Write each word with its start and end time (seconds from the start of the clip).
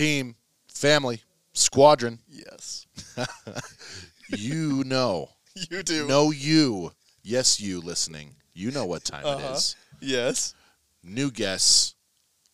team, 0.00 0.34
family, 0.72 1.22
squadron. 1.52 2.18
Yes. 2.28 2.86
You 4.36 4.84
know. 4.84 5.30
You 5.70 5.82
do. 5.82 6.06
know 6.06 6.30
you. 6.30 6.92
Yes, 7.24 7.60
you 7.60 7.80
listening. 7.80 8.36
You 8.54 8.70
know 8.70 8.86
what 8.86 9.02
time 9.04 9.26
it 9.26 9.28
Uh-huh. 9.28 9.54
is. 9.54 9.74
Yes. 10.00 10.54
New 11.02 11.30
guests. 11.32 11.96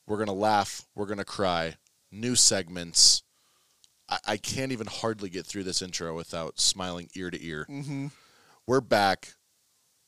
We're 0.06 0.16
going 0.16 0.28
to 0.28 0.32
laugh. 0.32 0.86
We're 0.94 1.04
going 1.06 1.18
to 1.18 1.24
cry. 1.26 1.74
New 2.10 2.34
segments. 2.34 3.22
I, 4.08 4.18
I 4.26 4.36
can't 4.38 4.72
even 4.72 4.86
hardly 4.86 5.28
get 5.28 5.44
through 5.44 5.64
this 5.64 5.82
intro 5.82 6.16
without 6.16 6.58
smiling 6.58 7.10
ear 7.14 7.30
to 7.30 7.44
ear. 7.46 7.66
Mm-hmm. 7.68 8.06
We're 8.66 8.80
back 8.80 9.34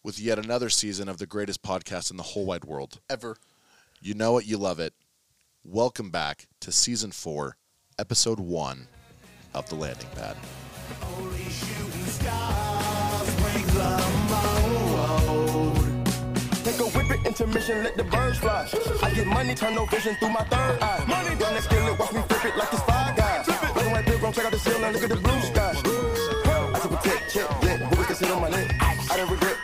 with 0.02 0.18
yet 0.18 0.38
another 0.38 0.70
season 0.70 1.10
of 1.10 1.18
the 1.18 1.26
greatest 1.26 1.62
podcast 1.62 2.10
in 2.10 2.16
the 2.16 2.22
whole 2.22 2.46
wide 2.46 2.64
world. 2.64 3.00
Ever. 3.10 3.36
You 4.00 4.14
know 4.14 4.38
it, 4.38 4.46
you 4.46 4.56
love 4.56 4.80
it. 4.80 4.94
Welcome 5.70 6.08
back 6.08 6.48
to 6.60 6.72
season 6.72 7.12
four, 7.12 7.58
episode 7.98 8.40
one 8.40 8.88
of 9.52 9.68
The 9.68 9.74
Landing 9.74 10.08
Pad. 10.14 10.34
Take 16.64 16.80
a 16.80 16.84
whip 16.84 17.10
it, 17.10 17.26
intermission, 17.26 17.84
let 17.84 17.98
the 17.98 18.04
birds 18.04 18.38
fly. 18.38 18.66
I 19.02 19.12
get 19.12 19.26
money, 19.26 19.54
turn 19.54 19.74
no 19.74 19.84
vision 19.84 20.14
through 20.14 20.30
my 20.30 20.44
third 20.44 20.80
eye. 20.80 21.04
Money, 21.06 21.36
run 21.36 21.52
that 21.52 21.62
skillet, 21.62 21.98
watch 21.98 22.14
me 22.14 22.22
flip 22.22 22.46
it 22.46 22.56
like 22.56 22.72
it's 22.72 22.82
five 22.84 23.14
guys. 23.14 23.44
Black 23.44 23.76
and 23.76 23.92
white 23.92 24.06
pilgrim, 24.06 24.32
check 24.32 24.46
out 24.46 24.52
the 24.52 24.58
ceiling, 24.58 24.92
look 24.94 25.02
at 25.02 25.10
the 25.10 25.16
blue 25.16 25.40
sky. 25.42 25.74
I 25.76 26.78
took 26.80 26.92
a 26.92 26.96
tech, 27.02 27.28
check, 27.28 27.62
yeah, 27.62 27.90
what 27.90 27.98
we 27.98 28.14
can 28.14 28.30
on 28.30 28.40
my 28.40 28.48
neck. 28.48 28.74
I 28.80 29.16
don't 29.18 29.30
regret, 29.30 29.58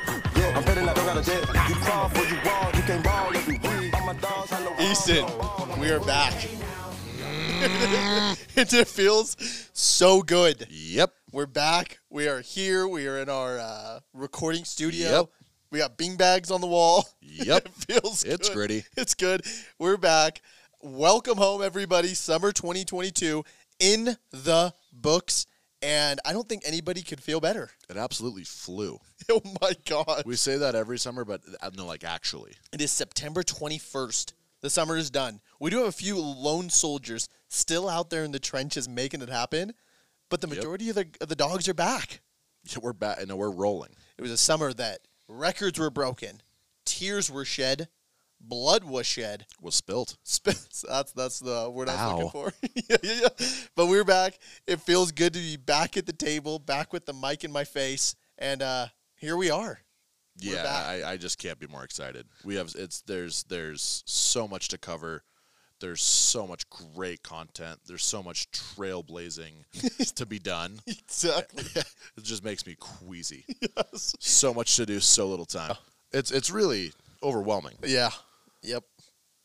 yeah, 0.54 0.60
I'm 0.60 0.64
betting 0.64 0.88
I 0.88 0.94
don't 0.94 1.06
got 1.06 1.16
a 1.18 1.22
debt. 1.22 1.68
You 1.68 1.74
crawl 1.76 2.08
for 2.08 2.24
you 2.24 2.36
wall, 2.44 2.70
you 2.74 2.82
can't 2.82 3.04
ball 3.04 3.34
every 3.34 3.58
week. 3.58 3.94
All 3.94 4.06
my 4.06 4.12
dogs, 4.14 4.52
I 4.52 4.64
know. 4.64 4.90
Easton, 4.90 5.80
we 5.80 5.90
are 5.90 6.00
back. 6.00 6.46
it 8.56 8.88
feels 8.88 9.36
so 9.72 10.22
good. 10.22 10.66
Yep. 10.70 11.12
We're 11.32 11.46
back. 11.46 11.98
We 12.10 12.28
are 12.28 12.40
here. 12.40 12.86
We 12.86 13.06
are 13.08 13.18
in 13.18 13.28
our 13.28 13.58
uh, 13.58 14.00
recording 14.12 14.64
studio. 14.64 15.10
Yep. 15.10 15.26
We 15.70 15.78
got 15.78 15.96
bing 15.96 16.16
bags 16.16 16.50
on 16.50 16.60
the 16.60 16.66
wall. 16.66 17.08
Yep. 17.20 17.66
it 17.66 17.74
feels 17.74 18.22
It's 18.22 18.48
good. 18.48 18.54
gritty. 18.54 18.84
It's 18.96 19.14
good. 19.14 19.44
We're 19.78 19.96
back. 19.96 20.40
Welcome 20.82 21.36
home, 21.36 21.62
everybody. 21.62 22.14
Summer 22.14 22.52
2022 22.52 23.44
in 23.80 24.16
the 24.30 24.72
books. 24.92 25.46
And 25.84 26.18
I 26.24 26.32
don't 26.32 26.48
think 26.48 26.62
anybody 26.64 27.02
could 27.02 27.22
feel 27.22 27.40
better. 27.40 27.70
It 27.90 27.98
absolutely 27.98 28.44
flew. 28.44 28.98
Oh 29.30 29.40
my 29.60 29.72
God. 29.86 30.24
We 30.26 30.36
say 30.36 30.56
that 30.58 30.74
every 30.74 30.98
summer, 30.98 31.24
but 31.24 31.40
uh, 31.62 31.70
no, 31.76 31.86
like 31.86 32.02
actually. 32.02 32.54
It 32.72 32.80
is 32.80 32.90
September 32.90 33.42
21st. 33.42 34.32
The 34.62 34.70
summer 34.70 34.96
is 34.96 35.10
done. 35.10 35.40
We 35.60 35.70
do 35.70 35.78
have 35.78 35.88
a 35.88 35.92
few 35.92 36.18
lone 36.18 36.70
soldiers 36.70 37.28
still 37.48 37.88
out 37.88 38.10
there 38.10 38.24
in 38.24 38.32
the 38.32 38.38
trenches 38.38 38.88
making 38.88 39.22
it 39.22 39.28
happen, 39.28 39.72
but 40.30 40.40
the 40.40 40.46
majority 40.46 40.88
of, 40.88 40.96
the, 40.96 41.06
of 41.20 41.28
the 41.28 41.36
dogs 41.36 41.68
are 41.68 41.74
back. 41.74 42.20
Yeah, 42.64 42.78
we're 42.82 42.94
back 42.94 43.20
and 43.20 43.32
we're 43.32 43.50
rolling. 43.50 43.90
It 44.18 44.22
was 44.22 44.30
a 44.30 44.38
summer 44.38 44.72
that 44.72 45.00
records 45.28 45.78
were 45.78 45.90
broken, 45.90 46.40
tears 46.84 47.30
were 47.30 47.44
shed, 47.44 47.88
blood 48.48 48.84
was 48.84 49.06
shed. 49.06 49.46
Was 49.60 49.74
spilt. 49.74 50.16
Sp- 50.24 50.56
That's 50.88 51.12
that's 51.12 51.38
the 51.40 51.70
word 51.70 51.88
I 51.88 51.94
was 52.12 52.12
looking 52.14 52.30
for. 52.30 52.52
yeah, 52.74 52.96
yeah, 53.02 53.28
yeah. 53.38 53.46
But 53.74 53.86
we're 53.86 54.04
back. 54.04 54.38
It 54.66 54.80
feels 54.80 55.12
good 55.12 55.32
to 55.34 55.38
be 55.38 55.56
back 55.56 55.96
at 55.96 56.06
the 56.06 56.12
table, 56.12 56.58
back 56.58 56.92
with 56.92 57.06
the 57.06 57.12
mic 57.12 57.44
in 57.44 57.52
my 57.52 57.64
face, 57.64 58.14
and 58.38 58.62
uh, 58.62 58.86
here 59.16 59.36
we 59.36 59.50
are. 59.50 59.80
We're 60.44 60.54
Yeah. 60.54 60.84
I, 61.04 61.12
I 61.12 61.16
just 61.16 61.38
can't 61.38 61.58
be 61.58 61.66
more 61.66 61.84
excited. 61.84 62.26
We 62.44 62.56
have 62.56 62.72
it's 62.76 63.00
there's 63.02 63.44
there's 63.44 64.02
so 64.06 64.46
much 64.48 64.68
to 64.68 64.78
cover. 64.78 65.22
There's 65.80 66.02
so 66.02 66.46
much 66.46 66.68
great 66.70 67.22
content. 67.22 67.80
There's 67.86 68.04
so 68.04 68.22
much 68.22 68.50
trailblazing 68.52 70.14
to 70.14 70.26
be 70.26 70.38
done. 70.38 70.80
Exactly. 70.86 71.64
it 71.74 72.22
just 72.22 72.44
makes 72.44 72.66
me 72.66 72.74
queasy. 72.78 73.44
yes. 73.60 74.14
So 74.18 74.54
much 74.54 74.76
to 74.76 74.86
do, 74.86 75.00
so 75.00 75.28
little 75.28 75.44
time. 75.46 75.74
It's 76.12 76.30
it's 76.30 76.50
really 76.50 76.92
overwhelming. 77.22 77.74
Yeah. 77.84 78.10
Yep. 78.64 78.84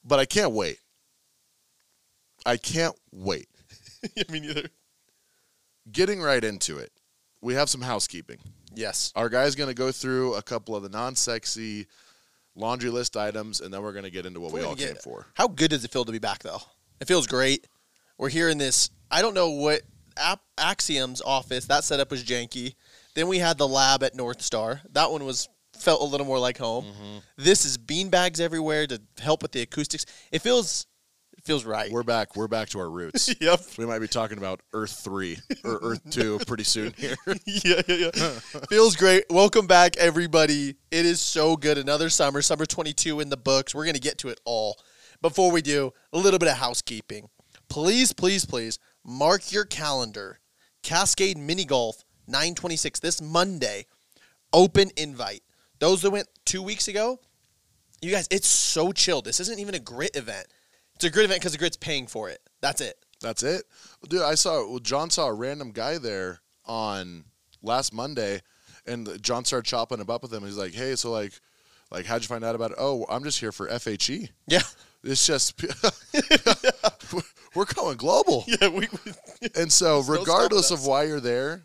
But 0.03 0.19
I 0.19 0.25
can't 0.25 0.51
wait. 0.53 0.77
I 2.45 2.57
can't 2.57 2.95
wait. 3.11 3.47
Me 4.29 4.39
neither. 4.39 4.69
Getting 5.91 6.21
right 6.21 6.43
into 6.43 6.77
it. 6.77 6.91
We 7.41 7.53
have 7.53 7.69
some 7.69 7.81
housekeeping. 7.81 8.37
Yes. 8.73 9.11
Our 9.15 9.29
guy's 9.29 9.55
going 9.55 9.69
to 9.69 9.75
go 9.75 9.91
through 9.91 10.35
a 10.35 10.41
couple 10.41 10.75
of 10.75 10.83
the 10.83 10.89
non-sexy 10.89 11.87
laundry 12.55 12.89
list 12.89 13.17
items, 13.17 13.61
and 13.61 13.73
then 13.73 13.81
we're 13.81 13.93
going 13.93 14.05
to 14.05 14.11
get 14.11 14.25
into 14.25 14.39
what 14.39 14.51
we 14.51 14.61
all 14.61 14.75
came 14.75 14.95
for. 14.95 15.27
How 15.35 15.47
good 15.47 15.71
does 15.71 15.83
it 15.83 15.91
feel 15.91 16.05
to 16.05 16.11
be 16.11 16.19
back, 16.19 16.43
though? 16.43 16.61
It 16.99 17.07
feels 17.07 17.27
great. 17.27 17.67
We're 18.17 18.29
here 18.29 18.49
in 18.49 18.57
this. 18.57 18.89
I 19.09 19.21
don't 19.21 19.33
know 19.33 19.49
what 19.51 19.81
App, 20.17 20.41
Axiom's 20.57 21.21
office. 21.21 21.65
That 21.65 21.83
setup 21.83 22.11
was 22.11 22.23
janky. 22.23 22.75
Then 23.15 23.27
we 23.27 23.39
had 23.39 23.57
the 23.57 23.67
lab 23.67 24.03
at 24.03 24.15
North 24.15 24.41
Star. 24.41 24.81
That 24.91 25.11
one 25.11 25.25
was 25.25 25.47
felt 25.79 26.01
a 26.01 26.05
little 26.05 26.25
more 26.25 26.39
like 26.39 26.57
home. 26.57 26.85
Mm-hmm. 26.85 27.17
This 27.37 27.65
is 27.65 27.77
beanbags 27.77 28.39
everywhere 28.39 28.87
to 28.87 29.01
help 29.19 29.41
with 29.41 29.51
the 29.51 29.61
acoustics. 29.61 30.05
It 30.31 30.41
feels. 30.41 30.85
It 31.37 31.45
feels 31.45 31.63
right. 31.63 31.89
We're 31.89 32.03
back. 32.03 32.35
We're 32.35 32.49
back 32.49 32.67
to 32.69 32.79
our 32.79 32.89
roots. 32.89 33.33
yep. 33.39 33.61
we 33.77 33.85
might 33.85 33.99
be 33.99 34.09
talking 34.09 34.37
about 34.37 34.59
Earth 34.73 34.99
three 35.01 35.37
or 35.63 35.79
Earth 35.81 36.01
two 36.11 36.37
pretty 36.47 36.65
soon 36.65 36.91
here. 36.97 37.15
yeah, 37.45 37.81
yeah, 37.87 38.09
yeah. 38.13 38.39
Feels 38.69 38.97
great. 38.97 39.23
Welcome 39.29 39.65
back, 39.65 39.95
everybody. 39.95 40.75
It 40.91 41.05
is 41.05 41.21
so 41.21 41.55
good. 41.55 41.77
Another 41.77 42.09
summer, 42.09 42.41
summer 42.41 42.65
22 42.65 43.21
in 43.21 43.29
the 43.29 43.37
books. 43.37 43.73
We're 43.73 43.85
going 43.85 43.95
to 43.95 44.01
get 44.01 44.17
to 44.17 44.27
it 44.27 44.41
all. 44.43 44.77
Before 45.21 45.49
we 45.49 45.61
do, 45.61 45.93
a 46.11 46.17
little 46.17 46.39
bit 46.39 46.49
of 46.49 46.57
housekeeping. 46.57 47.29
Please, 47.69 48.11
please, 48.11 48.43
please 48.45 48.77
mark 49.05 49.51
your 49.51 49.63
calendar. 49.63 50.39
Cascade 50.83 51.37
Mini 51.37 51.63
Golf 51.63 52.03
926 52.27 52.99
this 52.99 53.21
Monday. 53.21 53.85
Open 54.51 54.89
invite. 54.97 55.41
Those 55.79 56.01
that 56.01 56.11
went 56.11 56.27
two 56.45 56.61
weeks 56.61 56.87
ago, 56.87 57.19
you 58.01 58.11
guys, 58.11 58.27
it's 58.31 58.47
so 58.47 58.91
chill. 58.91 59.21
This 59.21 59.39
isn't 59.39 59.59
even 59.59 59.75
a 59.75 59.79
grit 59.79 60.15
event. 60.15 60.47
It's 60.95 61.05
a 61.05 61.09
grit 61.09 61.25
event 61.25 61.41
because 61.41 61.53
the 61.53 61.57
grit's 61.57 61.77
paying 61.77 62.07
for 62.07 62.29
it. 62.29 62.39
That's 62.61 62.81
it. 62.81 62.97
That's 63.21 63.43
it, 63.43 63.63
dude. 64.07 64.21
I 64.21 64.35
saw 64.35 64.65
well, 64.69 64.79
John 64.79 65.09
saw 65.09 65.27
a 65.27 65.33
random 65.33 65.71
guy 65.71 65.97
there 65.97 66.39
on 66.65 67.25
last 67.61 67.93
Monday, 67.93 68.41
and 68.85 69.21
John 69.21 69.43
started 69.43 69.65
chopping 69.67 69.99
him 69.99 70.09
up 70.09 70.21
with 70.21 70.33
him. 70.33 70.43
He's 70.43 70.57
like, 70.57 70.73
"Hey, 70.73 70.95
so 70.95 71.11
like, 71.11 71.33
like, 71.91 72.05
how'd 72.05 72.21
you 72.21 72.27
find 72.27 72.45
out 72.45 72.55
about 72.55 72.71
it? 72.71 72.77
Oh, 72.79 73.05
I'm 73.09 73.25
just 73.25 73.39
here 73.39 73.51
for 73.51 73.67
FHE. 73.67 74.29
Yeah. 74.47 74.61
It's 75.03 75.25
just 75.25 75.61
we're 77.55 77.65
going 77.65 77.97
global." 77.97 78.45
Yeah. 78.61 78.69
We, 78.69 78.87
And 79.55 79.71
so, 79.71 79.99
regardless 80.07 80.71
of 80.71 80.85
why 80.85 81.03
you're 81.03 81.19
there, 81.19 81.63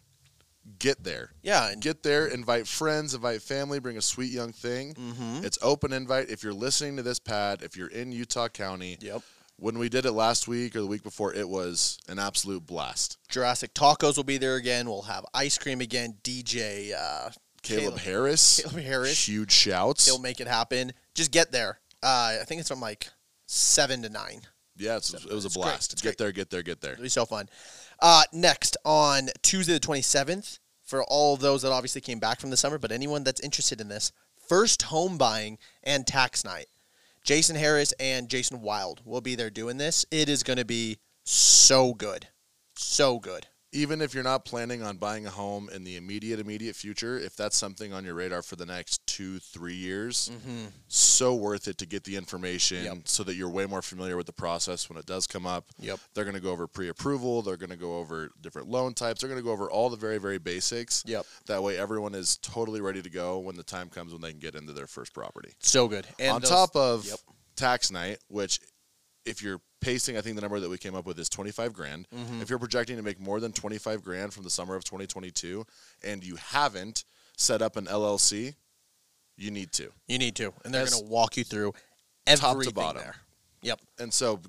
get 0.78 1.02
there. 1.04 1.30
yeah. 1.42 1.68
And 1.70 1.80
Get 1.82 2.02
there, 2.02 2.26
invite 2.26 2.66
friends, 2.66 3.14
invite 3.14 3.42
family, 3.42 3.78
bring 3.80 3.96
a 3.96 4.02
sweet 4.02 4.30
young 4.32 4.52
thing. 4.52 4.94
Mhm. 4.94 5.44
It's 5.44 5.58
open 5.62 5.92
invite. 5.92 6.30
If 6.30 6.42
you're 6.42 6.52
listening 6.54 6.96
to 6.96 7.02
this 7.02 7.18
pad, 7.18 7.62
if 7.62 7.76
you're 7.76 7.88
in 7.88 8.12
Utah 8.12 8.48
County, 8.48 8.96
Yep. 9.00 9.22
when 9.56 9.78
we 9.78 9.88
did 9.88 10.04
it 10.06 10.12
last 10.12 10.48
week 10.48 10.74
or 10.76 10.80
the 10.80 10.86
week 10.86 11.02
before, 11.02 11.32
it 11.34 11.48
was 11.48 11.98
an 12.08 12.18
absolute 12.18 12.66
blast. 12.66 13.18
Jurassic 13.28 13.74
Tacos 13.74 14.16
will 14.16 14.24
be 14.24 14.38
there 14.38 14.56
again. 14.56 14.88
We'll 14.88 15.02
have 15.02 15.24
ice 15.34 15.58
cream 15.58 15.80
again. 15.80 16.18
DJ 16.22 16.92
uh, 16.92 17.30
Caleb, 17.62 17.98
Harris, 17.98 18.60
Caleb 18.62 18.84
Harris. 18.84 19.26
huge 19.28 19.52
shouts. 19.52 20.04
He'll 20.06 20.18
make 20.18 20.41
it 20.41 20.46
happen. 20.48 20.92
Just 21.14 21.30
get 21.30 21.50
there. 21.52 21.80
Uh, 22.02 22.38
I 22.41 22.44
think 22.44 22.60
it's 22.60 22.68
from 22.68 22.80
like 22.80 23.08
seven 23.46 24.02
to 24.02 24.08
nine. 24.08 24.42
yeah, 24.76 24.96
it's, 24.96 25.14
it 25.14 25.30
was 25.32 25.44
a 25.44 25.50
blast. 25.50 25.92
Get 25.96 26.02
great. 26.02 26.18
there, 26.18 26.32
get 26.32 26.50
there, 26.50 26.62
get 26.62 26.80
there. 26.80 26.92
It'll 26.92 27.02
be 27.04 27.08
so 27.08 27.24
fun. 27.24 27.48
Uh, 28.00 28.24
next 28.32 28.76
on 28.84 29.28
Tuesday 29.42 29.72
the 29.72 29.80
twenty 29.80 30.02
seventh, 30.02 30.58
for 30.94 31.03
all 31.09 31.37
those 31.37 31.62
that 31.62 31.72
obviously 31.72 32.00
came 32.00 32.21
back 32.21 32.38
from 32.38 32.50
the 32.50 32.56
summer, 32.56 32.78
but 32.78 32.93
anyone 32.93 33.25
that's 33.25 33.41
interested 33.41 33.81
in 33.81 33.88
this, 33.88 34.12
first 34.49 34.82
home 34.82 35.19
buying 35.19 35.59
and 35.82 36.06
tax 36.06 36.44
night. 36.44 36.66
Jason 37.25 37.56
Harris 37.56 37.93
and 37.99 38.28
Jason 38.28 38.60
Wild 38.60 39.00
will 39.04 39.21
be 39.21 39.34
there 39.34 39.50
doing 39.50 39.77
this. 39.77 40.06
It 40.12 40.28
is 40.28 40.44
going 40.44 40.59
to 40.59 40.65
be 40.65 40.99
so 41.25 41.94
good, 41.94 42.28
so 42.77 43.18
good. 43.18 43.48
Even 43.74 44.00
if 44.00 44.15
you're 44.15 44.22
not 44.22 44.44
planning 44.44 44.84
on 44.84 44.98
buying 44.98 45.26
a 45.26 45.30
home 45.30 45.68
in 45.74 45.82
the 45.82 45.97
immediate, 45.97 46.38
immediate 46.38 46.76
future, 46.76 47.18
if 47.18 47.34
that's 47.34 47.56
something 47.56 47.92
on 47.92 48.04
your 48.04 48.15
radar 48.15 48.41
for 48.41 48.54
the 48.54 48.65
next 48.65 49.04
two, 49.06 49.41
three 49.41 49.74
years, 49.74 50.30
Mm-hmm. 50.32 50.66
so 50.86 51.34
worth 51.34 51.66
it 51.66 51.76
to 51.78 51.86
get 51.86 52.04
the 52.04 52.16
information 52.16 52.84
Yep. 52.84 52.98
so 53.04 53.24
that 53.24 53.34
you're 53.34 53.50
way 53.50 53.66
more 53.66 53.82
familiar 53.82 54.16
with 54.16 54.26
the 54.26 54.32
process 54.32 54.88
when 54.88 54.97
it 54.97 55.06
does 55.06 55.26
come 55.26 55.44
up. 55.44 55.66
Yep. 55.80 55.98
They're 56.15 56.24
going 56.24 56.36
to 56.36 56.41
go 56.41 56.50
over 56.53 56.68
pre 56.68 56.88
approval. 56.88 57.42
They're 57.42 57.56
going 57.56 57.71
to 57.71 57.76
go 57.76 57.98
over 57.98 58.30
different 58.41 58.68
loan 58.68 58.94
types. 58.94 59.21
They're 59.21 59.28
going 59.28 59.41
to 59.41 59.44
go 59.44 59.50
over 59.53 59.68
all 59.68 59.91
the 59.91 59.97
very, 59.97 60.18
very 60.18 60.38
basics. 60.38 61.03
Yep. 61.04 61.27
That 61.47 61.62
way, 61.62 61.77
everyone 61.77 62.15
is 62.15 62.36
totally 62.38 62.80
ready 62.80 63.03
to 63.03 63.10
go 63.10 63.41
when 63.41 63.56
the 63.56 63.65
time 63.65 63.88
comes 63.88 64.12
when 64.12 64.22
they 64.22 64.30
can 64.30 64.38
get 64.41 64.54
into 64.54 64.72
their 64.72 64.86
first 64.86 65.12
property. 65.12 65.53
So 65.59 65.88
good. 65.88 66.06
And 66.20 66.30
On 66.30 66.41
those- 66.41 66.50
top 66.50 66.77
of 66.77 67.04
Yep. 67.06 67.18
tax 67.56 67.91
night, 67.91 68.18
which 68.28 68.60
if 69.24 69.42
you're 69.42 69.60
pacing, 69.84 70.16
I 70.16 70.21
think 70.21 70.36
the 70.36 70.42
number 70.42 70.59
that 70.60 70.69
we 70.71 70.78
came 70.78 70.95
up 70.95 71.07
with 71.07 71.19
is 71.19 71.28
25 71.28 71.72
grand. 71.72 72.07
Mm-hmm. 72.15 72.41
If 72.42 72.51
you're 72.51 72.59
projecting 72.59 72.97
to 72.97 73.03
make 73.03 73.21
more 73.21 73.41
than 73.41 73.53
25 73.53 74.03
grand 74.03 74.33
from 74.33 74.42
the 74.45 74.51
summer 74.51 74.75
of 74.75 74.84
2022 74.84 75.65
and 76.03 76.25
you 76.25 76.36
haven't 76.36 77.04
set 77.36 77.60
up 77.63 77.77
an 77.77 77.86
LLC, 77.86 78.54
you 79.36 79.51
need 79.51 79.72
to. 79.72 79.91
You 80.09 80.19
need 80.19 80.34
to, 80.36 80.53
and 80.65 80.72
they're 80.72 80.86
going 80.86 81.04
to 81.04 81.10
walk 81.10 81.36
you 81.36 81.45
through 81.45 81.72
Top 82.27 82.39
to 82.39 82.48
everything 82.48 82.75
bottom. 82.75 83.03
there. 83.03 83.16
Yep. 83.63 83.81
And 83.98 84.13
so, 84.13 84.41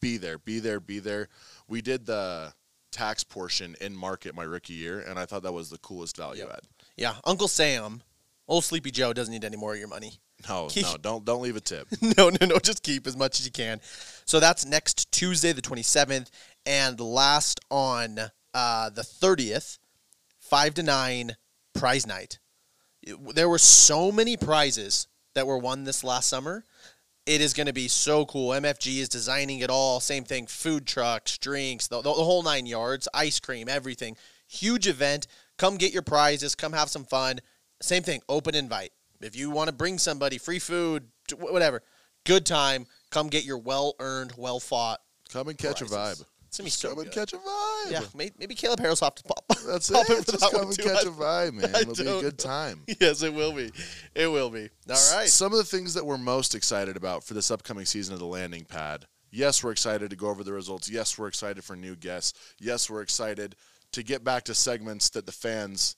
be 0.00 0.16
there, 0.16 0.38
be 0.38 0.60
there, 0.60 0.80
be 0.80 0.98
there. 0.98 1.28
We 1.68 1.82
did 1.82 2.06
the 2.06 2.52
tax 2.92 3.24
portion 3.24 3.74
in 3.80 3.96
market 3.96 4.34
my 4.34 4.44
rookie 4.44 4.74
year, 4.74 5.00
and 5.00 5.18
I 5.18 5.24
thought 5.26 5.42
that 5.42 5.52
was 5.52 5.68
the 5.70 5.78
coolest 5.78 6.16
value 6.16 6.42
Yep. 6.42 6.50
add. 6.52 6.60
Yeah, 6.96 7.14
Uncle 7.24 7.48
Sam, 7.48 8.02
old 8.46 8.64
Sleepy 8.64 8.90
Joe 8.92 9.12
doesn't 9.12 9.32
need 9.32 9.44
any 9.44 9.56
more 9.56 9.72
of 9.72 9.78
your 9.78 9.88
money. 9.88 10.12
No, 10.48 10.68
Keep- 10.68 10.86
no, 10.86 10.96
don't 11.00 11.24
don't 11.24 11.42
leave 11.42 11.56
a 11.56 11.60
tip. 11.60 11.88
no, 12.18 12.30
no, 12.30 12.46
no. 12.46 12.58
Just 12.58 12.82
keep 12.82 13.06
as 13.06 13.16
much 13.16 13.40
as 13.40 13.46
you 13.46 13.52
can. 13.52 13.80
So 14.26 14.40
that's 14.40 14.64
next 14.66 15.10
Tuesday, 15.12 15.52
the 15.52 15.62
27th, 15.62 16.28
and 16.66 16.98
last 17.00 17.60
on 17.70 18.18
uh, 18.52 18.90
the 18.90 19.02
30th, 19.02 19.78
5 20.40 20.74
to 20.74 20.82
9 20.82 21.36
prize 21.74 22.06
night. 22.06 22.38
It- 23.02 23.34
There 23.34 23.48
were 23.48 23.58
so 23.58 24.10
many 24.12 24.36
prizes 24.36 25.08
that 25.34 25.46
were 25.46 25.58
won 25.58 25.84
this 25.84 26.04
last 26.04 26.28
summer. 26.28 26.64
It 27.26 27.40
is 27.40 27.54
going 27.54 27.66
to 27.66 27.72
be 27.72 27.88
so 27.88 28.26
cool. 28.26 28.50
MFG 28.50 28.98
is 28.98 29.08
designing 29.08 29.60
it 29.60 29.70
all. 29.70 29.98
Same 29.98 30.24
thing 30.24 30.46
food 30.46 30.86
trucks, 30.86 31.38
drinks, 31.38 31.86
the, 31.88 31.96
the, 31.96 32.02
the 32.02 32.24
whole 32.24 32.42
nine 32.42 32.66
yards, 32.66 33.08
ice 33.14 33.40
cream, 33.40 33.68
everything. 33.68 34.16
Huge 34.46 34.86
event. 34.86 35.26
Come 35.56 35.76
get 35.76 35.92
your 35.92 36.02
prizes. 36.02 36.54
Come 36.54 36.74
have 36.74 36.90
some 36.90 37.04
fun. 37.04 37.40
Same 37.80 38.02
thing, 38.02 38.20
open 38.28 38.54
invite. 38.54 38.92
If 39.24 39.34
you 39.36 39.50
want 39.50 39.68
to 39.68 39.74
bring 39.74 39.98
somebody, 39.98 40.38
free 40.38 40.58
food, 40.58 41.08
whatever, 41.38 41.82
good 42.24 42.44
time. 42.44 42.86
Come 43.10 43.28
get 43.28 43.44
your 43.44 43.58
well 43.58 43.94
earned, 43.98 44.32
well 44.36 44.60
fought. 44.60 45.00
Come 45.32 45.48
and 45.48 45.56
catch 45.58 45.80
a 45.80 45.86
vibe. 45.86 46.22
It's 46.48 46.58
gonna 46.58 46.66
be 46.66 46.70
so 46.70 46.90
come 46.90 46.98
and 47.00 47.10
catch 47.10 47.32
a 47.32 47.36
vibe. 47.38 47.90
Yeah, 47.90 48.00
may- 48.14 48.30
maybe 48.38 48.54
Caleb 48.54 48.78
Harris 48.80 49.00
will 49.00 49.06
have 49.06 49.14
to 49.16 49.22
pop. 49.24 49.44
That's 49.66 49.90
pop 49.90 50.08
it. 50.08 50.24
for 50.24 50.32
Just 50.32 50.40
that 50.40 50.50
come 50.52 50.68
and 50.68 50.72
too. 50.76 50.82
catch 50.84 51.04
I- 51.06 51.08
a 51.08 51.12
vibe, 51.12 51.52
man. 51.54 51.70
It'll 51.74 51.94
be 51.94 52.02
a 52.18 52.20
good 52.20 52.38
time. 52.38 52.82
Yes, 53.00 53.22
it 53.22 53.32
will 53.34 53.52
be. 53.52 53.72
It 54.14 54.28
will 54.28 54.50
be. 54.50 54.68
All 54.88 55.16
right. 55.16 55.28
Some 55.28 55.52
of 55.52 55.58
the 55.58 55.64
things 55.64 55.94
that 55.94 56.04
we're 56.06 56.18
most 56.18 56.54
excited 56.54 56.96
about 56.96 57.24
for 57.24 57.34
this 57.34 57.50
upcoming 57.50 57.86
season 57.86 58.14
of 58.14 58.20
the 58.20 58.26
landing 58.26 58.64
pad. 58.66 59.06
Yes, 59.32 59.64
we're 59.64 59.72
excited 59.72 60.10
to 60.10 60.16
go 60.16 60.28
over 60.28 60.44
the 60.44 60.52
results. 60.52 60.88
Yes, 60.88 61.18
we're 61.18 61.26
excited 61.26 61.64
for 61.64 61.74
new 61.74 61.96
guests. 61.96 62.38
Yes, 62.60 62.88
we're 62.88 63.02
excited 63.02 63.56
to 63.90 64.02
get 64.04 64.22
back 64.22 64.44
to 64.44 64.54
segments 64.54 65.08
that 65.10 65.26
the 65.26 65.32
fans 65.32 65.96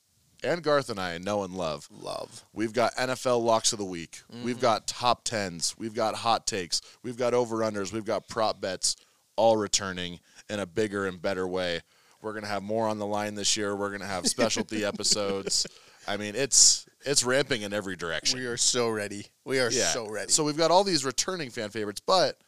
and 0.52 0.62
Garth 0.62 0.88
and 0.90 0.98
I 1.00 1.18
know 1.18 1.42
and 1.44 1.54
love. 1.54 1.88
Love. 1.90 2.44
We've 2.52 2.72
got 2.72 2.94
NFL 2.96 3.42
locks 3.42 3.72
of 3.72 3.78
the 3.78 3.84
week. 3.84 4.20
Mm-hmm. 4.32 4.44
We've 4.44 4.60
got 4.60 4.86
top 4.86 5.24
tens. 5.24 5.74
We've 5.78 5.94
got 5.94 6.14
hot 6.16 6.46
takes. 6.46 6.80
We've 7.02 7.16
got 7.16 7.34
over 7.34 7.58
unders. 7.58 7.92
We've 7.92 8.04
got 8.04 8.28
prop 8.28 8.60
bets 8.60 8.96
all 9.36 9.56
returning 9.56 10.20
in 10.48 10.60
a 10.60 10.66
bigger 10.66 11.06
and 11.06 11.20
better 11.20 11.46
way. 11.46 11.80
We're 12.22 12.32
gonna 12.32 12.46
have 12.46 12.62
more 12.62 12.88
on 12.88 12.98
the 12.98 13.06
line 13.06 13.34
this 13.34 13.56
year. 13.56 13.76
We're 13.76 13.90
gonna 13.90 14.06
have 14.06 14.26
specialty 14.26 14.84
episodes. 15.16 15.66
I 16.08 16.16
mean, 16.16 16.34
it's 16.34 16.86
it's 17.04 17.22
ramping 17.24 17.62
in 17.62 17.72
every 17.72 17.96
direction. 17.96 18.38
We 18.40 18.46
are 18.46 18.56
so 18.56 18.88
ready. 18.88 19.26
We 19.44 19.60
are 19.60 19.70
Yeah. 19.70 19.88
so 19.88 20.08
ready. 20.08 20.32
So 20.32 20.42
we've 20.44 20.56
got 20.56 20.70
all 20.70 20.82
these 20.84 21.04
returning 21.04 21.50
fan 21.50 21.70
favorites, 21.70 22.00
but 22.04 22.38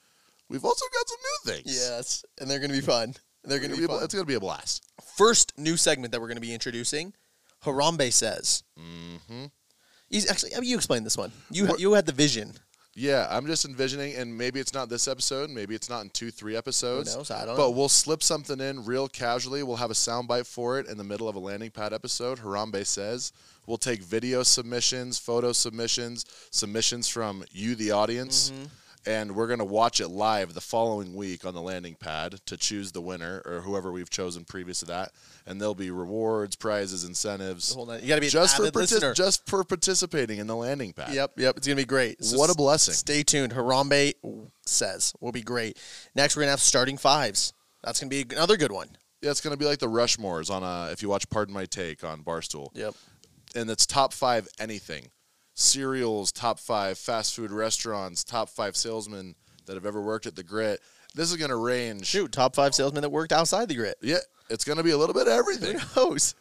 we've 0.49 0.65
also 0.65 0.85
got 0.93 1.09
some 1.09 1.19
new 1.19 1.53
things. 1.55 1.75
yes, 1.77 2.25
and 2.41 2.51
they're 2.51 2.59
going 2.59 2.71
to 2.71 2.77
be 2.77 2.85
fun. 2.85 3.15
They're 3.45 3.59
going 3.61 3.71
to 3.71 3.77
be 3.77 3.85
It's 3.85 3.93
fun. 3.93 3.99
going 4.01 4.09
to 4.11 4.25
be 4.25 4.35
a 4.35 4.41
blast. 4.41 4.83
First 5.17 5.53
new 5.59 5.77
segment 5.77 6.13
that 6.13 6.21
we're 6.21 6.27
going 6.27 6.37
to 6.37 6.41
be 6.41 6.53
introducing. 6.55 7.13
Harambe 7.65 8.13
says. 8.13 8.63
Mm-hmm. 8.79 9.47
He's 10.09 10.31
actually. 10.31 10.55
I 10.55 10.61
mean, 10.61 10.71
you 10.71 10.77
explain 10.77 11.05
this 11.05 11.17
one. 11.17 11.33
You 11.51 11.69
you 11.79 11.93
had 11.93 12.07
the 12.07 12.13
vision. 12.13 12.53
Yeah, 12.95 13.29
I'm 13.31 13.47
just 13.47 13.65
envisioning, 13.65 14.17
and 14.17 14.37
maybe 14.37 14.59
it's 14.59 14.75
not 14.75 14.89
this 14.89 15.07
episode, 15.07 15.51
maybe 15.51 15.77
it's 15.77 15.89
not 15.89 16.03
in 16.03 16.11
two, 16.11 16.33
three 16.33 16.57
episodes. 16.57 17.15
knows? 17.15 17.31
I 17.31 17.45
don't 17.47 17.55
But 17.57 17.69
know. 17.69 17.71
we'll 17.71 17.89
slip 17.89 18.25
something 18.25 18.59
in 18.59 18.85
real 18.85 19.07
casually. 19.07 19.63
We'll 19.63 19.77
have 19.77 19.93
a 19.93 19.95
soundbite 19.95 20.49
for 20.49 20.81
it 20.81 20.89
in 20.89 20.99
the 20.99 21.05
middle 21.05 21.29
of 21.29 21.37
a 21.37 21.39
landing 21.39 21.71
pad 21.71 21.93
episode. 21.93 22.39
Harambe 22.41 22.85
says 22.85 23.31
we'll 23.69 23.77
take 23.77 24.03
video 24.03 24.43
submissions, 24.43 25.17
photo 25.17 25.53
submissions, 25.53 26.25
submissions 26.51 27.07
from 27.07 27.45
you, 27.53 27.77
the 27.77 27.93
audience, 27.93 28.51
Mm-hmm. 28.51 28.65
and 29.07 29.37
we're 29.37 29.47
gonna 29.47 29.65
watch 29.65 30.01
it 30.01 30.09
live 30.09 30.55
the 30.55 30.61
following 30.61 31.15
week 31.15 31.45
on 31.45 31.55
the 31.55 31.63
landing 31.63 31.95
pad 31.95 32.41
to 32.47 32.57
choose 32.57 32.91
the 32.91 33.01
winner 33.01 33.43
or 33.47 33.61
whoever 33.61 33.93
we've 33.93 34.11
chosen 34.11 34.45
previous 34.45 34.81
to 34.81 34.87
that. 34.87 35.13
And 35.49 35.59
there'll 35.61 35.75
be 35.75 35.91
rewards, 35.91 36.57
prizes, 36.57 37.05
incentives. 37.05 37.73
Hold 37.75 37.91
on. 37.91 38.03
You 38.03 38.09
got 38.09 38.17
to 38.17 38.21
be 38.21 38.29
Just 38.29 38.57
for 38.57 38.65
partic- 38.65 39.15
just 39.15 39.49
for 39.49 39.65
participating 39.65 40.39
in 40.39 40.47
the 40.47 40.55
landing 40.55 40.93
pad. 40.93 41.15
Yep, 41.15 41.33
yep. 41.39 41.57
It's 41.57 41.67
gonna 41.67 41.77
be 41.77 41.87
great. 41.87 42.23
So 42.23 42.37
What 42.37 42.51
a 42.51 42.55
blessing. 42.55 42.93
Stay 42.93 43.23
tuned. 43.23 43.55
Harambe 43.55 44.13
says 44.67 45.15
will 45.21 45.33
be 45.33 45.41
great. 45.43 45.79
Next, 46.15 46.37
we're 46.37 46.43
gonna 46.43 46.51
have 46.51 46.61
starting 46.61 46.99
fives. 46.99 47.55
That's 47.83 47.99
gonna 47.99 48.11
be 48.11 48.27
another 48.31 48.59
good 48.59 48.73
one. 48.73 48.89
Yeah, 49.23 49.31
it's 49.31 49.41
gonna 49.41 49.57
be 49.57 49.65
like 49.65 49.79
the 49.79 49.89
Rushmores 49.89 50.51
on 50.51 50.63
a 50.63 50.93
if 50.93 51.03
you 51.03 51.09
watch 51.09 51.29
Pardon 51.31 51.55
My 51.55 51.65
Take 51.65 52.05
on 52.05 52.23
Barstool. 52.23 52.69
Yep. 52.75 52.95
And 53.55 53.71
it's 53.71 53.87
top 53.87 54.13
five 54.13 54.47
anything. 54.61 55.07
Cereals, 55.55 56.31
top 56.31 56.61
five 56.61 56.99
fast 56.99 57.35
food 57.35 57.51
restaurants, 57.51 58.23
top 58.23 58.49
five 58.49 58.77
salesmen 58.77 59.35
that 59.67 59.75
have 59.75 59.87
ever 59.87 60.01
worked 60.03 60.27
at 60.27 60.37
the 60.37 60.43
grit. 60.45 60.81
This 61.19 61.33
is 61.33 61.37
gonna 61.37 61.57
range 61.57 62.07
Shoot, 62.07 62.31
top 62.31 62.55
five 62.55 62.77
salesmen 62.77 63.03
that 63.03 63.11
worked 63.11 63.33
outside 63.33 63.69
the 63.69 63.75
grit. 63.75 63.97
Yeah, 64.01 64.19
it's 64.49 64.65
gonna 64.65 64.85
be 64.85 64.93
a 64.93 64.97
little 64.97 65.15
bit 65.15 65.27
of 65.27 65.33
everything. 65.33 65.77
Who 65.77 66.11
knows? 66.11 66.37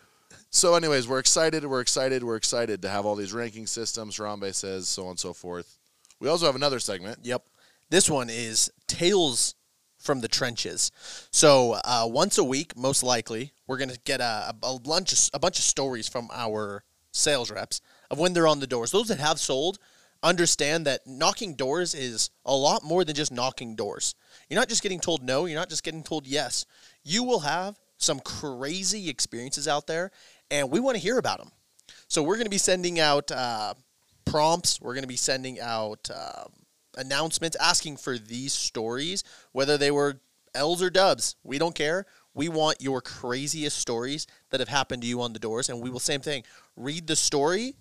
So, 0.52 0.76
anyways, 0.76 1.08
we're 1.08 1.18
excited, 1.18 1.66
we're 1.66 1.82
excited, 1.82 2.24
we're 2.24 2.36
excited 2.36 2.84
to 2.84 2.90
have 2.90 3.04
all 3.04 3.16
these 3.16 3.34
ranking 3.34 3.66
systems, 3.66 4.16
Harambe 4.18 4.54
says, 4.54 4.88
so 4.88 5.06
on 5.06 5.10
and 5.10 5.20
so 5.20 5.34
forth. 5.34 5.80
We 6.20 6.30
also 6.30 6.46
have 6.46 6.56
another 6.56 6.80
segment. 6.80 7.18
Yep. 7.24 7.44
This 7.90 8.08
one 8.08 8.30
is 8.30 8.72
Tales 8.86 9.56
from 9.98 10.22
the 10.22 10.28
Trenches. 10.28 10.92
So 11.32 11.80
uh, 11.84 12.06
once 12.08 12.38
a 12.38 12.44
week, 12.44 12.78
most 12.78 13.02
likely, 13.02 13.54
we're 13.66 13.80
gonna 13.80 13.98
get 14.06 14.22
a, 14.22 14.54
a, 14.62 14.80
bunch 14.80 15.32
a 15.34 15.40
bunch 15.40 15.58
of 15.58 15.66
stories 15.66 16.08
from 16.08 16.30
our 16.32 16.84
sales 17.12 17.50
reps 17.50 17.82
of 18.12 18.20
when 18.20 18.34
they're 18.34 18.48
on 18.48 18.60
the 18.60 18.68
doors. 18.68 18.92
Those 18.92 19.08
that 19.08 19.20
have 19.20 19.40
sold 19.40 19.80
understand 20.24 20.86
that 20.86 21.06
knocking 21.06 21.56
doors 21.56 21.94
is 21.94 22.30
a 22.46 22.56
lot 22.56 22.84
more 22.84 23.04
than 23.04 23.16
just 23.16 23.32
knocking 23.32 23.76
doors. 23.76 24.16
You're 24.50 24.60
not 24.60 24.70
just 24.70 24.84
getting 24.84 25.00
told 25.00 25.24
no. 25.24 25.46
You're 25.46 25.60
not 25.60 25.70
just 25.70 25.84
getting 25.84 26.04
told 26.04 26.28
yes. 26.28 26.66
You 27.04 27.24
will 27.24 27.40
have 27.40 27.78
some 27.98 28.20
crazy 28.20 29.10
experiences 29.10 29.68
out 29.68 29.88
there, 29.88 30.12
and 30.52 30.70
we 30.72 30.80
want 30.80 30.96
to 30.96 31.02
hear 31.02 31.18
about 31.18 31.40
them. 31.40 31.52
So 32.08 32.24
we're 32.24 32.36
going 32.36 32.46
to 32.46 32.52
be 32.52 32.58
sending 32.58 33.00
out 33.00 33.32
uh, 33.32 33.74
prompts. 34.26 34.80
We're 34.82 34.94
going 34.94 35.04
to 35.04 35.08
be 35.08 35.18
sending 35.18 35.60
out 35.60 36.10
um, 36.14 36.52
announcements 36.98 37.58
asking 37.60 37.98
for 37.98 38.18
these 38.18 38.54
stories, 38.54 39.24
whether 39.52 39.78
they 39.78 39.92
were 39.92 40.20
L's 40.54 40.82
or 40.82 40.90
dubs. 40.90 41.36
We 41.44 41.58
don't 41.58 41.76
care. 41.76 42.06
We 42.34 42.50
want 42.50 42.82
your 42.82 43.02
craziest 43.02 43.78
stories 43.78 44.28
that 44.52 44.60
have 44.60 44.70
happened 44.70 45.02
to 45.02 45.08
you 45.08 45.22
on 45.22 45.34
the 45.34 45.40
doors, 45.40 45.70
and 45.70 45.82
we 45.82 45.90
will 45.90 46.00
same 46.00 46.22
thing. 46.22 46.44
Read 46.76 47.08
the 47.08 47.16
story, 47.16 47.76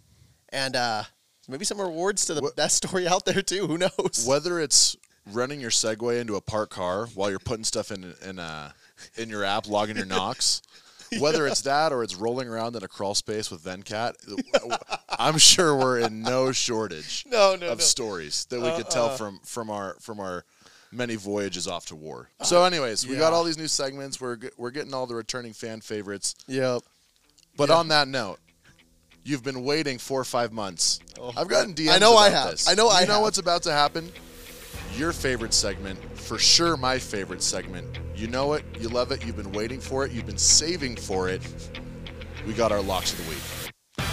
and 0.48 0.74
uh, 0.74 1.02
maybe 1.48 1.64
some 1.64 1.80
rewards 1.80 2.24
to 2.26 2.34
the 2.34 2.40
What- 2.40 2.56
best 2.56 2.76
story 2.76 3.06
out 3.08 3.24
there 3.24 3.42
too. 3.42 3.66
Who 3.66 3.78
knows? 3.78 4.24
Whether 4.26 4.60
it's 4.60 4.96
running 5.32 5.60
your 5.60 5.70
Segway 5.70 6.20
into 6.20 6.36
a 6.36 6.40
parked 6.40 6.72
car 6.72 7.06
while 7.14 7.30
you're 7.30 7.38
putting 7.38 7.64
stuff 7.64 7.90
in 7.90 8.14
in 8.24 8.38
uh, 8.38 8.72
in 9.16 9.28
your 9.28 9.44
app, 9.44 9.68
logging 9.68 9.96
your 9.96 10.06
knocks. 10.16 10.62
Whether 11.20 11.46
it's 11.46 11.60
that 11.62 11.92
or 11.92 12.02
it's 12.02 12.16
rolling 12.16 12.48
around 12.48 12.74
in 12.74 12.82
a 12.82 12.88
crawl 12.88 13.14
space 13.14 13.48
with 13.48 13.62
Vencat, 13.62 14.14
I'm 15.18 15.38
sure 15.38 15.76
we're 15.76 16.00
in 16.00 16.22
no 16.22 16.50
shortage 16.50 17.24
No, 17.30 17.54
no, 17.54 17.68
of 17.68 17.78
no. 17.78 17.82
stories 17.84 18.44
that 18.46 18.60
we 18.60 18.70
could 18.72 18.90
tell 18.90 19.06
Uh-uh. 19.10 19.16
from 19.16 19.40
from 19.44 19.70
our 19.70 19.94
from 20.00 20.18
our 20.18 20.44
many 20.90 21.14
voyages 21.14 21.68
off 21.68 21.86
to 21.86 21.94
war. 21.94 22.28
So, 22.42 22.64
anyways, 22.64 23.06
we 23.06 23.14
got 23.16 23.32
all 23.32 23.44
these 23.44 23.56
new 23.58 23.68
segments. 23.68 24.20
We're 24.20 24.36
we're 24.56 24.72
getting 24.72 24.94
all 24.94 25.06
the 25.06 25.14
returning 25.14 25.52
fan 25.52 25.80
favorites. 25.80 26.34
Yep. 26.48 26.82
But 27.56 27.70
on 27.70 27.86
that 27.88 28.08
note, 28.08 28.40
you've 29.26 29.42
been 29.42 29.64
waiting 29.64 29.98
four 29.98 30.20
or 30.20 30.24
five 30.24 30.52
months. 30.52 31.00
I've 31.36 31.48
gotten 31.48 31.74
DMs. 31.74 31.88
Oh. 31.88 31.92
I 31.94 31.98
know 31.98 32.16
I 32.16 32.30
have. 32.30 32.50
This. 32.52 32.68
I 32.68 32.74
know 32.74 32.84
you 32.86 32.96
I 32.96 33.04
know 33.04 33.14
have. 33.14 33.22
what's 33.22 33.38
about 33.38 33.62
to 33.64 33.72
happen. 33.72 34.10
Your 34.96 35.12
favorite 35.12 35.52
segment, 35.52 35.98
for 36.18 36.38
sure, 36.38 36.76
my 36.76 36.98
favorite 36.98 37.42
segment. 37.42 37.98
You 38.14 38.28
know 38.28 38.54
it. 38.54 38.64
You 38.80 38.88
love 38.88 39.10
it. 39.12 39.26
You've 39.26 39.36
been 39.36 39.52
waiting 39.52 39.80
for 39.80 40.06
it. 40.06 40.12
You've 40.12 40.26
been 40.26 40.38
saving 40.38 40.96
for 40.96 41.28
it. 41.28 41.42
We 42.46 42.54
got 42.54 42.72
our 42.72 42.80
locks 42.80 43.12
of 43.12 43.24
the 43.24 43.30
week. 43.30 44.06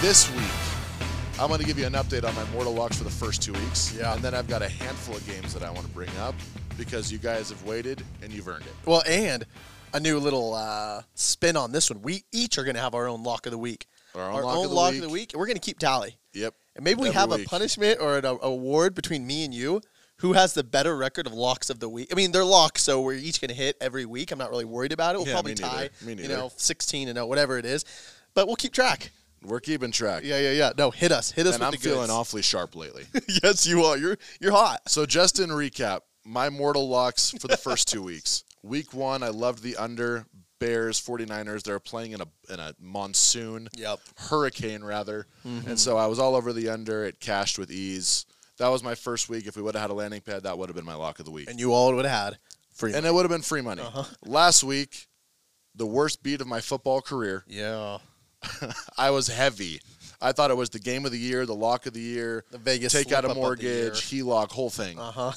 This 0.00 0.30
week, 0.34 1.38
I'm 1.38 1.48
going 1.48 1.60
to 1.60 1.66
give 1.66 1.78
you 1.78 1.84
an 1.86 1.92
update 1.92 2.24
on 2.24 2.34
my 2.34 2.44
mortal 2.52 2.72
locks 2.72 2.96
for 2.96 3.04
the 3.04 3.10
first 3.10 3.42
two 3.42 3.52
weeks. 3.52 3.94
Yeah. 3.94 4.14
And 4.14 4.22
then 4.22 4.34
I've 4.34 4.48
got 4.48 4.62
a 4.62 4.68
handful 4.68 5.16
of 5.16 5.26
games 5.26 5.52
that 5.52 5.62
I 5.62 5.70
want 5.70 5.86
to 5.86 5.92
bring 5.92 6.10
up 6.20 6.34
because 6.78 7.12
you 7.12 7.18
guys 7.18 7.50
have 7.50 7.62
waited 7.64 8.02
and 8.22 8.32
you've 8.32 8.48
earned 8.48 8.64
it. 8.64 8.72
Well, 8.86 9.02
and 9.06 9.44
a 9.92 10.00
new 10.00 10.18
little 10.18 10.54
uh, 10.54 11.02
spin 11.14 11.56
on 11.56 11.72
this 11.72 11.90
one. 11.90 12.00
We 12.00 12.24
each 12.32 12.56
are 12.56 12.64
going 12.64 12.76
to 12.76 12.80
have 12.80 12.94
our 12.94 13.08
own 13.08 13.22
lock 13.24 13.46
of 13.46 13.52
the 13.52 13.58
week. 13.58 13.86
Our 14.14 14.30
own 14.44 14.68
lock 14.70 14.94
of 14.94 15.00
the 15.00 15.08
week. 15.08 15.32
we're 15.34 15.46
going 15.46 15.56
to 15.56 15.60
keep 15.60 15.78
tally. 15.78 16.16
Yep. 16.34 16.54
And 16.76 16.84
maybe 16.84 17.00
we 17.02 17.10
have 17.10 17.32
a 17.32 17.38
punishment 17.44 17.98
or 18.00 18.18
an 18.18 18.24
award 18.24 18.94
between 18.94 19.26
me 19.26 19.44
and 19.44 19.52
you. 19.54 19.80
Who 20.18 20.34
has 20.34 20.52
the 20.52 20.62
better 20.62 20.96
record 20.98 21.26
of 21.26 21.32
locks 21.32 21.70
of 21.70 21.80
the 21.80 21.88
week? 21.88 22.08
I 22.12 22.14
mean, 22.14 22.30
they're 22.30 22.44
locks, 22.44 22.82
so 22.82 23.00
we're 23.00 23.14
each 23.14 23.40
going 23.40 23.48
to 23.48 23.54
hit 23.54 23.76
every 23.80 24.04
week. 24.04 24.30
I'm 24.30 24.38
not 24.38 24.50
really 24.50 24.66
worried 24.66 24.92
about 24.92 25.14
it. 25.14 25.18
We'll 25.18 25.26
Yeah, 25.26 25.32
probably 25.32 25.54
tie, 25.54 25.88
you 26.06 26.28
know, 26.28 26.52
16 26.56 27.08
and 27.08 27.16
0, 27.16 27.26
whatever 27.26 27.56
it 27.56 27.64
is. 27.64 27.86
But 28.34 28.46
we'll 28.46 28.56
keep 28.56 28.74
track. 28.74 29.12
We're 29.42 29.60
keeping 29.60 29.90
track. 29.92 30.22
Yeah, 30.22 30.38
yeah, 30.38 30.52
yeah. 30.52 30.72
No, 30.76 30.90
hit 30.90 31.10
us. 31.10 31.30
Hit 31.30 31.46
us 31.46 31.54
And 31.54 31.60
with 31.62 31.66
I'm 31.68 31.72
the 31.72 31.78
feeling 31.78 32.10
awfully 32.10 32.42
sharp 32.42 32.76
lately. 32.76 33.04
yes, 33.42 33.66
you 33.66 33.82
are. 33.84 33.96
You're 33.96 34.18
you're 34.40 34.52
hot. 34.52 34.82
So 34.88 35.06
just 35.06 35.40
in 35.40 35.48
recap, 35.48 36.00
my 36.26 36.50
mortal 36.50 36.86
locks 36.86 37.30
for 37.30 37.48
the 37.48 37.56
first 37.56 37.88
two 37.88 38.02
weeks. 38.02 38.44
Week 38.62 38.92
one, 38.92 39.22
I 39.22 39.28
loved 39.28 39.62
the 39.62 39.76
under 39.78 40.26
Bears 40.60 41.00
49ers. 41.00 41.62
They're 41.64 41.80
playing 41.80 42.12
in 42.12 42.20
a 42.20 42.26
in 42.52 42.60
a 42.60 42.74
monsoon, 42.80 43.68
Yep. 43.76 43.98
hurricane 44.28 44.84
rather, 44.84 45.26
and 45.44 45.78
so 45.80 45.96
I 45.96 46.06
was 46.06 46.20
all 46.20 46.36
over 46.36 46.52
the 46.52 46.68
under. 46.68 47.04
It 47.04 47.18
cashed 47.18 47.58
with 47.58 47.72
ease. 47.72 48.26
That 48.58 48.68
was 48.68 48.84
my 48.84 48.94
first 48.94 49.28
week. 49.28 49.46
If 49.46 49.56
we 49.56 49.62
would 49.62 49.74
have 49.74 49.82
had 49.82 49.90
a 49.90 49.94
landing 49.94 50.20
pad, 50.20 50.42
that 50.44 50.56
would 50.56 50.68
have 50.68 50.76
been 50.76 50.84
my 50.84 50.94
lock 50.94 51.18
of 51.18 51.24
the 51.24 51.30
week. 51.32 51.50
And 51.50 51.58
you 51.58 51.72
all 51.72 51.92
would 51.94 52.04
have 52.04 52.14
had 52.32 52.38
Free 52.74 52.94
and 52.94 53.04
it 53.04 53.12
would 53.12 53.22
have 53.22 53.30
been 53.30 53.42
free 53.42 53.62
money. 53.62 53.82
Uh-huh. 53.82 54.04
Last 54.24 54.62
week, 54.62 55.08
the 55.74 55.86
worst 55.86 56.22
beat 56.22 56.40
of 56.40 56.46
my 56.46 56.60
football 56.60 57.00
career. 57.00 57.44
Yeah. 57.48 57.98
I 58.98 59.10
was 59.10 59.28
heavy. 59.28 59.80
I 60.20 60.32
thought 60.32 60.50
it 60.50 60.56
was 60.56 60.68
the 60.70 60.78
game 60.78 61.06
of 61.06 61.12
the 61.12 61.18
year, 61.18 61.46
the 61.46 61.54
lock 61.54 61.86
of 61.86 61.94
the 61.94 62.00
year, 62.00 62.44
The 62.50 62.58
Vegas 62.58 62.92
take 62.92 63.12
out 63.12 63.24
a 63.24 63.28
slip-up 63.28 63.30
of 63.30 63.34
the 63.36 63.40
mortgage, 63.40 64.00
HELOC, 64.10 64.50
whole 64.50 64.68
thing. 64.70 64.98
Uh 64.98 65.10
huh. 65.10 65.32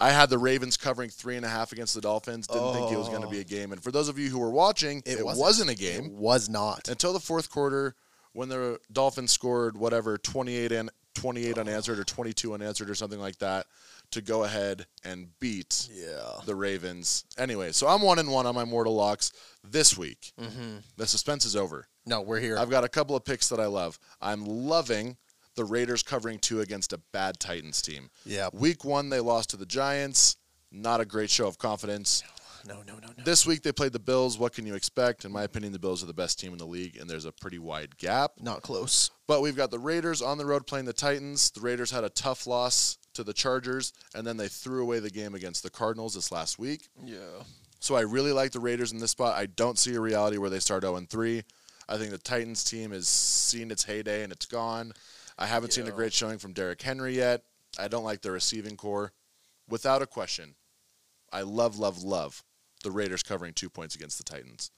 I 0.00 0.10
had 0.10 0.30
the 0.30 0.38
Ravens 0.38 0.76
covering 0.76 1.10
three 1.10 1.36
and 1.36 1.44
a 1.44 1.48
half 1.48 1.72
against 1.72 1.94
the 1.94 2.00
Dolphins. 2.00 2.46
Didn't 2.46 2.72
think 2.72 2.90
it 2.90 2.96
was 2.98 3.08
going 3.08 3.22
to 3.22 3.28
be 3.28 3.40
a 3.40 3.44
game. 3.44 3.72
And 3.72 3.82
for 3.82 3.90
those 3.92 4.08
of 4.08 4.18
you 4.18 4.28
who 4.30 4.38
were 4.38 4.50
watching, 4.50 5.02
it, 5.04 5.24
wasn't. 5.24 5.70
a 5.70 5.74
game 5.74 6.06
It 6.06 6.12
was 6.12 6.48
not. 6.48 6.88
until 6.88 7.12
the 7.12 7.20
fourth 7.20 7.50
quarter 7.50 7.94
when 8.32 8.48
the 8.48 8.78
Dolphins 8.90 9.30
scored 9.32 9.76
whatever 9.76 10.16
28 10.16 10.72
and 10.72 10.90
28 11.16 11.58
unanswered 11.58 11.98
or 11.98 12.04
22 12.04 12.54
unanswered 12.54 12.88
or 12.88 12.94
something 12.94 13.18
like 13.20 13.36
that 13.38 13.66
to 14.12 14.22
go 14.22 14.44
ahead 14.44 14.86
and 15.04 15.28
beat 15.40 15.88
Yeah. 15.92 16.40
the 16.46 16.54
Ravens. 16.54 17.24
Anyway, 17.36 17.72
so 17.72 17.86
I'm 17.88 18.00
one 18.02 18.18
and 18.18 18.30
one 18.30 18.46
on 18.46 18.54
my 18.54 18.64
mortal 18.64 18.94
locks 18.94 19.32
this 19.62 19.98
week. 19.98 20.32
Mm-hmm. 20.40 20.76
The 20.96 21.06
suspense 21.06 21.44
is 21.44 21.56
over. 21.56 21.86
No, 22.06 22.20
we're 22.22 22.40
here. 22.40 22.56
I've 22.58 22.70
got 22.70 22.84
a 22.84 22.88
couple 22.88 23.14
of 23.16 23.24
picks 23.24 23.48
that 23.50 23.60
I 23.60 23.66
love. 23.66 23.98
I'm 24.20 24.44
loving 24.44 25.16
the 25.56 25.64
Raiders 25.64 26.02
covering 26.02 26.38
two 26.38 26.60
against 26.60 26.92
a 26.92 27.00
bad 27.12 27.38
Titans 27.40 27.82
team. 27.82 28.10
yeah. 28.24 28.48
Week 28.52 28.84
one, 28.84 29.08
they 29.10 29.20
lost 29.20 29.50
to 29.50 29.56
the 29.56 29.66
Giants. 29.66 30.36
Not 30.72 31.00
a 31.00 31.04
great 31.04 31.30
show 31.30 31.46
of 31.46 31.58
confidence. 31.58 32.22
No, 32.66 32.82
no, 32.86 32.94
no, 32.94 33.08
no. 33.16 33.24
This 33.24 33.46
week, 33.46 33.62
they 33.62 33.72
played 33.72 33.92
the 33.92 33.98
Bills. 33.98 34.38
What 34.38 34.52
can 34.52 34.66
you 34.66 34.74
expect? 34.74 35.24
In 35.24 35.32
my 35.32 35.42
opinion, 35.44 35.72
the 35.72 35.78
Bills 35.78 36.02
are 36.02 36.06
the 36.06 36.12
best 36.12 36.38
team 36.38 36.52
in 36.52 36.58
the 36.58 36.66
league, 36.66 36.96
and 36.96 37.08
there's 37.08 37.24
a 37.24 37.32
pretty 37.32 37.58
wide 37.58 37.96
gap. 37.96 38.32
Not 38.40 38.62
close. 38.62 39.10
But 39.26 39.40
we've 39.40 39.56
got 39.56 39.70
the 39.70 39.78
Raiders 39.78 40.20
on 40.22 40.38
the 40.38 40.44
road 40.44 40.66
playing 40.66 40.84
the 40.84 40.92
Titans. 40.92 41.50
The 41.50 41.60
Raiders 41.60 41.90
had 41.90 42.04
a 42.04 42.10
tough 42.10 42.46
loss 42.46 42.98
to 43.14 43.24
the 43.24 43.32
Chargers, 43.32 43.92
and 44.14 44.26
then 44.26 44.36
they 44.36 44.46
threw 44.48 44.82
away 44.82 44.98
the 45.00 45.10
game 45.10 45.34
against 45.34 45.62
the 45.62 45.70
Cardinals 45.70 46.14
this 46.14 46.30
last 46.30 46.58
week. 46.58 46.88
Yeah. 47.02 47.42
So 47.80 47.96
I 47.96 48.02
really 48.02 48.32
like 48.32 48.52
the 48.52 48.60
Raiders 48.60 48.92
in 48.92 48.98
this 48.98 49.12
spot. 49.12 49.36
I 49.36 49.46
don't 49.46 49.78
see 49.78 49.94
a 49.94 50.00
reality 50.00 50.36
where 50.36 50.50
they 50.50 50.60
start 50.60 50.82
0 50.82 51.00
3. 51.08 51.42
I 51.88 51.96
think 51.96 52.10
the 52.10 52.18
Titans 52.18 52.62
team 52.62 52.92
has 52.92 53.08
seen 53.08 53.70
its 53.70 53.84
heyday 53.84 54.22
and 54.22 54.32
it's 54.32 54.46
gone. 54.46 54.92
I 55.40 55.46
haven't 55.46 55.72
seen 55.72 55.88
a 55.88 55.90
great 55.90 56.12
showing 56.12 56.38
from 56.38 56.52
Derrick 56.52 56.80
Henry 56.82 57.16
yet. 57.16 57.42
I 57.78 57.88
don't 57.88 58.04
like 58.04 58.20
their 58.22 58.32
receiving 58.32 58.76
corps. 58.76 59.12
Without 59.68 60.02
a 60.02 60.06
question, 60.06 60.54
I 61.32 61.42
love, 61.42 61.78
love, 61.78 62.02
love 62.02 62.42
the 62.82 62.90
Raiders 62.90 63.22
covering 63.22 63.52
two 63.54 63.68
points 63.70 63.94
against 63.94 64.18
the 64.18 64.24
Titans. 64.24 64.70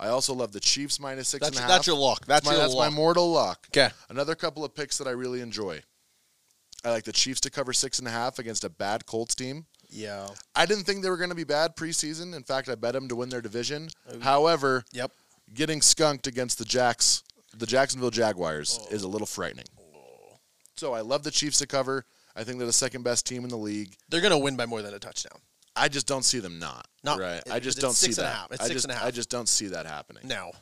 I 0.00 0.08
also 0.08 0.32
love 0.34 0.52
the 0.52 0.60
Chiefs 0.60 1.00
minus 1.00 1.28
six 1.28 1.40
That's, 1.44 1.56
and 1.56 1.58
a 1.58 1.62
half. 1.62 1.70
that's 1.70 1.86
your 1.86 1.96
lock. 1.96 2.24
That's, 2.26 2.46
my, 2.46 2.52
your 2.52 2.60
that's 2.62 2.74
lock. 2.74 2.90
my 2.90 2.96
mortal 2.96 3.30
lock. 3.32 3.66
Okay. 3.70 3.90
Another 4.08 4.34
couple 4.34 4.64
of 4.64 4.74
picks 4.74 4.98
that 4.98 5.08
I 5.08 5.10
really 5.10 5.40
enjoy. 5.40 5.82
I 6.84 6.90
like 6.90 7.02
the 7.04 7.12
Chiefs 7.12 7.40
to 7.42 7.50
cover 7.50 7.72
six 7.72 7.98
and 7.98 8.06
a 8.06 8.10
half 8.12 8.38
against 8.38 8.62
a 8.64 8.70
bad 8.70 9.06
Colts 9.06 9.34
team. 9.34 9.66
Yeah. 9.90 10.28
I 10.54 10.66
didn't 10.66 10.84
think 10.84 11.02
they 11.02 11.10
were 11.10 11.16
going 11.16 11.30
to 11.30 11.34
be 11.36 11.44
bad 11.44 11.74
preseason. 11.76 12.34
In 12.36 12.44
fact, 12.44 12.68
I 12.68 12.76
bet 12.76 12.92
them 12.92 13.08
to 13.08 13.16
win 13.16 13.28
their 13.28 13.40
division. 13.42 13.88
Oh. 14.12 14.20
However, 14.20 14.84
Yep. 14.92 15.10
getting 15.52 15.82
skunked 15.82 16.28
against 16.28 16.58
the 16.58 16.64
Jacks, 16.64 17.24
the 17.56 17.66
Jacksonville 17.66 18.10
Jaguars, 18.10 18.78
Oh. 18.82 18.94
is 18.94 19.02
a 19.02 19.08
little 19.08 19.26
frightening. 19.26 19.66
So 20.78 20.94
I 20.94 21.00
love 21.00 21.22
the 21.24 21.30
Chiefs 21.30 21.58
to 21.58 21.66
cover. 21.66 22.04
I 22.36 22.44
think 22.44 22.58
they're 22.58 22.66
the 22.66 22.72
second 22.72 23.02
best 23.02 23.26
team 23.26 23.42
in 23.42 23.50
the 23.50 23.56
league. 23.56 23.94
They're 24.08 24.20
gonna 24.20 24.38
win 24.38 24.56
by 24.56 24.66
more 24.66 24.80
than 24.82 24.94
a 24.94 24.98
touchdown. 24.98 25.38
I 25.74 25.88
just 25.88 26.06
don't 26.06 26.24
see 26.24 26.38
them 26.38 26.58
not. 26.58 26.86
Not- 27.04 27.18
right. 27.18 27.42
it- 27.44 27.50
I 27.52 27.58
just 27.60 27.78
it's 27.78 27.84
don't 27.84 27.94
see 27.94 28.06
six 28.06 28.18
and 28.18 28.26
a 28.26 28.30
that. 28.30 28.36
half. 28.36 28.52
It's 28.52 28.60
I 28.60 28.64
six 28.64 28.74
just, 28.74 28.84
and 28.86 28.92
a 28.92 28.96
half. 28.96 29.06
I 29.06 29.10
just 29.10 29.30
don't 29.30 29.48
see 29.48 29.66
that 29.68 29.86
happening. 29.86 30.26
No. 30.26 30.52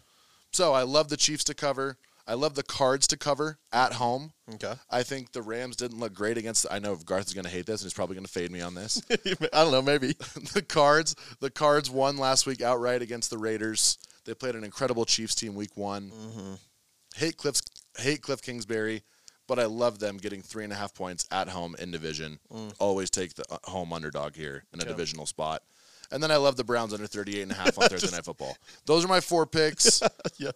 So 0.53 0.73
I 0.73 0.83
love 0.83 1.09
the 1.09 1.17
Chiefs 1.17 1.45
to 1.45 1.55
cover. 1.55 1.99
I 2.29 2.35
love 2.35 2.55
the 2.55 2.63
Cards 2.65 3.07
to 3.09 3.17
cover 3.17 3.59
at 3.73 3.93
home. 3.95 4.33
Okay. 4.55 4.73
I 4.91 5.03
think 5.05 5.31
the 5.33 5.43
Rams 5.43 5.77
didn't 5.77 6.01
look 6.01 6.13
great 6.13 6.37
against. 6.37 6.67
I 6.71 6.81
know 6.81 6.97
Garth 6.97 7.29
is 7.29 7.35
going 7.35 7.45
to 7.45 7.51
hate 7.51 7.67
this, 7.67 7.83
and 7.83 7.87
he's 7.87 7.95
probably 7.95 8.17
going 8.17 8.27
to 8.27 8.33
fade 8.33 8.51
me 8.51 8.61
on 8.61 8.75
this. 8.75 9.01
I 9.11 9.63
don't 9.63 9.71
know. 9.71 9.83
Maybe. 9.83 10.09
the 10.55 10.65
Cards, 10.67 11.15
the 11.41 11.51
Cards 11.51 11.89
won 11.89 12.17
last 12.17 12.45
week 12.47 12.63
outright 12.63 13.01
against 13.01 13.31
the 13.31 13.39
Raiders. 13.39 13.99
They 14.25 14.35
played 14.35 14.57
an 14.57 14.65
incredible 14.65 15.05
Chiefs 15.05 15.37
team 15.37 15.55
week 15.55 15.77
one. 15.77 16.11
Mm-hmm. 16.11 16.55
Hate 17.15 17.37
Cliff, 17.37 17.61
hate 17.99 18.23
Cliff 18.23 18.43
Kingsbury, 18.43 19.03
but 19.47 19.59
I 19.59 19.67
love 19.67 19.99
them 19.99 20.17
getting 20.17 20.43
three 20.43 20.65
and 20.65 20.73
a 20.73 20.77
half 20.77 20.95
points 20.95 21.27
at 21.31 21.49
home 21.49 21.77
in 21.79 21.91
division. 21.91 22.39
Always 22.79 23.11
take 23.11 23.35
the 23.35 23.45
uh, 23.51 23.59
home 23.65 23.93
underdog 23.93 24.35
here 24.37 24.65
in 24.73 24.81
a 24.81 24.83
Mm. 24.83 24.87
Okay. 24.87 24.93
divisional 24.93 25.27
spot. 25.27 25.63
And 26.13 26.23
then 26.23 26.31
I 26.31 26.37
love 26.37 26.55
the 26.57 26.63
Browns 26.65 26.93
under 26.95 27.07
38 27.09 27.43
and 27.43 27.51
a 27.53 27.55
half 27.55 27.79
on 27.79 27.89
Thursday 27.89 28.15
Night 28.15 28.25
Football. 28.25 28.57
Those 28.85 29.05
are 29.05 29.09
my 29.09 29.21
four 29.21 29.45
picks. 29.47 30.01
yeah. 30.39 30.53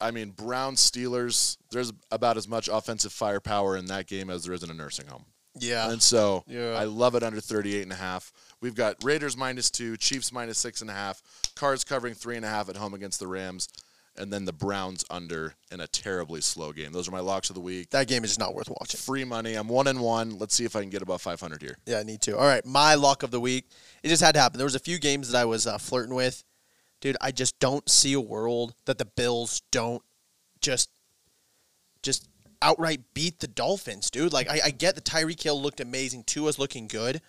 I 0.00 0.10
mean, 0.10 0.30
Browns, 0.30 0.80
Steelers, 0.80 1.56
there's 1.70 1.92
about 2.10 2.36
as 2.36 2.46
much 2.48 2.68
offensive 2.68 3.12
firepower 3.12 3.76
in 3.76 3.86
that 3.86 4.06
game 4.06 4.28
as 4.30 4.44
there 4.44 4.52
is 4.54 4.62
in 4.62 4.70
a 4.70 4.74
nursing 4.74 5.06
home. 5.06 5.24
Yeah. 5.58 5.90
And 5.90 6.00
so 6.02 6.44
Yeah. 6.46 6.74
I 6.78 6.84
love 6.84 7.14
it 7.14 7.22
under 7.22 7.40
38 7.40 7.82
and 7.82 7.92
a 7.92 7.96
half. 7.96 8.32
We've 8.60 8.74
got 8.74 9.02
Raiders 9.02 9.36
minus 9.36 9.70
two, 9.70 9.96
Chiefs 9.96 10.30
minus 10.32 10.58
six 10.58 10.80
and 10.82 10.90
a 10.90 10.94
half, 10.94 11.22
Cards 11.56 11.82
covering 11.84 12.14
three 12.14 12.36
and 12.36 12.44
a 12.44 12.48
half 12.48 12.68
at 12.68 12.76
home 12.76 12.92
against 12.94 13.18
the 13.20 13.26
Rams, 13.26 13.68
and 14.16 14.32
then 14.32 14.44
the 14.44 14.52
Browns 14.52 15.04
under 15.10 15.54
in 15.70 15.80
a 15.80 15.86
terribly 15.86 16.40
slow 16.40 16.72
game. 16.72 16.92
Those 16.92 17.08
are 17.08 17.12
my 17.12 17.20
locks 17.20 17.50
of 17.50 17.54
the 17.54 17.60
week. 17.60 17.90
That 17.90 18.08
game 18.08 18.24
is 18.24 18.38
not 18.38 18.54
worth 18.54 18.68
watching. 18.68 18.98
Free 18.98 19.24
money. 19.24 19.54
I'm 19.54 19.68
one 19.68 19.86
and 19.86 20.00
one. 20.00 20.38
Let's 20.38 20.54
see 20.54 20.64
if 20.64 20.76
I 20.76 20.80
can 20.80 20.90
get 20.90 21.02
above 21.02 21.22
500 21.22 21.62
here. 21.62 21.78
Yeah, 21.86 21.98
I 21.98 22.02
need 22.02 22.20
to. 22.22 22.36
All 22.36 22.46
right, 22.46 22.64
my 22.64 22.94
lock 22.94 23.22
of 23.22 23.30
the 23.30 23.40
week. 23.40 23.66
It 24.02 24.08
just 24.08 24.22
had 24.22 24.32
to 24.34 24.40
happen. 24.40 24.58
There 24.58 24.64
was 24.66 24.74
a 24.74 24.80
few 24.80 24.98
games 24.98 25.30
that 25.30 25.38
I 25.38 25.44
was 25.44 25.66
uh, 25.66 25.78
flirting 25.78 26.14
with. 26.14 26.44
Dude, 27.00 27.16
I 27.20 27.32
just 27.32 27.58
don't 27.60 27.88
see 27.88 28.12
a 28.12 28.20
world 28.20 28.74
that 28.84 28.98
the 28.98 29.06
Bills 29.06 29.62
don't 29.70 30.02
just 30.60 30.90
just 32.02 32.28
outright 32.62 33.00
beat 33.14 33.40
the 33.40 33.48
Dolphins, 33.48 34.10
dude. 34.10 34.32
Like 34.32 34.50
I, 34.50 34.60
I 34.66 34.70
get 34.70 34.94
the 34.94 35.00
Tyreek 35.00 35.42
Hill 35.42 35.60
looked 35.60 35.80
amazing. 35.80 36.24
Tua's 36.24 36.58
looking 36.58 36.88
good. 36.88 37.22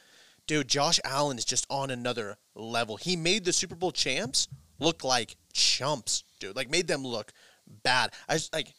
Dude, 0.47 0.67
Josh 0.67 0.99
Allen 1.05 1.37
is 1.37 1.45
just 1.45 1.65
on 1.69 1.89
another 1.89 2.37
level. 2.55 2.97
He 2.97 3.15
made 3.15 3.45
the 3.45 3.53
Super 3.53 3.75
Bowl 3.75 3.91
champs 3.91 4.47
look 4.81 5.03
like 5.03 5.37
chumps, 5.53 6.23
dude. 6.39 6.55
Like 6.55 6.69
made 6.69 6.87
them 6.87 7.05
look 7.05 7.31
bad. 7.83 8.11
I 8.27 8.33
just 8.33 8.53
like 8.53 8.73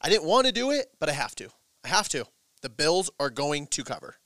I 0.00 0.08
didn't 0.08 0.24
want 0.24 0.46
to 0.46 0.52
do 0.52 0.70
it, 0.72 0.86
but 0.98 1.08
I 1.08 1.12
have 1.12 1.34
to. 1.36 1.48
I 1.84 1.88
have 1.88 2.08
to. 2.10 2.24
The 2.62 2.68
Bills 2.68 3.10
are 3.20 3.30
going 3.30 3.66
to 3.68 3.84
cover. 3.84 4.16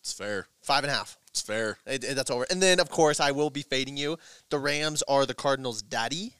It's 0.00 0.12
fair. 0.12 0.46
Five 0.62 0.84
and 0.84 0.90
a 0.92 0.94
half. 0.94 1.18
It's 1.30 1.40
fair. 1.40 1.78
It- 1.86 2.04
it- 2.04 2.14
that's 2.14 2.30
over. 2.30 2.46
And 2.48 2.62
then, 2.62 2.80
of 2.80 2.90
course, 2.90 3.20
I 3.20 3.32
will 3.32 3.50
be 3.50 3.62
fading 3.62 3.96
you. 3.96 4.18
The 4.50 4.58
Rams 4.58 5.02
are 5.08 5.26
the 5.26 5.34
Cardinals' 5.34 5.82
daddy, 5.82 6.34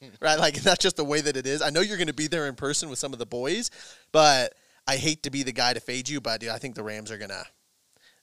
hmm. 0.00 0.08
right? 0.20 0.38
Like 0.38 0.54
that's 0.62 0.82
just 0.82 0.96
the 0.96 1.04
way 1.04 1.20
that 1.20 1.36
it 1.36 1.46
is. 1.46 1.62
I 1.62 1.70
know 1.70 1.80
you're 1.80 1.96
going 1.96 2.06
to 2.08 2.12
be 2.12 2.26
there 2.26 2.48
in 2.48 2.54
person 2.54 2.90
with 2.90 2.98
some 2.98 3.12
of 3.12 3.18
the 3.18 3.26
boys, 3.26 3.70
but 4.12 4.54
I 4.86 4.96
hate 4.96 5.22
to 5.22 5.30
be 5.30 5.42
the 5.42 5.52
guy 5.52 5.72
to 5.72 5.80
fade 5.80 6.08
you. 6.08 6.20
But 6.20 6.40
dude, 6.40 6.50
I 6.50 6.58
think 6.58 6.74
the 6.74 6.82
Rams 6.84 7.10
are 7.10 7.18
gonna. 7.18 7.44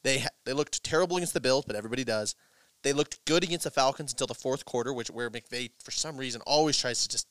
They 0.03 0.20
ha- 0.20 0.29
they 0.46 0.53
looked 0.53 0.84
terrible 0.84 1.18
against 1.18 1.34
the 1.34 1.41
Bills, 1.41 1.65
but 1.65 1.75
everybody 1.75 2.03
does. 2.03 2.36
They 2.83 2.93
looked 2.93 3.24
good 3.25 3.43
against 3.43 3.63
the 3.65 3.71
Falcons 3.71 4.12
until 4.12 4.27
the 4.27 4.33
fourth 4.33 4.65
quarter, 4.65 4.93
which 4.93 5.09
where 5.09 5.29
McVay 5.29 5.71
for 5.83 5.91
some 5.91 6.17
reason 6.17 6.41
always 6.45 6.77
tries 6.77 7.01
to 7.03 7.09
just 7.09 7.27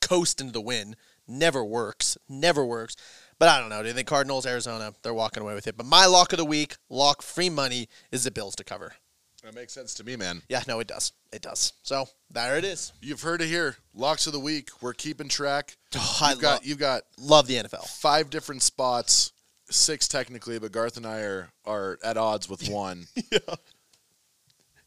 coast 0.00 0.40
into 0.40 0.52
the 0.52 0.60
win. 0.60 0.96
Never 1.28 1.64
works. 1.64 2.18
Never 2.28 2.64
works. 2.64 2.96
But 3.38 3.48
I 3.48 3.60
don't 3.60 3.68
know. 3.70 3.82
Do 3.82 3.88
you 3.88 3.94
think 3.94 4.08
Cardinals, 4.08 4.46
Arizona, 4.46 4.92
they're 5.02 5.14
walking 5.14 5.42
away 5.42 5.54
with 5.54 5.66
it? 5.66 5.76
But 5.76 5.86
my 5.86 6.06
lock 6.06 6.32
of 6.32 6.38
the 6.38 6.44
week, 6.44 6.76
lock 6.90 7.22
free 7.22 7.50
money, 7.50 7.88
is 8.10 8.24
the 8.24 8.30
Bills 8.30 8.54
to 8.56 8.64
cover. 8.64 8.94
That 9.42 9.54
makes 9.54 9.72
sense 9.72 9.94
to 9.94 10.04
me, 10.04 10.14
man. 10.14 10.42
Yeah, 10.48 10.62
no, 10.68 10.78
it 10.78 10.86
does. 10.86 11.12
It 11.32 11.42
does. 11.42 11.72
So 11.82 12.06
there 12.30 12.56
it 12.58 12.64
is. 12.64 12.92
You've 13.00 13.22
heard 13.22 13.40
it 13.40 13.48
here. 13.48 13.76
Locks 13.94 14.26
of 14.28 14.32
the 14.32 14.38
week. 14.38 14.68
We're 14.80 14.92
keeping 14.92 15.28
track. 15.28 15.76
Oh, 15.96 16.18
I 16.20 16.30
You've 16.32 16.40
got 16.40 16.52
love, 16.52 16.66
you've 16.66 16.78
got 16.78 17.02
love 17.18 17.46
the 17.48 17.54
NFL. 17.56 17.84
five 17.88 18.30
different 18.30 18.62
spots, 18.62 19.32
six 19.68 20.06
technically, 20.06 20.60
but 20.60 20.70
Garth 20.70 20.96
and 20.96 21.04
I 21.06 21.20
are 21.22 21.48
are 21.64 21.98
at 22.04 22.16
odds 22.16 22.48
with 22.48 22.68
one. 22.68 23.06
yeah. 23.32 23.38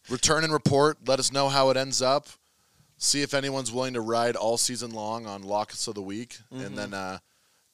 Return 0.10 0.44
and 0.44 0.54
report. 0.54 0.98
Let 1.08 1.20
us 1.20 1.32
know 1.32 1.50
how 1.50 1.70
it 1.70 1.78
ends 1.78 2.02
up. 2.02 2.28
See 2.98 3.22
if 3.22 3.34
anyone's 3.34 3.72
willing 3.72 3.94
to 3.96 4.02
ride 4.02 4.36
all 4.36 4.58
season 4.58 4.92
long 4.92 5.26
on 5.26 5.42
locks 5.44 5.88
of 5.88 5.96
the 5.96 6.02
week, 6.02 6.38
Mm-hmm. 6.54 6.64
and 6.66 6.78
then 6.78 6.94
uh, 6.94 7.18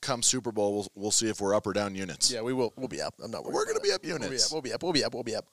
come 0.01 0.23
Super 0.23 0.51
Bowl, 0.51 0.73
we'll 0.73 0.87
we'll 0.95 1.11
see 1.11 1.29
if 1.29 1.39
we're 1.39 1.53
up 1.55 1.67
or 1.67 1.73
down 1.73 1.93
units. 1.95 2.31
Yeah, 2.31 2.41
we 2.41 2.53
will. 2.53 2.73
We'll 2.75 2.87
be 2.87 3.01
up. 3.01 3.13
I'm 3.23 3.29
not. 3.31 3.45
We're 3.45 3.65
gonna 3.65 3.79
be 3.79 3.89
it. 3.89 3.95
up 3.95 4.03
We'll 4.03 4.17
be 4.17 4.23
units. 4.25 4.47
up. 4.47 4.51
We'll 4.53 4.61
be 4.61 4.73
up. 4.73 4.81
We'll 4.83 4.93
be 4.93 5.03
up. 5.03 5.13
We'll 5.13 5.23
be 5.23 5.35
up. 5.35 5.45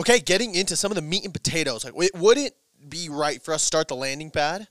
Okay, 0.00 0.18
getting 0.20 0.54
into 0.54 0.74
some 0.76 0.90
of 0.90 0.96
the 0.96 1.02
meat 1.02 1.24
and 1.24 1.32
potatoes. 1.32 1.84
Like, 1.84 1.94
it 1.96 2.14
wouldn't 2.16 2.54
be 2.88 3.08
right 3.08 3.42
for 3.42 3.52
us 3.54 3.62
to 3.62 3.66
start 3.66 3.88
the 3.88 3.96
landing 3.96 4.30
pad 4.30 4.68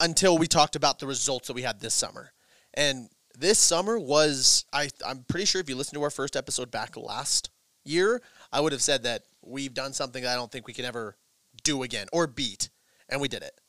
until 0.00 0.38
we 0.38 0.46
talked 0.46 0.76
about 0.76 0.98
the 0.98 1.06
results 1.06 1.48
that 1.48 1.54
we 1.54 1.62
had 1.62 1.80
this 1.80 1.94
summer. 1.94 2.32
And 2.74 3.08
this 3.38 3.58
summer 3.58 3.98
was, 3.98 4.64
I, 4.72 4.90
I'm 5.06 5.24
pretty 5.28 5.46
sure 5.46 5.60
if 5.60 5.68
you 5.68 5.76
listened 5.76 5.98
to 5.98 6.02
our 6.04 6.10
first 6.10 6.36
episode 6.36 6.70
back 6.70 6.96
last 6.96 7.50
year, 7.84 8.20
I 8.52 8.60
would 8.60 8.72
have 8.72 8.82
said 8.82 9.02
that 9.04 9.22
we've 9.48 9.74
done 9.74 9.92
something 9.92 10.22
that 10.22 10.32
I 10.32 10.36
don't 10.36 10.50
think 10.50 10.66
we 10.66 10.72
can 10.72 10.84
ever 10.84 11.16
do 11.64 11.82
again 11.82 12.06
or 12.12 12.26
beat, 12.26 12.68
and 13.08 13.20
we 13.20 13.28
did 13.28 13.42
it. 13.42 13.60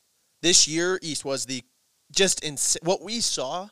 This 0.41 0.67
year, 0.67 1.00
East 1.01 1.25
was 1.25 1.45
the 1.45 1.63
just 2.12 2.43
ins- 2.43 2.77
what 2.83 3.01
we 3.01 3.19
saw 3.19 3.69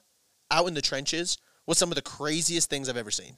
out 0.52 0.68
in 0.68 0.74
the 0.74 0.82
trenches 0.82 1.38
was 1.66 1.78
some 1.78 1.92
of 1.92 1.96
the 1.96 2.02
craziest 2.02 2.70
things 2.70 2.88
I've 2.88 2.98
ever 2.98 3.12
seen. 3.12 3.38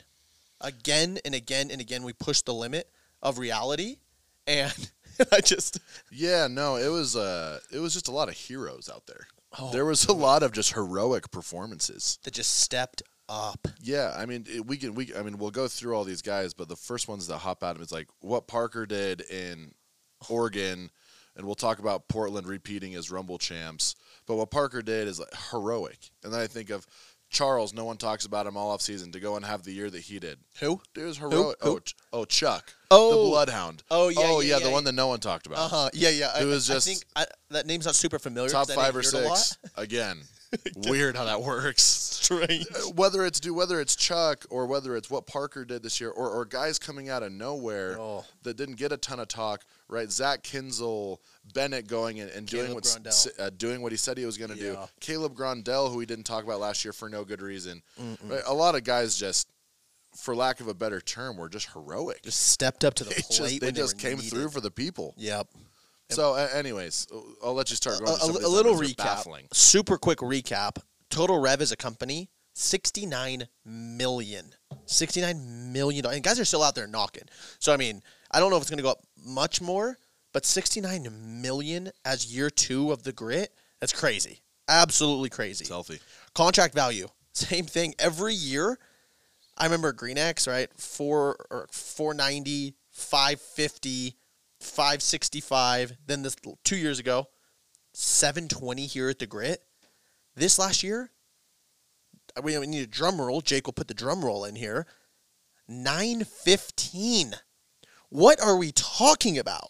Again 0.62 1.20
and 1.24 1.34
again 1.34 1.72
and 1.72 1.80
again, 1.82 2.04
we 2.04 2.14
pushed 2.14 2.46
the 2.46 2.54
limit 2.54 2.90
of 3.22 3.38
reality, 3.40 3.98
and 4.46 4.92
I 5.32 5.42
just 5.42 5.80
Yeah, 6.12 6.48
no, 6.48 6.76
it 6.76 6.90
was 6.90 7.16
uh, 7.16 7.60
it 7.72 7.80
was 7.80 7.94
just 7.94 8.08
a 8.08 8.12
lot 8.12 8.30
of 8.30 8.36
heroes 8.36 8.90
out 8.94 9.06
there. 9.08 9.28
Oh, 9.58 9.72
there 9.72 9.86
was 9.86 10.06
a 10.06 10.14
lot 10.14 10.44
of 10.44 10.52
just 10.52 10.74
heroic 10.74 11.32
performances. 11.32 12.20
that 12.24 12.34
just 12.34 12.58
stepped 12.58 13.02
up. 13.30 13.68
Yeah, 13.82 14.14
I 14.18 14.26
mean, 14.26 14.46
it, 14.50 14.66
we 14.66 14.76
can. 14.78 14.96
We, 14.96 15.14
I 15.16 15.22
mean, 15.24 15.38
we'll 15.38 15.52
go 15.52 15.68
through 15.68 15.96
all 15.96 16.04
these 16.04 16.22
guys, 16.22 16.54
but 16.54 16.68
the 16.68 16.76
first 16.76 17.08
ones 17.08 17.28
that 17.28 17.38
hop 17.38 17.64
out 17.64 17.76
of 17.76 17.82
is 17.82 17.92
like 17.92 18.08
what 18.20 18.48
Parker 18.48 18.86
did 18.86 19.22
in 19.22 19.74
Oregon, 20.30 20.90
and 21.36 21.46
we'll 21.46 21.56
talk 21.56 21.80
about 21.80 22.08
Portland 22.08 22.48
repeating 22.48 22.96
as 22.96 23.10
Rumble 23.12 23.38
champs. 23.38 23.96
But 24.28 24.36
what 24.36 24.52
Parker 24.52 24.82
did 24.82 25.08
is 25.08 25.20
like 25.20 25.30
heroic, 25.52 25.98
and 26.24 26.34
then 26.34 26.40
I 26.42 26.48
think 26.48 26.70
of 26.70 26.86
Charles. 27.30 27.74
No 27.74 27.86
one 27.86 27.98
talks 27.98 28.26
about 28.26 28.46
him 28.48 28.58
all 28.58 28.72
off 28.72 28.82
season 28.82 29.12
to 29.14 29.20
go 29.20 29.36
and 29.36 29.46
have 29.46 29.64
the 29.64 29.72
year 29.72 29.90
that 29.90 30.02
he 30.02 30.20
did. 30.20 30.40
Who? 30.60 30.82
It 30.96 31.02
was 31.04 31.18
heroic. 31.18 31.58
Who? 31.62 31.70
Oh, 31.70 31.80
Ch- 31.80 31.96
oh, 32.14 32.26
Chuck. 32.26 32.74
Oh. 32.92 33.10
the 33.12 33.30
Bloodhound. 33.30 33.84
Oh, 33.92 34.10
yeah, 34.10 34.20
Oh, 34.24 34.40
yeah, 34.40 34.54
yeah, 34.56 34.60
the 34.60 34.66
yeah. 34.66 34.72
one 34.72 34.84
that 34.84 34.94
no 34.94 35.08
one 35.08 35.20
talked 35.20 35.46
about. 35.48 35.60
Uh 35.60 35.68
huh. 35.68 35.90
Yeah, 35.94 36.10
yeah. 36.10 36.42
It 36.42 36.46
was 36.46 36.70
I 36.70 36.74
just- 36.76 36.88
think 36.88 37.04
I, 37.16 37.26
that 37.52 37.66
name's 37.68 37.86
not 37.86 37.96
super 37.96 38.20
familiar. 38.20 38.50
Top 38.50 38.70
I 38.70 38.76
five 38.76 38.96
or 38.96 39.02
didn't 39.02 39.14
hear 39.14 39.24
it 39.24 39.26
a 39.26 39.30
lot. 39.30 39.38
six. 39.38 39.58
Again, 39.78 40.22
weird 40.76 41.16
how 41.16 41.26
that 41.26 41.42
works. 41.42 41.84
Strange. 41.84 42.66
whether 42.96 43.26
it's 43.26 43.40
do 43.40 43.54
whether 43.54 43.80
it's 43.82 43.96
Chuck 43.96 44.46
or 44.50 44.66
whether 44.66 44.96
it's 44.96 45.10
what 45.10 45.26
Parker 45.28 45.64
did 45.66 45.84
this 45.84 46.00
year 46.02 46.10
or, 46.10 46.30
or 46.30 46.46
guys 46.46 46.78
coming 46.80 47.10
out 47.10 47.24
of 47.24 47.32
nowhere 47.32 47.98
Oh. 48.00 48.26
that 48.44 48.58
didn't 48.58 48.76
get 48.76 48.92
a 48.92 48.98
ton 48.98 49.20
of 49.20 49.28
talk, 49.28 49.64
right? 49.88 50.12
Zach 50.12 50.44
Kinzel, 50.44 51.18
Bennett 51.54 51.88
going 51.88 52.20
and, 52.20 52.30
and 52.32 52.46
doing 52.48 52.74
what 52.74 52.98
uh, 53.40 53.50
doing 53.58 53.82
what 53.82 53.92
he 53.92 53.98
said 53.98 54.18
he 54.18 54.26
was 54.26 54.38
going 54.38 54.52
to 54.52 54.58
do. 54.58 54.78
Caleb 55.00 55.36
Grondell, 55.36 55.92
who 55.92 55.98
we 55.98 56.06
didn't 56.06 56.26
talk 56.26 56.44
about 56.44 56.60
last 56.60 56.84
year 56.86 56.94
for 56.94 57.10
no 57.10 57.24
good 57.24 57.42
reason. 57.42 57.82
Right? 58.24 58.42
A 58.46 58.54
lot 58.54 58.76
of 58.76 58.84
guys 58.84 59.16
just, 59.18 59.48
for 60.16 60.36
lack 60.36 60.60
of 60.60 60.68
a 60.68 60.74
better 60.74 61.00
term, 61.02 61.38
were 61.38 61.50
just 61.50 61.70
heroic. 61.74 62.22
Just 62.24 62.48
stepped 62.48 62.84
up 62.84 62.94
to 62.96 63.04
the 63.04 63.10
they 63.16 63.22
plate. 63.22 63.38
just, 63.38 63.60
they 63.62 63.68
when 63.68 63.76
just 63.76 63.98
came 63.98 64.18
needed. 64.18 64.30
through 64.32 64.50
for 64.50 64.62
the 64.62 64.72
people. 64.72 65.14
Yep. 65.18 65.48
So, 66.12 66.34
uh, 66.34 66.48
anyways, 66.54 67.08
I'll 67.44 67.54
let 67.54 67.70
you 67.70 67.76
start 67.76 68.00
going. 68.00 68.10
a, 68.10 68.26
a- 68.26 68.48
a 68.48 68.50
little 68.50 68.74
recap. 68.76 68.98
Baffling. 68.98 69.48
Super 69.54 69.98
quick 69.98 70.20
recap. 70.20 70.78
Total 71.10 71.40
rev 71.40 71.62
as 71.62 71.72
a 71.72 71.78
company, 71.78 72.30
sixty 72.54 73.06
nine 73.06 73.48
million. 73.66 74.52
Sixty 74.86 75.22
nine 75.22 75.72
million. 75.74 76.06
And 76.06 76.24
guys 76.24 76.40
are 76.40 76.46
still 76.46 76.64
out 76.64 76.76
there 76.76 76.88
knocking. 76.88 77.24
So 77.60 77.74
I 77.74 77.78
mean, 77.78 78.02
I 78.32 78.40
don't 78.40 78.50
know 78.50 78.58
if 78.58 78.62
it's 78.62 78.70
gonna 78.70 78.82
go 78.84 78.92
up 78.92 79.02
much 79.24 79.62
more, 79.62 79.98
but 80.34 80.46
sixty 80.46 80.82
nine 80.82 81.08
million 81.42 81.92
as 82.06 82.34
year 82.36 82.50
two 82.50 82.92
of 82.92 83.04
the 83.04 83.12
grit, 83.14 83.54
that's 83.80 83.94
crazy. 83.94 84.42
Absolutely 84.68 85.30
crazy. 85.30 85.64
It's 85.64 85.70
healthy. 85.70 86.00
Contract 86.36 86.76
value, 86.76 87.08
same 87.34 87.66
thing. 87.66 87.96
Every 87.98 88.34
year, 88.36 88.78
I 89.58 89.66
remember 89.66 89.92
Greenix, 89.94 90.48
right? 90.48 90.70
Four 90.78 91.38
or 91.50 91.68
490, 91.72 92.76
550, 92.92 94.16
565. 94.60 95.94
Then 96.06 96.22
this 96.22 96.36
two 96.64 96.78
years 96.78 97.00
ago, 97.00 97.28
720 97.94 98.86
here 98.86 99.10
at 99.10 99.20
the 99.20 99.28
grit. 99.28 99.62
This 100.36 100.60
last 100.60 100.84
year, 100.84 101.12
uh, 102.38 102.42
we 102.42 102.58
need 102.66 102.84
a 102.84 102.88
drum 102.88 103.20
roll. 103.20 103.42
Jake 103.42 103.68
will 103.68 103.74
put 103.74 103.88
the 103.88 103.94
drum 103.94 104.24
roll 104.24 104.46
in 104.46 104.56
here. 104.56 104.86
915. 105.68 107.34
What 108.10 108.42
are 108.42 108.58
we 108.58 108.72
talking 108.72 109.38
about? 109.38 109.70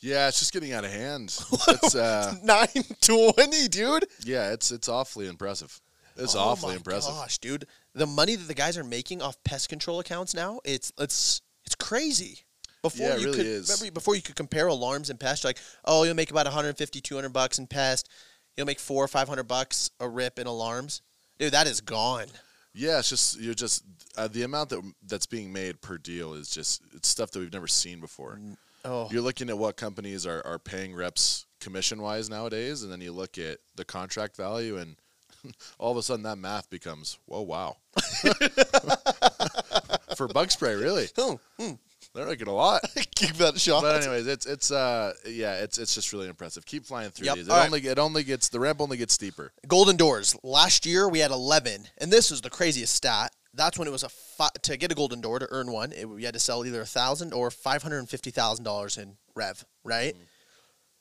Yeah, 0.00 0.28
it's 0.28 0.38
just 0.38 0.52
getting 0.52 0.72
out 0.72 0.84
of 0.84 0.90
hand. 0.90 1.38
It's, 1.68 1.94
uh, 1.94 2.34
920, 2.42 3.68
dude. 3.68 4.06
yeah, 4.24 4.52
it's 4.52 4.70
it's 4.70 4.88
awfully 4.88 5.26
impressive. 5.28 5.80
It's 6.16 6.34
Oh 6.34 6.40
awfully 6.40 6.72
my 6.72 6.76
impressive. 6.76 7.12
Gosh, 7.14 7.38
dude, 7.38 7.66
the 7.94 8.06
money 8.06 8.34
that 8.36 8.48
the 8.48 8.54
guys 8.54 8.76
are 8.76 8.84
making 8.84 9.22
off 9.22 9.42
pest 9.44 9.68
control 9.68 10.00
accounts 10.00 10.34
now, 10.34 10.60
it's 10.64 10.92
it's 10.98 11.42
it's 11.64 11.74
crazy. 11.74 12.40
Before 12.82 13.06
Yeah, 13.06 13.14
it 13.14 13.20
you 13.20 13.26
really 13.26 13.36
could 13.38 13.46
is. 13.46 13.68
remember 13.68 13.92
before 13.92 14.16
you 14.16 14.22
could 14.22 14.36
compare 14.36 14.66
alarms 14.66 15.10
and 15.10 15.20
pest, 15.20 15.44
like, 15.44 15.58
oh, 15.84 16.04
you'll 16.04 16.14
make 16.14 16.30
about 16.30 16.46
150, 16.46 17.00
200 17.00 17.32
bucks 17.32 17.58
in 17.58 17.66
pest. 17.66 18.08
You'll 18.56 18.66
make 18.66 18.80
four 18.80 19.04
or 19.04 19.08
five 19.08 19.28
hundred 19.28 19.48
bucks 19.48 19.90
a 20.00 20.08
rip 20.08 20.38
in 20.38 20.46
alarms. 20.46 21.02
Dude, 21.38 21.52
that 21.52 21.66
is 21.66 21.80
gone. 21.80 22.26
Yeah, 22.74 22.98
it's 22.98 23.08
just 23.08 23.40
you're 23.40 23.54
just 23.54 23.84
uh, 24.16 24.28
the 24.28 24.42
amount 24.42 24.70
that 24.70 24.82
that's 25.06 25.26
being 25.26 25.52
made 25.52 25.80
per 25.80 25.98
deal 25.98 26.34
is 26.34 26.50
just 26.50 26.82
it's 26.94 27.08
stuff 27.08 27.30
that 27.32 27.40
we've 27.40 27.52
never 27.52 27.66
seen 27.66 28.00
before. 28.00 28.38
Oh, 28.84 29.08
You're 29.10 29.22
looking 29.22 29.50
at 29.50 29.58
what 29.58 29.76
companies 29.76 30.26
are, 30.26 30.44
are 30.46 30.58
paying 30.58 30.94
reps 30.94 31.44
commission 31.60 32.00
wise 32.00 32.30
nowadays, 32.30 32.82
and 32.82 32.90
then 32.90 33.00
you 33.02 33.12
look 33.12 33.36
at 33.38 33.58
the 33.76 33.84
contract 33.84 34.36
value, 34.36 34.78
and 34.78 34.96
all 35.78 35.90
of 35.90 35.98
a 35.98 36.02
sudden 36.02 36.22
that 36.24 36.36
math 36.36 36.70
becomes 36.70 37.18
whoa 37.26 37.42
wow. 37.42 37.76
For 40.16 40.28
bug 40.28 40.50
spray, 40.50 40.74
really, 40.74 41.08
oh, 41.18 41.40
hmm. 41.58 41.72
They're 42.14 42.26
making 42.26 42.48
a 42.48 42.54
lot. 42.54 42.82
keep 43.14 43.34
that 43.36 43.58
shot. 43.60 43.82
But 43.82 44.02
anyways, 44.02 44.26
it's 44.26 44.46
it's 44.46 44.70
uh 44.70 45.12
yeah, 45.26 45.54
it's 45.62 45.78
it's 45.78 45.94
just 45.94 46.12
really 46.12 46.28
impressive. 46.28 46.64
Keep 46.66 46.86
flying 46.86 47.10
through 47.10 47.26
Yep, 47.26 47.36
these. 47.36 47.48
It 47.48 47.50
all 47.50 47.58
right. 47.58 47.66
only 47.66 47.80
it 47.86 47.98
only 47.98 48.24
gets 48.24 48.48
the 48.48 48.60
ramp 48.60 48.80
only 48.80 48.96
gets 48.96 49.14
steeper. 49.14 49.52
Golden 49.68 49.96
doors. 49.96 50.36
Last 50.42 50.86
year 50.86 51.08
we 51.08 51.20
had 51.20 51.30
11, 51.30 51.86
and 51.98 52.12
this 52.12 52.30
is 52.30 52.40
the 52.40 52.50
craziest 52.50 52.94
stat. 52.94 53.32
That's 53.54 53.78
when 53.78 53.88
it 53.88 53.90
was 53.90 54.04
a 54.04 54.08
fi- 54.08 54.48
to 54.62 54.76
get 54.76 54.92
a 54.92 54.94
golden 54.94 55.20
door 55.20 55.38
to 55.40 55.48
earn 55.50 55.72
one. 55.72 55.92
It, 55.92 56.06
you 56.06 56.24
had 56.24 56.34
to 56.34 56.40
sell 56.40 56.64
either 56.64 56.80
a 56.82 56.86
thousand 56.86 57.32
or 57.32 57.50
five 57.50 57.82
hundred 57.82 57.98
and 57.98 58.08
fifty 58.08 58.30
thousand 58.30 58.64
dollars 58.64 58.96
in 58.96 59.16
rev. 59.34 59.64
Right? 59.84 60.14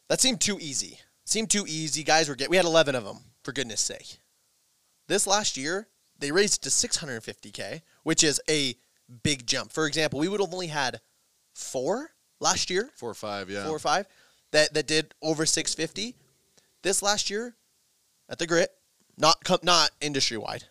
That 0.10 0.20
seemed 0.20 0.42
too 0.42 0.58
easy. 0.60 1.00
Seemed 1.26 1.52
too 1.52 1.66
easy. 1.68 2.04
Guys 2.04 2.28
were 2.28 2.36
get. 2.36 2.50
We 2.50 2.56
had 2.58 2.66
11 2.66 2.96
of 2.96 3.04
them 3.06 3.20
for 3.44 3.52
goodness 3.52 3.82
sake. 3.82 4.18
This 5.08 5.28
last 5.28 5.58
year 5.58 5.88
they 6.18 6.32
raised 6.32 6.66
it 6.66 6.70
to 6.70 6.70
650k, 6.70 7.82
which 8.04 8.24
is 8.24 8.42
a 8.50 8.76
big 9.24 9.46
jump. 9.46 9.72
For 9.72 9.86
example, 9.86 10.20
we 10.20 10.28
would 10.28 10.40
have 10.40 10.54
only 10.54 10.68
had 10.68 11.02
four 11.54 12.12
last 12.40 12.70
year 12.70 12.90
Four 12.96 13.12
or 13.12 13.16
five, 13.16 13.50
yeah. 13.50 13.66
four 13.66 13.76
or 13.76 13.80
five 13.80 14.06
that 14.52 14.74
that 14.74 14.88
did 14.88 15.14
over 15.22 15.46
650 15.46 16.16
this 16.82 17.02
last 17.02 17.30
year 17.30 17.56
at 18.30 18.40
the 18.40 18.48
grit 18.48 18.70
not 19.18 19.38
not 19.64 19.92
industry 20.02 20.38
wide 20.38 20.64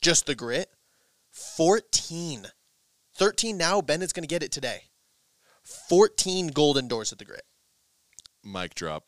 just 0.00 0.26
the 0.26 0.34
grit 0.34 0.70
14 1.30 2.46
13 3.14 3.56
now 3.56 3.80
bennett's 3.80 4.12
going 4.12 4.22
to 4.22 4.28
get 4.28 4.42
it 4.42 4.50
today 4.50 4.84
14 5.88 6.48
golden 6.48 6.88
doors 6.88 7.12
at 7.12 7.18
the 7.18 7.24
grit 7.24 7.42
mic 8.46 8.74
drop. 8.74 9.04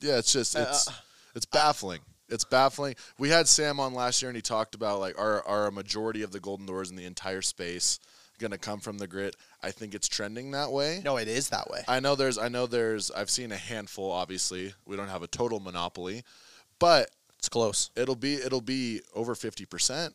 Yeah, 0.00 0.18
it's 0.18 0.32
just 0.32 0.56
Uh, 0.56 0.66
it's 0.68 0.88
it's 1.34 1.46
baffling. 1.46 2.00
It's 2.28 2.44
baffling. 2.44 2.94
We 3.18 3.30
had 3.30 3.48
Sam 3.48 3.80
on 3.80 3.94
last 3.94 4.20
year, 4.20 4.28
and 4.28 4.36
he 4.36 4.42
talked 4.42 4.74
about 4.74 5.00
like 5.00 5.18
are 5.18 5.46
are 5.46 5.66
a 5.66 5.72
majority 5.72 6.22
of 6.22 6.30
the 6.30 6.40
golden 6.40 6.66
doors 6.66 6.90
in 6.90 6.96
the 6.96 7.04
entire 7.04 7.42
space 7.42 7.98
going 8.38 8.50
to 8.52 8.58
come 8.58 8.80
from 8.80 8.98
the 8.98 9.06
grit? 9.06 9.34
I 9.62 9.72
think 9.72 9.94
it's 9.94 10.06
trending 10.06 10.52
that 10.52 10.70
way. 10.70 11.00
no 11.04 11.16
it 11.16 11.26
is 11.26 11.48
that 11.48 11.68
way 11.70 11.82
I 11.88 12.00
know 12.00 12.14
there's 12.14 12.38
I 12.38 12.48
know 12.48 12.66
there's 12.66 13.10
I've 13.10 13.30
seen 13.30 13.52
a 13.52 13.56
handful. 13.56 14.12
Obviously, 14.12 14.74
we 14.86 14.96
don't 14.96 15.08
have 15.08 15.22
a 15.22 15.26
total 15.26 15.60
monopoly, 15.60 16.22
but 16.78 17.10
it's 17.38 17.48
close 17.48 17.90
it'll 17.96 18.16
be 18.16 18.34
it'll 18.34 18.60
be 18.60 19.00
over 19.14 19.34
fifty 19.34 19.64
percent 19.64 20.14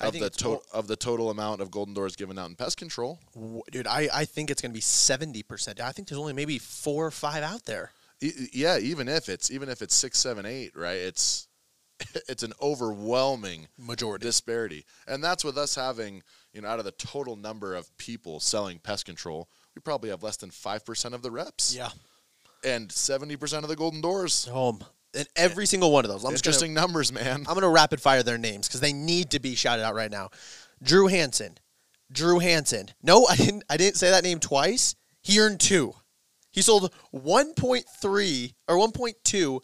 of 0.00 0.12
the 0.12 0.28
total 0.28 0.62
of 0.72 0.86
the 0.86 0.96
total 0.96 1.30
amount 1.30 1.60
of 1.60 1.70
golden 1.70 1.94
doors 1.94 2.16
given 2.16 2.38
out 2.38 2.48
in 2.48 2.56
pest 2.56 2.76
control. 2.76 3.20
Dude 3.70 3.86
i, 3.86 4.08
I 4.12 4.24
think 4.24 4.50
it's 4.50 4.60
going 4.60 4.72
to 4.72 4.74
be 4.74 4.80
70% 4.80 5.80
i 5.80 5.92
think 5.92 6.08
there's 6.08 6.18
only 6.18 6.32
maybe 6.32 6.58
four 6.58 7.06
or 7.06 7.12
five 7.12 7.42
out 7.44 7.64
there 7.64 7.92
e- 8.20 8.48
yeah, 8.52 8.78
even 8.78 9.08
if 9.08 9.28
it's 9.28 9.50
even 9.50 9.68
if 9.68 9.82
it's 9.82 9.94
six, 9.94 10.18
seven, 10.18 10.46
eight, 10.46 10.76
right? 10.76 10.96
It's 10.96 11.48
it's 12.28 12.42
an 12.42 12.52
overwhelming 12.60 13.68
majority 13.78 14.24
disparity, 14.26 14.84
and 15.06 15.22
that's 15.22 15.44
with 15.44 15.56
us 15.58 15.74
having 15.74 16.22
you 16.52 16.60
know 16.62 16.68
out 16.68 16.78
of 16.78 16.84
the 16.84 16.92
total 16.92 17.36
number 17.36 17.74
of 17.74 17.96
people 17.98 18.40
selling 18.40 18.78
pest 18.78 19.06
control, 19.06 19.48
we 19.74 19.80
probably 19.80 20.10
have 20.10 20.22
less 20.22 20.36
than 20.36 20.50
five 20.50 20.84
percent 20.84 21.14
of 21.14 21.22
the 21.22 21.30
reps, 21.30 21.74
yeah 21.76 21.90
and 22.64 22.90
seventy 22.90 23.36
percent 23.36 23.62
of 23.64 23.68
the 23.68 23.76
golden 23.76 24.00
doors. 24.00 24.46
home 24.46 24.82
and 25.16 25.28
every 25.36 25.66
single 25.66 25.92
one 25.92 26.04
of 26.04 26.10
those 26.10 26.24
I'm 26.24 26.32
just 26.32 26.42
gonna- 26.44 26.52
Interesting 26.54 26.74
numbers, 26.74 27.12
man. 27.12 27.44
I'm 27.46 27.54
gonna 27.54 27.68
rapid 27.68 28.00
fire 28.00 28.22
their 28.22 28.38
names 28.38 28.66
because 28.66 28.80
they 28.80 28.92
need 28.92 29.30
to 29.30 29.38
be 29.40 29.54
shouted 29.54 29.84
out 29.84 29.94
right 29.94 30.10
now. 30.10 30.30
Drew 30.82 31.06
Hansen, 31.06 31.56
Drew 32.10 32.38
Hansen. 32.40 32.88
No, 33.02 33.26
I 33.26 33.36
didn't. 33.36 33.64
I 33.70 33.76
didn't 33.76 33.96
say 33.96 34.10
that 34.10 34.24
name 34.24 34.40
twice. 34.40 34.96
He 35.22 35.38
earned 35.40 35.60
two. 35.60 35.94
He 36.50 36.62
sold 36.62 36.92
1.3 37.12 38.54
or 38.68 38.76
1.2 38.76 39.60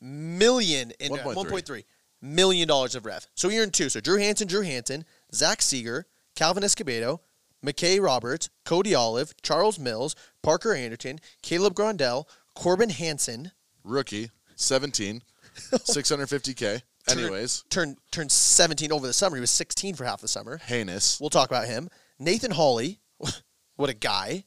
million 0.00 0.92
in 1.00 1.12
1.3. 1.12 1.34
1.3 1.34 1.84
million 2.22 2.68
dollars 2.68 2.94
of 2.94 3.06
rev. 3.06 3.26
So 3.34 3.48
he 3.48 3.58
earned 3.58 3.74
two. 3.74 3.88
So 3.88 4.00
Drew 4.00 4.18
Hansen, 4.18 4.46
Drew 4.48 4.62
Hansen, 4.62 5.04
Zach 5.34 5.62
Seeger, 5.62 6.06
Calvin 6.36 6.62
Escobedo, 6.62 7.20
McKay 7.64 8.00
Roberts, 8.02 8.48
Cody 8.64 8.94
Olive, 8.94 9.34
Charles 9.42 9.78
Mills, 9.78 10.14
Parker 10.42 10.74
Anderton, 10.74 11.18
Caleb 11.42 11.74
Grondell, 11.74 12.24
Corbin 12.54 12.90
Hansen. 12.90 13.52
Rookie, 13.84 14.30
17, 14.56 15.22
650k. 15.72 16.82
Anyways, 17.08 17.64
turned 17.70 17.96
turned 18.12 18.30
17 18.30 18.92
over 18.92 19.06
the 19.06 19.12
summer. 19.12 19.36
He 19.36 19.40
was 19.40 19.50
16 19.50 19.94
for 19.94 20.04
half 20.04 20.20
the 20.20 20.28
summer. 20.28 20.58
heinous. 20.58 21.18
We'll 21.18 21.30
talk 21.30 21.48
about 21.48 21.66
him. 21.66 21.88
Nathan 22.18 22.50
Hawley, 22.50 23.00
what 23.76 23.88
a 23.90 23.94
guy. 23.94 24.44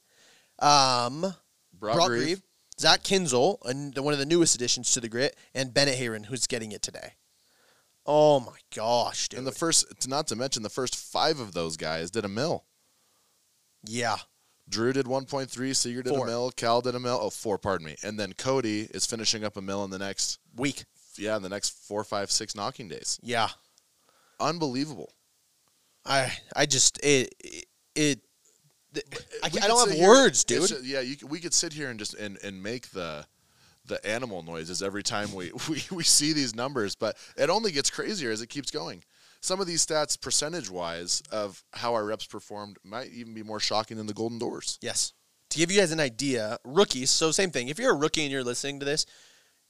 Um, 0.60 1.34
Brock 1.74 2.08
Grieve. 2.08 2.22
Grieve, 2.22 2.42
Zach 2.80 3.04
Kinzel, 3.04 3.58
and 3.66 3.98
one 3.98 4.14
of 4.14 4.20
the 4.20 4.26
newest 4.26 4.56
additions 4.56 4.92
to 4.94 5.00
the 5.02 5.10
grit, 5.10 5.36
and 5.54 5.74
Bennett 5.74 5.98
Hayron, 6.00 6.26
who's 6.26 6.48
getting 6.48 6.72
it 6.72 6.82
today. 6.82 7.14
Oh 8.06 8.40
my 8.42 8.58
gosh, 8.76 9.30
dude! 9.30 9.38
And 9.38 9.48
the 9.48 9.52
first, 9.52 10.08
not 10.08 10.28
to 10.28 10.36
mention 10.36 10.62
the 10.64 10.70
first 10.70 10.96
five 10.96 11.40
of 11.40 11.54
those 11.54 11.78
guys 11.78 12.12
did 12.12 12.26
a 12.26 12.30
mill. 12.30 12.66
yeah, 13.86 14.18
Drew 14.68 14.92
did 14.94 15.06
1.3, 15.06 15.76
Seeger 15.76 16.04
did 16.04 16.14
Four. 16.14 16.26
a 16.26 16.30
mill, 16.30 16.52
Cal 16.52 16.82
did 16.82 16.96
a 16.96 17.00
mill. 17.00 17.20
Oh, 17.22 17.30
four, 17.30 17.58
pardon 17.58 17.86
me. 17.86 17.96
And 18.04 18.20
then 18.20 18.34
Cody 18.34 18.88
is 18.94 19.06
finishing 19.06 19.44
up 19.44 19.56
a 19.58 19.62
mill 19.62 19.84
in 19.86 19.90
the 19.90 20.00
next, 20.00 20.40
week. 20.56 20.84
yeah, 21.18 21.36
in 21.38 21.44
the 21.44 21.50
next 21.50 21.70
four, 21.88 22.04
five, 22.04 22.30
six 22.32 22.56
knocking 22.56 22.88
days. 22.90 23.20
Yeah, 23.24 23.50
unbelievable. 24.40 25.14
I 26.06 26.34
I 26.56 26.66
just 26.66 27.00
it 27.04 27.34
it. 27.40 27.66
it 27.96 28.20
I, 29.44 29.48
I 29.48 29.68
don't 29.68 29.90
have 29.90 29.98
here- 29.98 30.08
words, 30.08 30.44
dude. 30.44 30.68
ju- 30.68 30.82
yeah, 30.84 31.02
you, 31.02 31.16
we 31.28 31.40
could 31.40 31.54
sit 31.54 31.74
here 31.74 31.90
and 31.90 32.00
just 32.00 32.14
and, 32.14 32.38
and 32.44 32.62
make 32.62 32.90
the 32.92 33.26
the 33.86 34.06
animal 34.08 34.44
noises 34.44 34.82
every 34.82 35.04
time 35.04 35.34
we, 35.34 35.52
we, 35.70 35.84
we 35.92 36.04
see 36.04 36.34
these 36.34 36.56
numbers, 36.56 36.96
but 36.96 37.18
it 37.36 37.50
only 37.50 37.72
gets 37.72 37.90
crazier 37.90 38.32
as 38.32 38.42
it 38.42 38.48
keeps 38.48 38.72
going. 38.72 39.04
Some 39.42 39.60
of 39.60 39.68
these 39.68 39.86
stats, 39.86 40.20
percentage 40.20 40.70
wise, 40.70 41.22
of 41.32 41.62
how 41.74 41.94
our 41.94 42.06
reps 42.06 42.26
performed, 42.26 42.78
might 42.86 43.12
even 43.12 43.34
be 43.34 43.44
more 43.44 43.60
shocking 43.60 43.98
than 43.98 44.08
the 44.08 44.14
Golden 44.14 44.40
Doors. 44.40 44.80
Yes. 44.82 45.12
To 45.50 45.58
give 45.58 45.70
you 45.70 45.82
guys 45.82 45.92
an 45.92 46.00
idea, 46.00 46.58
rookies, 46.64 47.10
so 47.10 47.30
same 47.32 47.52
thing. 47.52 47.68
If 47.68 47.78
you're 47.78 47.92
a 47.92 47.98
rookie 47.98 48.24
and 48.24 48.32
you're 48.32 48.44
listening 48.44 48.80
to 48.80 48.86
this, 48.86 49.06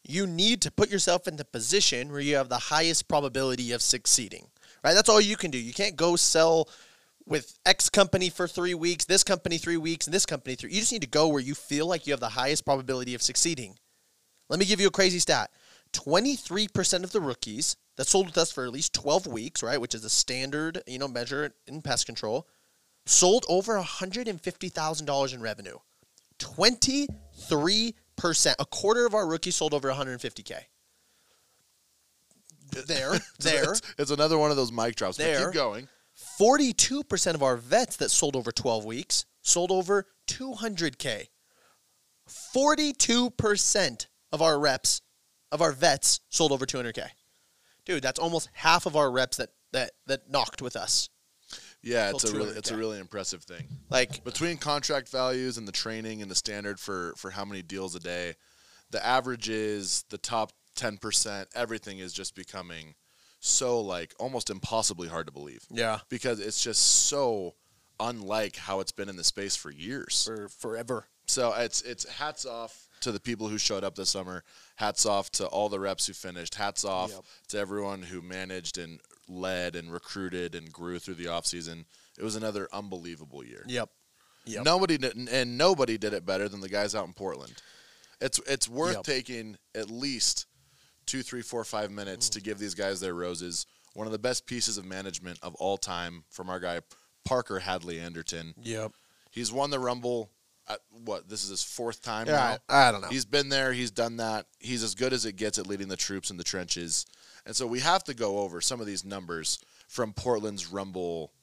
you 0.03 0.27
need 0.27 0.61
to 0.61 0.71
put 0.71 0.91
yourself 0.91 1.27
in 1.27 1.37
the 1.37 1.45
position 1.45 2.11
where 2.11 2.21
you 2.21 2.35
have 2.35 2.49
the 2.49 2.57
highest 2.57 3.07
probability 3.07 3.71
of 3.71 3.81
succeeding. 3.81 4.47
Right? 4.83 4.93
That's 4.93 5.09
all 5.09 5.19
you 5.19 5.37
can 5.37 5.49
do. 5.49 5.57
You 5.57 5.73
can't 5.73 5.95
go 5.95 6.15
sell 6.15 6.69
with 7.25 7.57
X 7.65 7.89
company 7.89 8.29
for 8.29 8.47
three 8.47 8.73
weeks, 8.73 9.05
this 9.05 9.23
company 9.23 9.57
three 9.57 9.77
weeks, 9.77 10.07
and 10.07 10.13
this 10.13 10.25
company 10.25 10.55
three. 10.55 10.71
You 10.71 10.79
just 10.79 10.91
need 10.91 11.01
to 11.01 11.07
go 11.07 11.27
where 11.27 11.41
you 11.41 11.55
feel 11.55 11.87
like 11.87 12.05
you 12.05 12.13
have 12.13 12.19
the 12.19 12.29
highest 12.29 12.65
probability 12.65 13.15
of 13.15 13.21
succeeding. 13.21 13.77
Let 14.49 14.59
me 14.59 14.65
give 14.65 14.81
you 14.81 14.87
a 14.87 14.91
crazy 14.91 15.19
stat. 15.19 15.51
23% 15.93 17.03
of 17.03 17.11
the 17.11 17.21
rookies 17.21 17.77
that 17.97 18.07
sold 18.07 18.27
with 18.27 18.37
us 18.37 18.51
for 18.51 18.65
at 18.65 18.71
least 18.71 18.93
12 18.93 19.27
weeks, 19.27 19.63
right, 19.63 19.79
which 19.79 19.95
is 19.95 20.03
a 20.03 20.09
standard, 20.09 20.81
you 20.87 20.99
know, 20.99 21.07
measure 21.07 21.53
in 21.67 21.81
pest 21.81 22.05
control, 22.05 22.47
sold 23.05 23.45
over 23.47 23.79
$150,000 23.79 25.33
in 25.33 25.41
revenue. 25.41 25.77
23%. 26.39 27.93
A 28.59 28.65
quarter 28.65 29.05
of 29.05 29.13
our 29.13 29.27
rookies 29.27 29.55
sold 29.55 29.73
over 29.73 29.89
150K. 29.89 30.53
There, 32.87 33.13
there. 33.39 33.71
It's, 33.71 33.81
it's 33.99 34.11
another 34.11 34.37
one 34.37 34.51
of 34.51 34.57
those 34.57 34.71
mic 34.71 34.95
drops. 34.95 35.17
But 35.17 35.25
There. 35.25 35.45
keep 35.45 35.53
going. 35.53 35.87
42% 36.39 37.35
of 37.35 37.43
our 37.43 37.57
vets 37.57 37.97
that 37.97 38.09
sold 38.09 38.35
over 38.35 38.51
12 38.51 38.85
weeks 38.85 39.25
sold 39.41 39.71
over 39.71 40.07
200K. 40.27 41.27
42% 42.27 44.07
of 44.31 44.41
our 44.41 44.59
reps, 44.59 45.01
of 45.51 45.61
our 45.61 45.71
vets, 45.71 46.21
sold 46.29 46.51
over 46.51 46.65
200K. 46.65 47.07
Dude, 47.85 48.01
that's 48.01 48.19
almost 48.19 48.49
half 48.53 48.85
of 48.85 48.95
our 48.95 49.11
reps 49.11 49.37
that, 49.37 49.49
that, 49.73 49.91
that 50.07 50.29
knocked 50.29 50.61
with 50.61 50.75
us. 50.75 51.09
Yeah, 51.83 52.11
it's 52.11 52.23
a 52.23 52.33
really 52.33 52.51
it's 52.51 52.71
a 52.71 52.77
really 52.77 52.97
impressive 52.97 53.43
thing. 53.43 53.67
Like, 53.89 54.23
Between 54.23 54.55
contract 54.55 55.09
values 55.09 55.57
and 55.57 55.67
the 55.67 55.73
training 55.73 56.21
and 56.21 56.31
the 56.31 56.35
standard 56.35 56.79
for 56.79 57.13
for 57.17 57.29
how 57.29 57.43
many 57.43 57.61
deals 57.61 57.93
a 57.93 57.99
day, 57.99 58.35
the 58.91 59.05
averages, 59.05 60.05
the 60.09 60.17
top 60.17 60.53
ten 60.75 60.97
percent, 60.97 61.49
everything 61.53 61.99
is 61.99 62.13
just 62.13 62.35
becoming 62.35 62.95
so 63.45 63.81
like 63.81 64.13
almost 64.19 64.49
impossibly 64.49 65.07
hard 65.09 65.27
to 65.27 65.33
believe. 65.33 65.65
yeah, 65.69 65.99
because 66.09 66.39
it's 66.39 66.63
just 66.63 66.81
so 67.07 67.55
unlike 67.99 68.55
how 68.55 68.79
it's 68.79 68.91
been 68.91 69.09
in 69.09 69.17
the 69.17 69.23
space 69.23 69.55
for 69.55 69.69
years. 69.71 70.23
for 70.25 70.47
forever. 70.49 71.05
So 71.27 71.53
it's 71.53 71.81
it's 71.81 72.07
hats 72.09 72.45
off 72.45 72.87
to 73.01 73.11
the 73.11 73.19
people 73.19 73.49
who 73.49 73.57
showed 73.57 73.83
up 73.83 73.95
this 73.95 74.09
summer. 74.09 74.43
Hats 74.77 75.05
off 75.05 75.29
to 75.31 75.45
all 75.47 75.67
the 75.69 75.79
reps 75.79 76.07
who 76.07 76.13
finished. 76.13 76.55
Hats 76.55 76.85
off 76.85 77.11
Yep. 77.11 77.23
to 77.49 77.57
everyone 77.59 78.01
who 78.01 78.21
managed 78.21 78.77
and 78.77 78.99
led 79.27 79.75
and 79.75 79.91
recruited 79.91 80.55
and 80.55 80.71
grew 80.71 80.99
through 80.99 81.15
the 81.15 81.25
offseason. 81.25 81.85
It 82.17 82.23
was 82.23 82.35
another 82.35 82.67
unbelievable 82.71 83.43
year. 83.43 83.63
Yep. 83.67 83.89
Yep. 84.45 84.65
Nobody 84.65 84.97
did, 84.97 85.29
and 85.29 85.57
nobody 85.57 85.97
did 85.97 86.13
it 86.13 86.25
better 86.25 86.47
than 86.49 86.59
the 86.61 86.69
guys 86.69 86.93
out 86.95 87.07
in 87.07 87.13
Portland. 87.13 87.53
It's 88.21 88.39
it's 88.47 88.67
worth 88.69 88.95
Yep. 88.95 89.03
taking 89.03 89.57
at 89.75 89.89
least 89.89 90.45
two, 91.05 91.23
three, 91.23 91.41
four, 91.41 91.63
five 91.63 91.91
minutes 91.91 92.29
to 92.29 92.41
give 92.41 92.59
these 92.59 92.75
guys 92.75 92.99
their 92.99 93.13
roses. 93.13 93.65
One 93.93 94.07
of 94.07 94.13
the 94.13 94.19
best 94.19 94.45
pieces 94.45 94.77
of 94.77 94.85
management 94.85 95.39
of 95.41 95.55
all 95.55 95.77
time 95.77 96.23
from 96.29 96.49
our 96.49 96.59
guy 96.59 96.81
Parker 97.25 97.59
Hadley 97.59 97.99
Anderton. 97.99 98.53
Yep. 98.63 98.93
He's 99.31 99.51
won 99.51 99.69
the 99.69 99.79
Rumble. 99.79 100.29
At, 100.67 100.79
what 101.03 101.27
this 101.27 101.43
is 101.43 101.49
his 101.49 101.63
fourth 101.63 102.01
time 102.01 102.25
Yeah, 102.25 102.33
now. 102.33 102.57
I, 102.69 102.87
I 102.87 102.91
don't 102.91 103.01
know. 103.01 103.09
He's 103.09 103.25
been 103.25 103.49
there. 103.49 103.73
He's 103.73 103.91
done 103.91 104.17
that. 104.17 104.45
He's 104.59 104.81
as 104.81 104.95
good 104.95 105.11
as 105.11 105.25
it 105.25 105.35
gets 105.35 105.59
at 105.59 105.67
leading 105.67 105.89
the 105.89 105.97
troops 105.97 106.31
in 106.31 106.37
the 106.37 106.43
trenches. 106.43 107.05
And 107.45 107.53
so 107.53 107.67
we 107.67 107.81
have 107.81 108.05
to 108.05 108.13
go 108.13 108.39
over 108.39 108.61
some 108.61 108.79
of 108.79 108.87
these 108.87 109.03
numbers 109.03 109.59
from 109.89 110.13
Portland's 110.13 110.71
Rumble. 110.71 111.33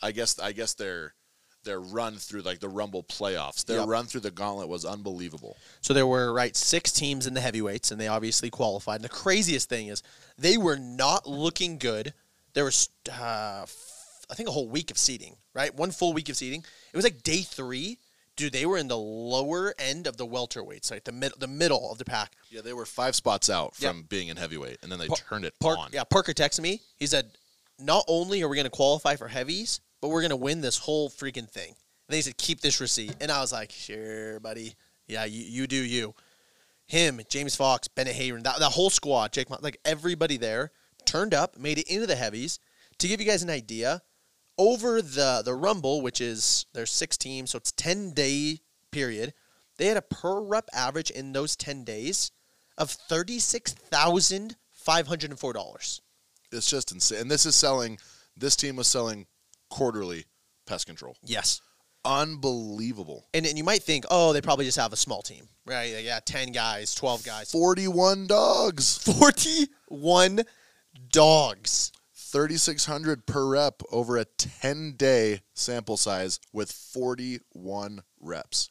I 0.00 0.12
guess 0.12 0.38
I 0.38 0.52
guess 0.52 0.74
their 0.74 1.12
their 1.64 1.80
run 1.80 2.16
through 2.16 2.42
like 2.42 2.60
the 2.60 2.68
Rumble 2.68 3.02
playoffs. 3.02 3.64
Their 3.64 3.80
Yep. 3.80 3.88
run 3.88 4.06
through 4.06 4.20
the 4.22 4.30
gauntlet 4.30 4.68
was 4.68 4.84
unbelievable. 4.84 5.56
So 5.80 5.92
there 5.92 6.06
were 6.06 6.32
right 6.32 6.56
six 6.56 6.92
teams 6.92 7.26
in 7.26 7.34
the 7.34 7.40
heavyweights, 7.40 7.90
and 7.90 8.00
they 8.00 8.08
obviously 8.08 8.50
qualified. 8.50 8.96
And 8.96 9.04
the 9.04 9.08
craziest 9.08 9.68
thing 9.68 9.88
is 9.88 10.02
they 10.38 10.56
were 10.56 10.76
not 10.78 11.26
looking 11.28 11.78
good. 11.78 12.14
There 12.54 12.64
was, 12.64 12.88
uh, 13.10 13.60
f- 13.64 14.24
I 14.30 14.34
think, 14.34 14.48
a 14.48 14.52
whole 14.52 14.68
week 14.68 14.90
of 14.90 14.98
seeding. 14.98 15.36
Right, 15.54 15.74
one 15.74 15.90
full 15.90 16.12
week 16.12 16.28
of 16.28 16.36
seeding. 16.36 16.64
It 16.92 16.96
was 16.96 17.04
like 17.04 17.22
day 17.22 17.42
three. 17.42 17.98
Dude, 18.36 18.52
they 18.52 18.64
were 18.66 18.78
in 18.78 18.86
the 18.86 18.96
lower 18.96 19.74
end 19.80 20.06
of 20.06 20.16
the 20.16 20.24
welterweights, 20.26 20.92
like 20.92 21.02
the 21.02 21.10
mid, 21.10 21.32
the 21.38 21.48
middle 21.48 21.90
of 21.90 21.98
the 21.98 22.04
pack. 22.04 22.34
Yeah, 22.50 22.60
they 22.60 22.72
were 22.72 22.86
five 22.86 23.16
spots 23.16 23.50
out 23.50 23.74
Yep. 23.80 23.90
from 23.90 24.02
being 24.04 24.28
in 24.28 24.36
heavyweight, 24.36 24.78
and 24.82 24.92
then 24.92 25.00
they 25.00 25.08
Par- 25.08 25.18
turned 25.28 25.44
it 25.44 25.54
Park, 25.58 25.78
on. 25.80 25.90
yeah, 25.92 26.04
Parker 26.04 26.32
texted 26.32 26.60
me. 26.60 26.80
He 26.96 27.08
said, 27.08 27.32
"Not 27.80 28.04
only 28.06 28.40
are 28.42 28.48
we 28.48 28.54
going 28.54 28.62
to 28.64 28.70
qualify 28.70 29.16
for 29.16 29.26
heavies, 29.26 29.80
but 30.00 30.08
we're 30.08 30.22
to 30.30 30.36
win 30.36 30.60
this 30.60 30.78
whole 30.78 31.10
freaking 31.10 31.48
thing." 31.48 31.74
And 32.08 32.14
he 32.14 32.22
said, 32.22 32.36
"Keep 32.38 32.60
this 32.60 32.80
receipt." 32.80 33.14
And 33.20 33.30
I 33.30 33.40
was 33.40 33.52
like, 33.52 33.72
"Sure, 33.72 34.40
buddy. 34.40 34.74
Yeah, 35.06 35.24
you, 35.24 35.42
you 35.42 35.66
do 35.66 35.76
you." 35.76 36.14
Him, 36.86 37.20
James 37.28 37.54
Fox, 37.54 37.86
Bennett 37.86 38.16
Hayron, 38.16 38.44
that, 38.44 38.60
that 38.60 38.72
whole 38.72 38.88
squad, 38.88 39.32
Jake, 39.32 39.50
like 39.62 39.78
everybody 39.84 40.38
there 40.38 40.72
turned 41.04 41.34
up, 41.34 41.58
made 41.58 41.78
it 41.78 41.88
into 41.88 42.06
the 42.06 42.16
heavies. 42.16 42.60
To 42.98 43.06
give 43.08 43.20
you 43.20 43.26
guys 43.26 43.42
an 43.42 43.50
idea, 43.50 44.02
over 44.58 45.00
the 45.00 45.42
the 45.44 45.54
Rumble, 45.54 46.02
which 46.02 46.20
is 46.20 46.66
there's 46.74 46.90
six 46.90 47.16
teams, 47.16 47.50
so 47.50 47.58
it's 47.58 47.72
ten 47.72 48.12
day 48.12 48.60
period. 48.90 49.32
They 49.76 49.86
had 49.86 49.96
a 49.96 50.02
per 50.02 50.40
rep 50.40 50.68
average 50.74 51.10
in 51.10 51.32
those 51.32 51.56
ten 51.56 51.84
days 51.84 52.32
of 52.76 52.90
thirty 52.90 53.38
six 53.38 53.72
thousand 53.72 54.56
five 54.72 55.06
hundred 55.06 55.30
and 55.30 55.38
four 55.38 55.52
dollars. 55.52 56.00
It's 56.50 56.68
just 56.68 56.92
insane. 56.92 57.22
And 57.22 57.30
this 57.30 57.46
is 57.46 57.54
selling. 57.54 57.98
This 58.36 58.56
team 58.56 58.76
was 58.76 58.86
selling 58.86 59.26
quarterly 59.70 60.24
pest 60.66 60.86
control. 60.86 61.16
Yes. 61.24 61.60
Unbelievable. 62.04 63.26
And, 63.34 63.44
and 63.46 63.58
you 63.58 63.64
might 63.64 63.82
think, 63.82 64.04
oh, 64.10 64.32
they 64.32 64.40
probably 64.40 64.64
just 64.64 64.78
have 64.78 64.92
a 64.92 64.96
small 64.96 65.22
team, 65.22 65.48
right? 65.66 66.02
Yeah, 66.04 66.20
10 66.24 66.52
guys, 66.52 66.94
12 66.94 67.24
guys. 67.24 67.50
Forty-one 67.50 68.26
dogs. 68.26 68.98
41 69.02 70.40
dogs. 71.10 71.92
3600 72.14 73.26
per 73.26 73.46
rep 73.46 73.82
over 73.90 74.18
a 74.18 74.24
10 74.26 74.94
day 74.96 75.40
sample 75.54 75.96
size 75.96 76.38
with 76.52 76.70
41 76.70 78.02
reps. 78.20 78.68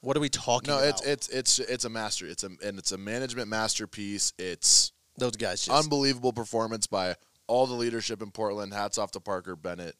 What 0.00 0.16
are 0.16 0.20
we 0.20 0.30
talking 0.30 0.68
No, 0.68 0.78
about? 0.78 0.88
it's 1.06 1.28
it's 1.28 1.28
it's 1.28 1.58
it's 1.60 1.84
a 1.84 1.90
master. 1.90 2.26
It's 2.26 2.42
a 2.44 2.48
and 2.64 2.78
it's 2.78 2.90
a 2.92 2.98
management 2.98 3.48
masterpiece. 3.48 4.32
It's 4.38 4.90
Those 5.18 5.36
guys 5.36 5.64
just. 5.66 5.78
unbelievable 5.84 6.32
performance 6.32 6.86
by 6.86 7.14
all 7.46 7.66
the 7.66 7.74
leadership 7.74 8.22
in 8.22 8.30
Portland. 8.30 8.72
Hats 8.72 8.98
off 8.98 9.12
to 9.12 9.20
Parker 9.20 9.56
Bennett, 9.56 9.96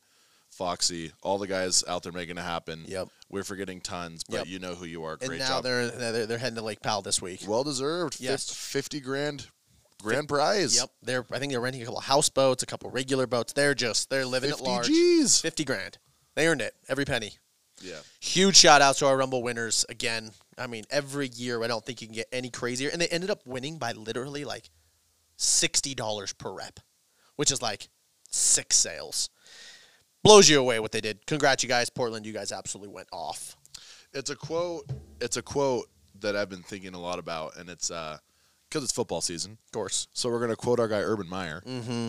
Foxy, 0.51 1.13
all 1.23 1.39
the 1.39 1.47
guys 1.47 1.83
out 1.89 2.03
there 2.03 2.13
making 2.13 2.39
it 2.39 2.43
happen. 2.43 2.85
Yep. 2.87 3.09
We're 3.31 3.45
forgetting 3.45 3.81
tons, 3.81 4.25
but 4.25 4.39
Yep. 4.39 4.47
you 4.49 4.59
know 4.59 4.75
who 4.75 4.85
you 4.85 5.05
are. 5.05 5.13
and 5.21 5.29
Great 5.29 5.39
now 5.41 5.49
job. 5.49 5.65
they're, 5.65 5.89
they're 5.89 6.27
they're 6.27 6.39
heading 6.39 6.57
to 6.57 6.63
Lake 6.63 6.83
Powell 6.83 7.03
this 7.03 7.23
week. 7.23 7.45
well 7.47 7.65
deserved. 7.65 8.15
Fif- 8.15 8.21
Yes. 8.25 8.51
50 8.53 9.01
grand 9.01 9.47
grand 10.03 10.29
prize. 10.29 10.77
Yep. 10.77 10.91
They're 11.03 11.25
I 11.33 11.39
think 11.39 11.53
they're 11.53 11.61
renting 11.61 11.83
a 11.83 11.85
couple 11.87 12.01
houseboats, 12.01 12.63
a 12.63 12.67
couple 12.67 12.91
regular 12.91 13.27
boats. 13.27 13.53
They're 13.53 13.75
just 13.75 14.11
they're 14.11 14.27
living 14.27 14.51
50 14.51 14.65
at 14.65 14.69
large. 14.69 14.87
G's. 14.89 15.41
50 15.41 15.65
grand. 15.65 15.99
They 16.35 16.47
earned 16.49 16.61
it. 16.61 16.75
Every 16.89 17.05
penny. 17.05 17.35
Yeah. 17.81 17.99
Huge 18.21 18.57
shout 18.57 18.81
out 18.83 18.97
to 18.97 19.07
our 19.07 19.17
Rumble 19.17 19.43
winners 19.43 19.85
again. 19.89 20.31
I 20.59 20.67
mean, 20.67 20.85
every 20.91 21.29
year 21.29 21.63
I 21.65 21.67
don't 21.67 21.85
think 21.85 22.01
you 22.03 22.07
can 22.09 22.15
get 22.15 22.29
any 22.31 22.51
crazier. 22.51 22.91
And 22.91 23.01
they 23.01 23.09
ended 23.09 23.31
up 23.31 23.41
winning 23.47 23.79
by 23.79 23.93
literally 23.93 24.45
like 24.45 24.69
sixty 25.37 25.95
dollars 25.95 26.33
per 26.33 26.53
rep, 26.53 26.81
which 27.37 27.51
is 27.51 27.63
like 27.63 27.89
six 28.31 28.77
sales. 28.77 29.29
Blows 30.23 30.49
you 30.49 30.61
away 30.61 30.79
what 30.79 30.93
they 30.93 31.01
did. 31.01 31.27
Congrats, 31.27 31.63
you 31.63 31.69
guys, 31.69 31.91
Portland. 31.91 32.25
You 32.25 32.33
guys 32.33 32.53
absolutely 32.53 32.95
went 32.95 33.09
off. 33.13 33.57
It's 34.13 34.31
a 34.31 34.37
quote. 34.37 34.85
It's 35.21 35.37
a 35.37 35.43
quote 35.43 35.87
that 36.21 36.37
I've 36.37 36.49
been 36.49 36.63
thinking 36.63 36.95
a 36.95 37.01
lot 37.01 37.19
about, 37.19 37.57
and 37.57 37.69
it's 37.69 37.91
uh 37.91 38.19
because 38.69 38.85
it's 38.85 38.93
football 38.93 39.21
season. 39.21 39.59
Of 39.67 39.73
course. 39.73 40.09
So 40.13 40.31
we're 40.31 40.41
gonna 40.41 40.57
quote 40.57 40.79
our 40.81 40.89
guy 40.89 41.01
Urban 41.01 41.29
Meyer. 41.29 41.63
Mm-hmm. 41.67 42.09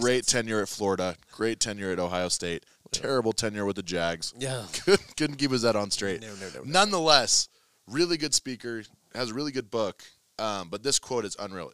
Great 0.00 0.24
sense. 0.24 0.44
tenure 0.44 0.62
at 0.62 0.68
Florida. 0.68 1.16
Great 1.32 1.60
tenure 1.60 1.90
at 1.90 1.98
Ohio 1.98 2.28
State. 2.28 2.64
Terrible 2.92 3.32
tenure 3.32 3.64
with 3.64 3.76
the 3.76 3.82
Jags. 3.82 4.32
Yeah. 4.38 4.64
Couldn't, 4.84 5.16
couldn't 5.16 5.36
keep 5.36 5.50
his 5.50 5.64
head 5.64 5.74
on 5.74 5.90
straight. 5.90 6.20
No, 6.20 6.28
no, 6.28 6.48
no, 6.54 6.60
no. 6.60 6.62
Nonetheless, 6.64 7.48
really 7.88 8.16
good 8.16 8.34
speaker. 8.34 8.84
Has 9.14 9.30
a 9.30 9.34
really 9.34 9.50
good 9.50 9.70
book. 9.70 10.04
Um, 10.38 10.68
but 10.68 10.82
this 10.84 10.98
quote 11.00 11.24
is 11.24 11.36
unreal. 11.40 11.72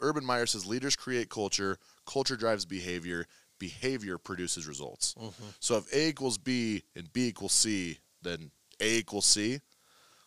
Urban 0.00 0.24
Meyer 0.24 0.46
says, 0.46 0.66
"Leaders 0.66 0.96
create 0.96 1.28
culture. 1.28 1.78
Culture 2.06 2.36
drives 2.36 2.64
behavior. 2.64 3.26
Behavior 3.58 4.18
produces 4.18 4.66
results. 4.66 5.14
Mm-hmm. 5.18 5.48
So 5.60 5.76
if 5.76 5.92
A 5.92 6.08
equals 6.08 6.38
B 6.38 6.82
and 6.94 7.12
B 7.12 7.28
equals 7.28 7.52
C, 7.52 7.98
then 8.22 8.50
A 8.80 8.98
equals 8.98 9.26
C. 9.26 9.60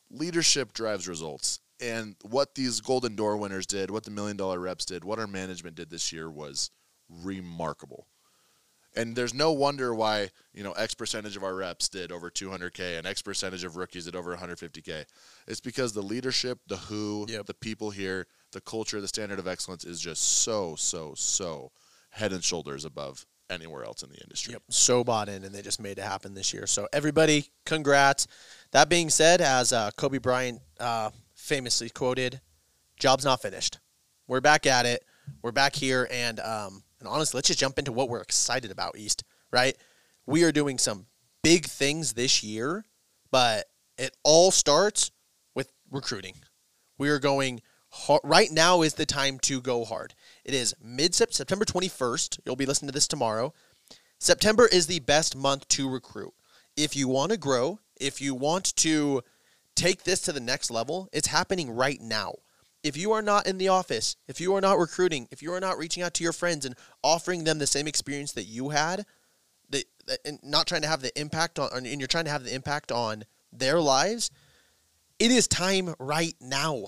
Leadership 0.09 0.73
drives 0.73 1.07
results. 1.07 1.59
And 1.79 2.15
what 2.23 2.53
these 2.55 2.79
Golden 2.81 3.15
Door 3.15 3.37
winners 3.37 3.65
did, 3.65 3.89
what 3.89 4.03
the 4.03 4.11
Million 4.11 4.37
Dollar 4.37 4.59
Reps 4.59 4.85
did, 4.85 5.03
what 5.03 5.17
our 5.17 5.27
management 5.27 5.75
did 5.75 5.89
this 5.89 6.11
year 6.11 6.29
was 6.29 6.69
remarkable. 7.09 8.07
And 8.95 9.15
there's 9.15 9.33
no 9.33 9.51
wonder 9.53 9.95
why, 9.95 10.29
you 10.53 10.63
know, 10.63 10.73
X 10.73 10.93
percentage 10.93 11.37
of 11.37 11.43
our 11.43 11.55
reps 11.55 11.87
did 11.87 12.11
over 12.11 12.29
200K 12.29 12.97
and 12.97 13.07
X 13.07 13.21
percentage 13.21 13.63
of 13.63 13.77
rookies 13.77 14.05
did 14.05 14.15
over 14.15 14.35
150K. 14.35 15.05
It's 15.47 15.61
because 15.61 15.93
the 15.93 16.01
leadership, 16.01 16.59
the 16.67 16.75
who, 16.77 17.25
Yep. 17.29 17.45
the 17.45 17.53
people 17.53 17.91
here, 17.91 18.27
the 18.51 18.59
culture, 18.61 18.99
the 18.99 19.07
standard 19.07 19.39
of 19.39 19.47
excellence 19.47 19.85
is 19.85 20.01
just 20.01 20.21
so, 20.21 20.75
so, 20.75 21.13
so 21.15 21.71
head 22.09 22.33
and 22.33 22.43
shoulders 22.43 22.83
above 22.83 23.25
anywhere 23.49 23.83
else 23.85 24.03
in 24.03 24.09
the 24.09 24.17
industry. 24.21 24.53
Yep, 24.53 24.63
so 24.69 25.03
bought 25.03 25.29
in, 25.29 25.43
and 25.43 25.53
they 25.55 25.61
just 25.61 25.81
made 25.81 25.97
it 25.97 26.03
happen 26.03 26.33
this 26.33 26.53
year. 26.53 26.67
So 26.67 26.87
everybody, 26.91 27.47
congrats. 27.65 28.27
That 28.71 28.89
being 28.89 29.09
said, 29.09 29.41
as 29.41 29.71
uh, 29.73 29.91
Kobe 29.97 30.17
Bryant 30.17 30.61
uh, 30.79 31.11
famously 31.33 31.89
quoted, 31.89 32.39
"Job's 32.97 33.25
not 33.25 33.41
finished. 33.41 33.79
We're 34.27 34.41
back 34.41 34.65
at 34.65 34.85
it. 34.85 35.03
We're 35.41 35.51
back 35.51 35.75
here, 35.75 36.07
and 36.11 36.39
um, 36.39 36.83
and 37.01 37.09
honestly, 37.09 37.37
let's 37.37 37.47
just 37.47 37.59
jump 37.59 37.77
into 37.77 37.91
what 37.91 38.07
we're 38.07 38.21
excited 38.21 38.71
about. 38.71 38.97
East, 38.97 39.23
right? 39.51 39.75
We 40.25 40.43
are 40.43 40.51
doing 40.51 40.77
some 40.77 41.07
big 41.43 41.65
things 41.65 42.13
this 42.13 42.43
year, 42.43 42.85
but 43.31 43.65
it 43.97 44.15
all 44.23 44.51
starts 44.51 45.11
with 45.53 45.71
recruiting. 45.89 46.35
We 46.97 47.09
are 47.09 47.19
going 47.19 47.61
hard. 47.89 48.21
Right 48.23 48.51
now 48.51 48.83
is 48.83 48.93
the 48.93 49.05
time 49.05 49.39
to 49.39 49.61
go 49.61 49.83
hard. 49.83 50.13
It 50.45 50.53
is 50.53 50.75
mid 50.81 51.15
September 51.15 51.65
21st. 51.65 52.39
You'll 52.45 52.55
be 52.55 52.65
listening 52.65 52.87
to 52.89 52.93
this 52.93 53.07
tomorrow. 53.07 53.53
September 54.19 54.67
is 54.71 54.85
the 54.87 54.99
best 54.99 55.35
month 55.35 55.67
to 55.69 55.89
recruit. 55.89 56.33
If 56.77 56.95
you 56.95 57.07
want 57.07 57.31
to 57.31 57.37
grow, 57.37 57.79
if 57.99 58.21
you 58.21 58.35
want 58.35 58.75
to 58.77 59.23
take 59.75 60.03
this 60.03 60.21
to 60.21 60.31
the 60.31 60.39
next 60.39 60.69
level, 60.69 61.09
it's 61.11 61.27
happening 61.27 61.71
right 61.71 61.99
now. 61.99 62.35
If 62.83 62.97
you 62.97 63.11
are 63.11 63.21
not 63.21 63.45
in 63.45 63.57
the 63.57 63.67
office, 63.67 64.15
if 64.27 64.41
you 64.41 64.55
are 64.55 64.61
not 64.61 64.79
recruiting, 64.79 65.27
if 65.31 65.41
you 65.41 65.53
are 65.53 65.59
not 65.59 65.77
reaching 65.77 66.01
out 66.01 66.13
to 66.15 66.23
your 66.23 66.33
friends 66.33 66.65
and 66.65 66.75
offering 67.03 67.43
them 67.43 67.59
the 67.59 67.67
same 67.67 67.87
experience 67.87 68.31
that 68.33 68.45
you 68.45 68.69
had, 68.69 69.05
that, 69.69 69.85
and 70.25 70.39
not 70.43 70.67
trying 70.67 70.81
to 70.81 70.87
have 70.87 71.01
the 71.01 71.17
impact 71.19 71.59
on, 71.59 71.69
and 71.73 71.99
you're 71.99 72.07
trying 72.07 72.25
to 72.25 72.31
have 72.31 72.43
the 72.43 72.53
impact 72.53 72.91
on 72.91 73.23
their 73.53 73.79
lives, 73.79 74.31
it 75.19 75.29
is 75.29 75.47
time 75.47 75.93
right 75.99 76.35
now. 76.41 76.85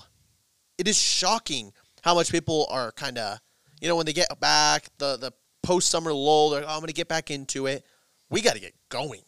It 0.77 0.87
is 0.87 0.97
shocking 0.97 1.73
how 2.01 2.15
much 2.15 2.31
people 2.31 2.67
are 2.71 2.91
kind 2.91 3.17
of, 3.17 3.39
you 3.79 3.87
know, 3.87 3.95
when 3.95 4.05
they 4.05 4.13
get 4.13 4.39
back, 4.39 4.89
the 4.97 5.17
the 5.17 5.31
post 5.61 5.89
summer 5.89 6.11
lull, 6.11 6.49
they're, 6.49 6.63
oh, 6.63 6.67
I'm 6.67 6.79
going 6.79 6.87
to 6.87 6.93
get 6.93 7.07
back 7.07 7.31
into 7.31 7.67
it. 7.67 7.85
We 8.29 8.41
got 8.41 8.55
to 8.55 8.59
get 8.59 8.73
going. 8.89 9.21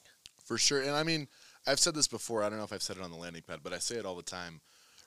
For 0.43 0.57
sure. 0.57 0.81
And 0.81 0.91
I 0.91 1.03
mean, 1.03 1.27
I've 1.65 1.79
said 1.79 1.95
this 1.95 2.07
before. 2.07 2.43
I 2.43 2.49
don't 2.49 2.59
know 2.59 2.65
if 2.65 2.73
I've 2.73 2.83
said 2.83 2.97
it 2.97 3.03
on 3.03 3.11
the 3.11 3.17
landing 3.17 3.41
pad, 3.41 3.59
but 3.63 3.73
I 3.73 3.79
say 3.79 3.95
it 3.95 4.05
all 4.05 4.15
the 4.15 4.21
time. 4.21 4.61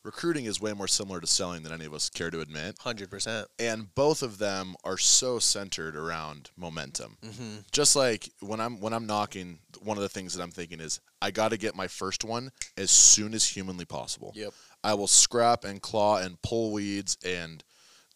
Recruiting 0.08 0.46
is 0.46 0.58
way 0.58 0.72
more 0.72 0.88
similar 0.88 1.20
to 1.20 1.26
selling 1.26 1.62
than 1.62 1.70
any 1.70 1.84
of 1.84 1.92
us 1.92 2.08
care 2.08 2.30
to 2.30 2.40
admit. 2.40 2.76
100%. 2.78 3.44
and 3.58 3.94
both 3.94 4.22
of 4.22 4.38
them 4.38 4.74
are 4.82 4.96
so 4.96 5.38
centered 5.38 5.94
around 5.94 6.48
momentum. 6.56 7.18
Mm-hmm. 7.22 7.56
Just 7.72 7.94
like 7.94 8.30
when 8.40 8.58
I'm 8.58 8.80
when 8.80 8.94
I'm 8.94 9.06
knocking, 9.06 9.58
one 9.82 9.98
of 9.98 10.02
the 10.02 10.08
things 10.08 10.34
that 10.34 10.42
I'm 10.42 10.50
thinking 10.50 10.80
is 10.80 11.00
I 11.20 11.30
got 11.30 11.50
to 11.50 11.58
get 11.58 11.74
my 11.76 11.88
first 11.88 12.24
one 12.24 12.52
as 12.78 12.90
soon 12.90 13.34
as 13.34 13.46
humanly 13.46 13.84
possible. 13.84 14.32
Yep. 14.34 14.54
I 14.82 14.94
will 14.94 15.08
scrap 15.08 15.64
and 15.64 15.82
claw 15.82 16.16
and 16.16 16.40
pull 16.40 16.72
weeds 16.72 17.18
and 17.22 17.62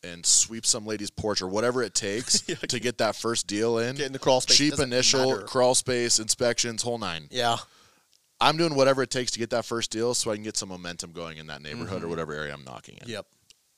and 0.02 0.24
sweep 0.24 0.64
some 0.64 0.86
lady's 0.86 1.10
porch 1.10 1.42
or 1.42 1.46
whatever 1.48 1.82
it 1.82 1.94
takes 1.94 2.42
Yeah. 2.48 2.54
to 2.56 2.80
get 2.80 2.96
that 2.98 3.16
first 3.16 3.46
deal 3.46 3.76
in. 3.78 3.96
Get 3.96 4.06
in 4.06 4.12
the 4.12 4.18
crawl 4.18 4.40
space. 4.40 4.56
Cheap 4.56 4.78
initial 4.78 5.30
matter. 5.34 5.42
crawl 5.46 5.74
space 5.74 6.18
inspections, 6.18 6.82
whole 6.82 6.98
nine. 6.98 7.28
Yeah. 7.30 7.58
I'm 8.42 8.56
doing 8.56 8.74
whatever 8.74 9.02
it 9.02 9.10
takes 9.10 9.30
to 9.32 9.38
get 9.38 9.50
that 9.50 9.64
first 9.64 9.90
deal 9.90 10.14
so 10.14 10.30
I 10.30 10.34
can 10.34 10.42
get 10.44 10.56
some 10.56 10.68
momentum 10.68 11.12
going 11.12 11.38
in 11.38 11.46
that 11.46 11.62
neighborhood 11.62 12.02
or 12.04 12.08
whatever 12.08 12.32
area 12.34 12.52
I'm 12.52 12.64
knocking 12.64 12.94
in 12.96 13.02
Mm-hmm. 13.02 13.10
Yep. 13.12 13.26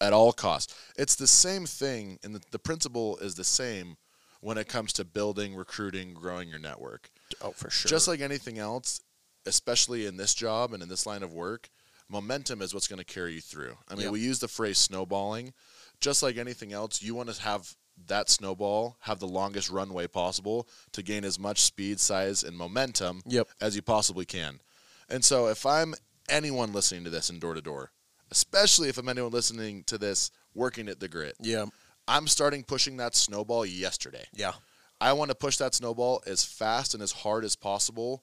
at 0.00 0.12
all 0.12 0.32
costs. 0.32 0.74
It's 0.96 1.14
the 1.16 1.26
same 1.26 1.66
thing, 1.66 2.18
and 2.24 2.34
the, 2.34 2.40
the 2.50 2.58
principle 2.58 3.16
is 3.18 3.34
the 3.34 3.44
same 3.44 3.96
when 4.40 4.58
it 4.58 4.66
comes 4.68 4.92
to 4.94 5.04
building, 5.04 5.54
recruiting, 5.54 6.14
growing 6.14 6.48
your 6.48 6.58
network. 6.58 7.10
Oh, 7.42 7.50
for 7.52 7.70
sure. 7.70 7.88
Just 7.88 8.08
like 8.08 8.20
anything 8.20 8.58
else, 8.58 9.00
especially 9.46 10.06
in 10.06 10.16
this 10.16 10.34
job 10.34 10.72
and 10.72 10.82
in 10.82 10.88
this 10.88 11.06
line 11.06 11.22
of 11.22 11.32
work, 11.32 11.68
momentum 12.08 12.60
is 12.62 12.72
what's 12.74 12.88
going 12.88 12.98
to 12.98 13.04
carry 13.04 13.34
you 13.34 13.40
through. 13.40 13.76
I 13.88 13.94
mean, 13.94 14.04
Yep. 14.04 14.12
we 14.12 14.20
use 14.20 14.38
the 14.40 14.48
phrase 14.48 14.78
snowballing. 14.78 15.52
Just 16.00 16.22
like 16.22 16.36
anything 16.36 16.72
else, 16.72 17.00
you 17.02 17.14
want 17.14 17.28
to 17.32 17.40
have 17.42 17.74
that 18.06 18.28
snowball 18.28 18.96
have 19.00 19.18
the 19.18 19.26
longest 19.26 19.70
runway 19.70 20.06
possible 20.06 20.68
to 20.92 21.02
gain 21.02 21.24
as 21.24 21.38
much 21.38 21.60
speed, 21.60 22.00
size, 22.00 22.42
and 22.42 22.56
momentum 22.56 23.22
Yep. 23.26 23.48
as 23.60 23.76
you 23.76 23.82
possibly 23.82 24.24
can. 24.24 24.60
And 25.08 25.24
so, 25.24 25.48
if 25.48 25.64
I'm 25.66 25.94
anyone 26.28 26.72
listening 26.72 27.04
to 27.04 27.10
this 27.10 27.30
in 27.30 27.38
door 27.38 27.54
to 27.54 27.62
door, 27.62 27.92
especially 28.30 28.88
if 28.88 28.98
I'm 28.98 29.08
anyone 29.08 29.30
listening 29.32 29.84
to 29.84 29.98
this 29.98 30.30
working 30.54 30.88
at 30.88 31.00
the 31.00 31.08
grit, 31.08 31.36
yeah. 31.40 31.66
I'm 32.08 32.26
starting 32.28 32.64
pushing 32.64 32.96
that 32.98 33.14
snowball 33.14 33.64
yesterday. 33.64 34.24
Yeah. 34.34 34.52
I 35.00 35.12
want 35.12 35.30
to 35.30 35.34
push 35.34 35.56
that 35.58 35.74
snowball 35.74 36.22
as 36.26 36.44
fast 36.44 36.94
and 36.94 37.02
as 37.02 37.12
hard 37.12 37.44
as 37.44 37.56
possible, 37.56 38.22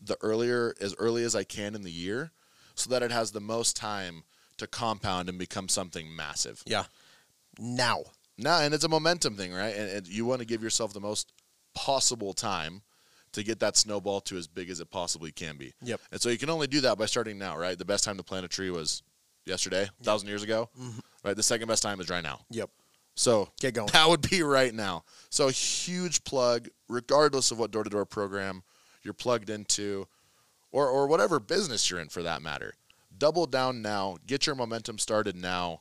the 0.00 0.16
earlier 0.20 0.74
as 0.80 0.94
early 0.98 1.24
as 1.24 1.34
I 1.34 1.44
can 1.44 1.74
in 1.74 1.82
the 1.82 1.90
year, 1.90 2.32
so 2.74 2.90
that 2.90 3.02
it 3.02 3.10
has 3.10 3.32
the 3.32 3.40
most 3.40 3.76
time 3.76 4.24
to 4.58 4.66
compound 4.66 5.28
and 5.28 5.38
become 5.38 5.68
something 5.68 6.14
massive. 6.14 6.62
Yeah. 6.66 6.84
Now. 7.58 8.04
Now, 8.40 8.60
and 8.60 8.74
it's 8.74 8.84
a 8.84 8.88
momentum 8.88 9.36
thing, 9.36 9.52
right? 9.52 9.74
And, 9.74 9.90
and 9.90 10.08
you 10.08 10.24
want 10.24 10.40
to 10.40 10.46
give 10.46 10.62
yourself 10.62 10.92
the 10.92 11.00
most 11.00 11.32
possible 11.74 12.32
time 12.32 12.82
to 13.32 13.42
get 13.42 13.60
that 13.60 13.76
snowball 13.76 14.20
to 14.22 14.36
as 14.36 14.48
big 14.48 14.70
as 14.70 14.80
it 14.80 14.90
possibly 14.90 15.30
can 15.30 15.56
be. 15.56 15.72
Yep. 15.82 16.00
And 16.10 16.20
so 16.20 16.28
you 16.30 16.38
can 16.38 16.50
only 16.50 16.66
do 16.66 16.80
that 16.80 16.98
by 16.98 17.06
starting 17.06 17.38
now, 17.38 17.56
right? 17.56 17.78
The 17.78 17.84
best 17.84 18.02
time 18.02 18.16
to 18.16 18.24
plant 18.24 18.44
a 18.44 18.48
tree 18.48 18.70
was 18.70 19.02
yesterday, 19.46 19.88
a 20.00 20.04
thousand 20.04 20.28
years 20.28 20.42
ago, 20.42 20.68
mm-hmm. 20.78 20.98
right? 21.24 21.36
The 21.36 21.42
second 21.42 21.68
best 21.68 21.82
time 21.82 22.00
is 22.00 22.08
right 22.10 22.24
now. 22.24 22.40
Yep. 22.50 22.70
So 23.14 23.50
Get 23.60 23.74
going. 23.74 23.88
that 23.92 24.08
would 24.08 24.28
be 24.28 24.42
right 24.42 24.74
now. 24.74 25.04
So 25.28 25.48
huge 25.48 26.24
plug, 26.24 26.68
regardless 26.88 27.50
of 27.50 27.58
what 27.58 27.70
door 27.70 27.84
to 27.84 27.90
door 27.90 28.06
program 28.06 28.62
you're 29.02 29.14
plugged 29.14 29.50
into, 29.50 30.06
or 30.72 30.88
or 30.88 31.06
whatever 31.06 31.40
business 31.40 31.90
you're 31.90 32.00
in 32.00 32.08
for 32.08 32.22
that 32.22 32.42
matter. 32.42 32.74
Double 33.16 33.46
down 33.46 33.82
now. 33.82 34.16
Get 34.26 34.46
your 34.46 34.54
momentum 34.54 34.98
started 34.98 35.36
now. 35.36 35.80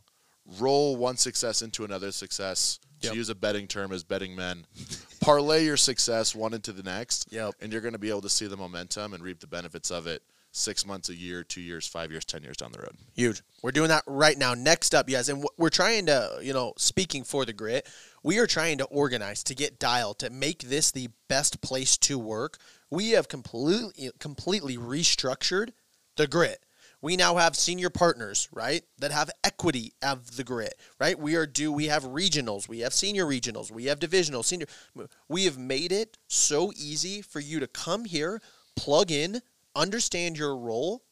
Roll 0.59 0.95
one 0.95 1.17
success 1.17 1.61
into 1.61 1.83
another 1.83 2.11
success. 2.11 2.79
Yep. 3.01 3.13
To 3.13 3.17
use 3.17 3.29
a 3.29 3.35
betting 3.35 3.67
term 3.67 3.93
as 3.93 4.03
betting 4.03 4.35
men, 4.35 4.65
parlay 5.21 5.63
your 5.63 5.77
success 5.77 6.35
one 6.35 6.53
into 6.53 6.73
the 6.73 6.83
next. 6.83 7.31
Yep. 7.31 7.55
And 7.61 7.71
you're 7.71 7.81
going 7.81 7.93
to 7.93 7.99
be 7.99 8.09
able 8.09 8.21
to 8.21 8.29
see 8.29 8.45
the 8.45 8.57
momentum 8.57 9.13
and 9.13 9.23
reap 9.23 9.39
the 9.39 9.47
benefits 9.47 9.89
of 9.89 10.05
it 10.05 10.21
six 10.51 10.85
months, 10.85 11.09
a 11.09 11.15
year, 11.15 11.43
two 11.43 11.61
years, 11.61 11.87
five 11.87 12.11
years, 12.11 12.25
ten 12.25 12.43
years 12.43 12.57
down 12.57 12.71
the 12.71 12.79
road. 12.79 12.95
Huge. 13.15 13.41
We're 13.61 13.71
doing 13.71 13.89
that 13.89 14.03
right 14.05 14.37
now. 14.37 14.53
Next 14.53 14.95
up, 14.95 15.09
yes, 15.09 15.29
and 15.29 15.45
we're 15.57 15.69
trying 15.69 16.07
to, 16.07 16.39
you 16.41 16.53
know, 16.53 16.73
speaking 16.77 17.23
for 17.23 17.45
the 17.45 17.53
grit, 17.53 17.87
we 18.23 18.39
are 18.39 18.47
trying 18.47 18.77
to 18.79 18.85
organize 18.85 19.43
to 19.43 19.55
get 19.55 19.79
dialed 19.79 20.19
to 20.19 20.29
make 20.29 20.63
this 20.63 20.91
the 20.91 21.09
best 21.27 21.61
place 21.61 21.97
to 21.97 22.17
work. 22.17 22.57
We 22.89 23.11
have 23.11 23.27
completely 23.27 24.11
completely 24.19 24.77
restructured 24.77 25.71
the 26.15 26.27
grit. 26.27 26.63
We 27.01 27.15
now 27.15 27.37
have 27.37 27.55
senior 27.55 27.89
partners, 27.89 28.49
right, 28.51 28.83
that 28.97 29.11
have 29.11 29.29
equity 29.43 29.93
of 30.01 30.35
the 30.35 30.43
grit, 30.43 30.75
right? 30.99 31.17
We 31.17 31.35
are 31.35 31.45
do 31.45 31.71
we 31.71 31.85
have 31.85 32.03
regionals, 32.03 32.67
we 32.67 32.79
have 32.79 32.93
senior 32.93 33.25
regionals, 33.25 33.71
we 33.71 33.85
have 33.85 33.99
divisional, 33.99 34.43
senior. 34.43 34.67
We 35.29 35.45
have 35.45 35.57
made 35.57 35.93
it 35.93 36.17
so 36.27 36.73
easy 36.75 37.21
for 37.21 37.39
you 37.39 37.61
to 37.61 37.67
come 37.67 38.03
here, 38.03 38.41
plug 38.75 39.11
in, 39.11 39.41
understand 39.75 40.37
your 40.37 40.57
role, 40.57 41.03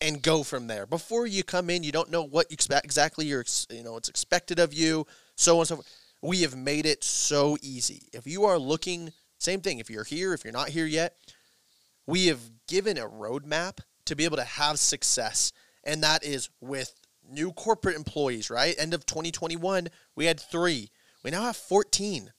and 0.00 0.20
go 0.20 0.42
from 0.42 0.66
there. 0.66 0.84
Before 0.84 1.26
you 1.26 1.44
come 1.44 1.70
in, 1.70 1.84
you 1.84 1.92
don't 1.92 2.10
know 2.10 2.22
what 2.24 2.50
you 2.50 2.54
expect 2.54 2.84
exactly 2.84 3.26
you're 3.26 3.44
you 3.70 3.84
know 3.84 3.96
it's 3.96 4.08
expected 4.08 4.58
of 4.58 4.74
you, 4.74 5.06
so 5.36 5.54
on 5.54 5.60
and 5.60 5.68
so 5.68 5.74
forth. 5.76 6.02
We 6.22 6.42
have 6.42 6.56
made 6.56 6.86
it 6.86 7.04
so 7.04 7.56
easy. 7.62 8.08
If 8.12 8.26
you 8.26 8.46
are 8.46 8.58
looking, 8.58 9.12
same 9.38 9.60
thing. 9.60 9.78
If 9.78 9.90
you're 9.90 10.04
here, 10.04 10.34
if 10.34 10.42
you're 10.42 10.52
not 10.52 10.70
here 10.70 10.86
yet, 10.86 11.14
we 12.04 12.26
have 12.26 12.40
given 12.66 12.98
a 12.98 13.08
roadmap 13.08 13.78
to 14.06 14.16
be 14.16 14.24
able 14.24 14.36
to 14.38 14.44
have 14.44 14.78
success, 14.78 15.52
and 15.84 16.02
that 16.02 16.24
is 16.24 16.48
with 16.60 16.94
new 17.28 17.52
corporate 17.52 17.96
employees. 17.96 18.50
Right, 18.50 18.74
end 18.78 18.94
of 18.94 19.06
2021, 19.06 19.88
we 20.14 20.26
had 20.26 20.40
three. 20.40 20.90
We 21.22 21.30
now 21.30 21.42
have 21.42 21.56
14. 21.56 22.32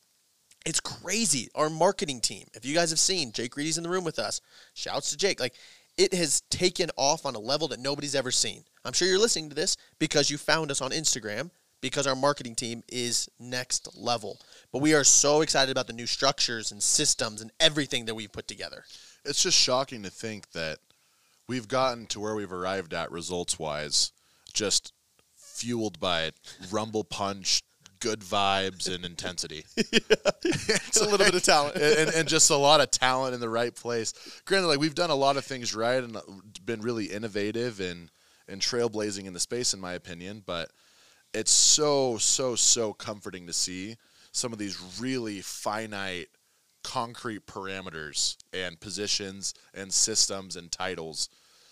It's 0.65 0.79
crazy. 0.79 1.49
Our 1.55 1.69
marketing 1.69 2.19
team, 2.19 2.47
if 2.53 2.65
you 2.65 2.75
guys 2.75 2.89
have 2.89 2.99
seen, 2.99 3.31
Jake 3.31 3.55
Reedy's 3.55 3.77
in 3.77 3.83
the 3.83 3.89
room 3.89 4.03
with 4.03 4.19
us. 4.19 4.41
Shouts 4.73 5.11
to 5.11 5.17
Jake. 5.17 5.39
Like 5.39 5.55
it 5.97 6.13
has 6.13 6.41
taken 6.49 6.89
off 6.95 7.25
on 7.25 7.35
a 7.35 7.39
level 7.39 7.67
that 7.69 7.79
nobody's 7.79 8.15
ever 8.15 8.31
seen. 8.31 8.63
I'm 8.85 8.93
sure 8.93 9.07
you're 9.07 9.19
listening 9.19 9.49
to 9.49 9.55
this 9.55 9.77
because 9.99 10.29
you 10.29 10.37
found 10.37 10.71
us 10.71 10.81
on 10.81 10.91
Instagram 10.91 11.49
because 11.81 12.07
our 12.07 12.15
marketing 12.15 12.55
team 12.55 12.83
is 12.87 13.29
next 13.39 13.97
level. 13.97 14.39
But 14.71 14.81
we 14.81 14.93
are 14.93 15.03
so 15.03 15.41
excited 15.41 15.71
about 15.71 15.87
the 15.87 15.93
new 15.93 16.07
structures 16.07 16.71
and 16.71 16.81
systems 16.81 17.41
and 17.41 17.51
everything 17.59 18.05
that 18.05 18.15
we've 18.15 18.31
put 18.31 18.47
together. 18.47 18.83
it's 19.25 19.43
just 19.43 19.57
shocking 19.57 20.03
to 20.03 20.09
think 20.09 20.51
that 20.51 20.79
we've 21.47 21.67
gotten 21.67 22.05
to 22.07 22.19
where 22.19 22.35
we've 22.35 22.51
arrived 22.53 22.93
at 22.93 23.11
results 23.11 23.57
wise 23.57 24.11
just 24.53 24.93
fueled 25.35 25.99
by 25.99 26.31
rumble 26.71 27.03
punch 27.03 27.63
good 27.99 28.19
vibes 28.21 28.93
and 28.93 29.03
intensity 29.05 29.65
It's 30.43 31.01
a 31.01 31.03
little 31.03 31.17
bit 31.17 31.33
of 31.33 31.43
talent. 31.43 31.75
and, 31.75 31.83
and, 31.97 32.09
and 32.15 32.27
just 32.27 32.49
a 32.51 32.55
lot 32.55 32.79
of 32.79 32.91
talent 32.91 33.33
in 33.33 33.39
the 33.39 33.49
right 33.49 33.73
place 33.75 34.13
granted 34.45 34.67
like 34.67 34.79
we've 34.79 34.93
done 34.95 35.09
a 35.09 35.15
lot 35.15 35.35
of 35.37 35.45
things 35.45 35.73
right 35.75 36.03
and 36.03 36.15
uh, 36.15 36.21
been 36.65 36.81
really 36.81 37.05
innovative 37.05 37.79
and 37.79 38.11
and 38.47 38.61
trailblazing 38.61 39.25
in 39.25 39.33
the 39.33 39.39
space 39.39 39.73
in 39.73 39.79
my 39.79 39.93
opinion 39.93 40.43
but 40.45 40.69
it's 41.33 41.51
so 41.51 42.17
so 42.17 42.55
so 42.55 42.93
comforting 42.93 43.47
to 43.47 43.53
see 43.53 43.95
some 44.31 44.53
of 44.53 44.59
these 44.59 44.79
really 44.99 45.41
finite 45.41 46.27
concrete 46.83 47.45
parameters 47.45 48.37
and 48.53 48.79
positions 48.79 49.53
and 49.73 49.91
systems 49.93 50.55
and 50.55 50.71
titles 50.71 51.29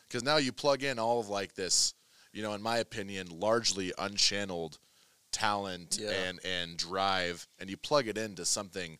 because 0.07 0.23
now 0.23 0.37
you 0.37 0.51
plug 0.51 0.83
in 0.83 0.99
all 0.99 1.19
of 1.19 1.29
like 1.29 1.55
this 1.55 1.93
you 2.33 2.41
know 2.43 2.53
in 2.53 2.61
my 2.61 2.77
opinion 2.77 3.27
largely 3.31 3.93
unchanneled 3.97 4.77
talent 5.31 5.97
Yeah. 6.01 6.11
and 6.11 6.39
and 6.45 6.77
drive 6.77 7.47
and 7.59 7.69
you 7.69 7.77
plug 7.77 8.07
it 8.07 8.17
into 8.17 8.45
something 8.45 8.97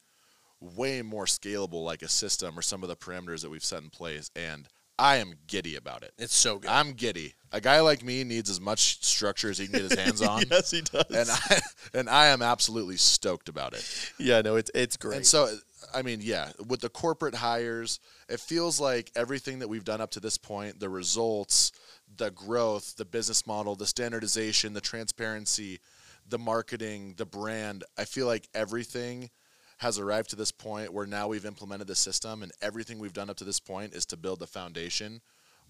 way 0.61 1.01
more 1.01 1.25
scalable 1.25 1.83
like 1.83 2.01
a 2.01 2.07
system 2.09 2.57
or 2.57 2.61
some 2.61 2.81
of 2.83 2.89
the 2.89 2.95
parameters 2.95 3.41
that 3.41 3.49
we've 3.49 3.63
set 3.63 3.83
in 3.83 3.89
place 3.89 4.31
and 4.35 4.67
i 4.97 5.17
am 5.17 5.33
giddy 5.47 5.75
about 5.75 6.01
it 6.03 6.13
It's 6.17 6.35
so 6.35 6.59
good. 6.59 6.69
i'm 6.71 6.93
giddy 6.93 7.33
a 7.51 7.61
guy 7.61 7.79
like 7.81 8.03
me 8.03 8.23
needs 8.23 8.49
as 8.49 8.59
much 8.59 9.03
structure 9.05 9.49
as 9.49 9.57
he 9.57 9.67
can 9.67 9.79
get 9.81 9.91
his 9.91 9.99
hands 9.99 10.21
on 10.27 10.43
yes, 10.49 10.71
he 10.71 10.81
does. 10.81 11.05
and 11.09 11.29
I 11.29 11.59
and 11.93 12.09
I 12.09 12.25
am 12.27 12.41
absolutely 12.41 12.97
stoked 12.97 13.47
about 13.47 13.73
it. 13.73 14.11
yeah, 14.17 14.41
no, 14.41 14.57
it's 14.57 14.69
it's 14.75 14.97
great. 14.97 15.15
And 15.17 15.25
so, 15.25 15.55
I 15.93 16.01
mean, 16.01 16.19
yeah, 16.21 16.51
with 16.67 16.81
the 16.81 16.89
corporate 16.89 17.35
hires, 17.35 17.99
it 18.29 18.39
feels 18.39 18.79
like 18.79 19.11
everything 19.15 19.59
that 19.59 19.67
we've 19.67 19.83
done 19.83 20.01
up 20.01 20.11
to 20.11 20.19
this 20.19 20.37
point, 20.37 20.79
the 20.79 20.89
results, 20.89 21.71
the 22.17 22.31
growth, 22.31 22.95
the 22.97 23.05
business 23.05 23.45
model, 23.47 23.75
the 23.75 23.85
standardization, 23.87 24.73
the 24.73 24.81
transparency, 24.81 25.79
the 26.27 26.37
marketing, 26.39 27.13
the 27.17 27.25
brand, 27.25 27.83
I 27.97 28.05
feel 28.05 28.25
like 28.27 28.47
everything 28.53 29.29
has 29.77 29.99
arrived 29.99 30.29
to 30.29 30.35
this 30.35 30.51
point 30.51 30.93
where 30.93 31.05
now 31.05 31.27
we've 31.27 31.45
implemented 31.45 31.87
the 31.87 31.95
system 31.95 32.41
and 32.43 32.51
everything 32.61 32.97
we've 32.97 33.13
done 33.13 33.29
up 33.29 33.37
to 33.37 33.43
this 33.43 33.59
point 33.59 33.93
is 33.93 34.05
to 34.07 34.17
build 34.17 34.39
the 34.39 34.47
foundation 34.47 35.21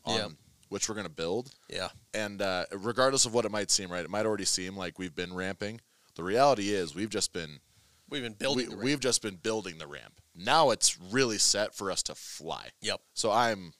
on 0.05 0.17
Yeah. 0.17 0.27
which 0.69 0.87
we're 0.87 0.95
going 0.95 1.07
to 1.07 1.11
build 1.13 1.51
yeah, 1.69 1.89
and 2.13 2.41
uh, 2.41 2.65
regardless 2.71 3.25
of 3.25 3.33
what 3.33 3.45
it 3.45 3.51
might 3.51 3.71
seem, 3.71 3.91
right? 3.91 4.05
It 4.05 4.09
might 4.11 4.25
already 4.27 4.45
seem 4.45 4.77
like 4.77 4.99
we've 4.99 5.15
been 5.15 5.33
ramping. 5.33 5.81
The 6.15 6.23
reality 6.23 6.69
is, 6.73 6.93
we've 6.95 7.09
just 7.09 7.33
been 7.33 7.59
we've 8.09 8.23
been 8.23 8.33
building. 8.33 8.69
we, 8.77 8.83
we've 8.83 8.99
just 8.99 9.21
been 9.21 9.35
building 9.35 9.77
the 9.77 9.87
ramp. 9.87 10.19
Now 10.35 10.71
it's 10.71 10.99
really 10.99 11.37
set 11.37 11.73
for 11.75 11.91
us 11.91 12.03
to 12.03 12.15
fly. 12.15 12.69
Yep. 12.81 13.01
So 13.13 13.31
I'm 13.31 13.73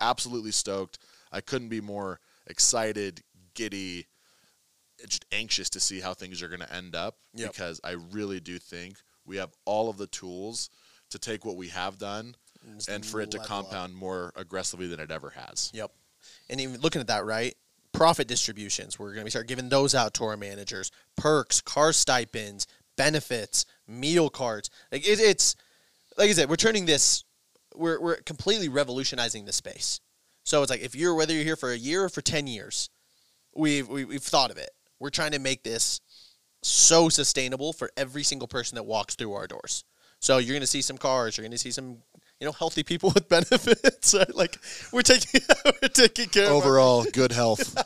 absolutely 0.00 0.52
stoked. 0.52 0.98
I 1.32 1.40
couldn't 1.40 1.68
be 1.68 1.80
more 1.80 2.20
excited, 2.46 3.22
giddy, 3.54 4.06
just 5.08 5.24
anxious 5.32 5.68
to 5.70 5.80
see 5.80 6.00
how 6.00 6.14
things 6.14 6.42
are 6.42 6.48
going 6.48 6.60
to 6.60 6.72
end 6.72 6.94
up 6.94 7.16
Yep. 7.34 7.52
because 7.52 7.80
I 7.84 7.92
really 8.12 8.40
do 8.40 8.58
think 8.58 8.96
we 9.26 9.36
have 9.36 9.50
all 9.64 9.90
of 9.90 9.98
the 9.98 10.06
tools 10.06 10.70
to 11.10 11.18
take 11.18 11.44
what 11.44 11.56
we 11.56 11.68
have 11.68 11.98
done 11.98 12.36
Just 12.76 12.88
and 12.88 13.04
for 13.04 13.20
it 13.20 13.30
to 13.32 13.38
level 13.38 13.56
up. 13.58 13.64
compound 13.70 13.94
more 13.94 14.32
aggressively 14.36 14.86
than 14.86 15.00
it 15.00 15.10
ever 15.10 15.30
has. 15.30 15.70
Yep. 15.74 15.90
And 16.48 16.60
even 16.60 16.80
looking 16.80 17.00
at 17.00 17.08
that, 17.08 17.24
right? 17.24 17.54
Profit 17.92 18.28
distributions. 18.28 18.98
We're 18.98 19.12
going 19.14 19.24
to 19.26 19.30
start 19.30 19.48
giving 19.48 19.68
those 19.68 19.94
out 19.94 20.14
to 20.14 20.24
our 20.24 20.36
managers. 20.36 20.90
Perks, 21.16 21.60
car 21.60 21.92
stipends, 21.92 22.66
benefits, 22.96 23.66
meal 23.86 24.28
cards. 24.30 24.70
Like 24.90 25.06
it, 25.06 25.20
it's 25.20 25.56
like 26.18 26.30
I 26.30 26.32
said, 26.32 26.48
we're 26.48 26.56
turning 26.56 26.86
this. 26.86 27.24
We're 27.74 28.00
we're 28.00 28.16
completely 28.16 28.68
revolutionizing 28.68 29.44
the 29.44 29.52
space. 29.52 30.00
So 30.44 30.62
it's 30.62 30.70
like 30.70 30.80
if 30.80 30.94
you're 30.94 31.14
whether 31.14 31.32
you're 31.32 31.44
here 31.44 31.56
for 31.56 31.72
a 31.72 31.76
year 31.76 32.04
or 32.04 32.08
for 32.08 32.22
ten 32.22 32.46
years, 32.46 32.88
we've 33.54 33.88
we, 33.88 34.04
we've 34.04 34.22
thought 34.22 34.50
of 34.50 34.58
it. 34.58 34.70
We're 34.98 35.10
trying 35.10 35.32
to 35.32 35.38
make 35.38 35.62
this 35.62 36.00
so 36.62 37.08
sustainable 37.08 37.72
for 37.72 37.90
every 37.96 38.22
single 38.22 38.48
person 38.48 38.76
that 38.76 38.84
walks 38.84 39.14
through 39.14 39.34
our 39.34 39.46
doors. 39.46 39.84
So 40.20 40.38
you're 40.38 40.54
going 40.54 40.60
to 40.62 40.66
see 40.66 40.82
some 40.82 40.98
cars. 40.98 41.36
You're 41.36 41.44
going 41.44 41.52
to 41.52 41.58
see 41.58 41.70
some, 41.70 41.98
you 42.40 42.46
know, 42.46 42.52
healthy 42.52 42.82
people 42.82 43.10
with 43.14 43.28
benefits. 43.28 44.14
Right? 44.14 44.26
Like 44.34 44.58
we're 44.92 45.02
taking 45.02 45.40
we're 45.82 45.88
taking 45.88 46.28
care 46.28 46.48
Overall, 46.50 47.04
good 47.12 47.32
health. 47.32 47.76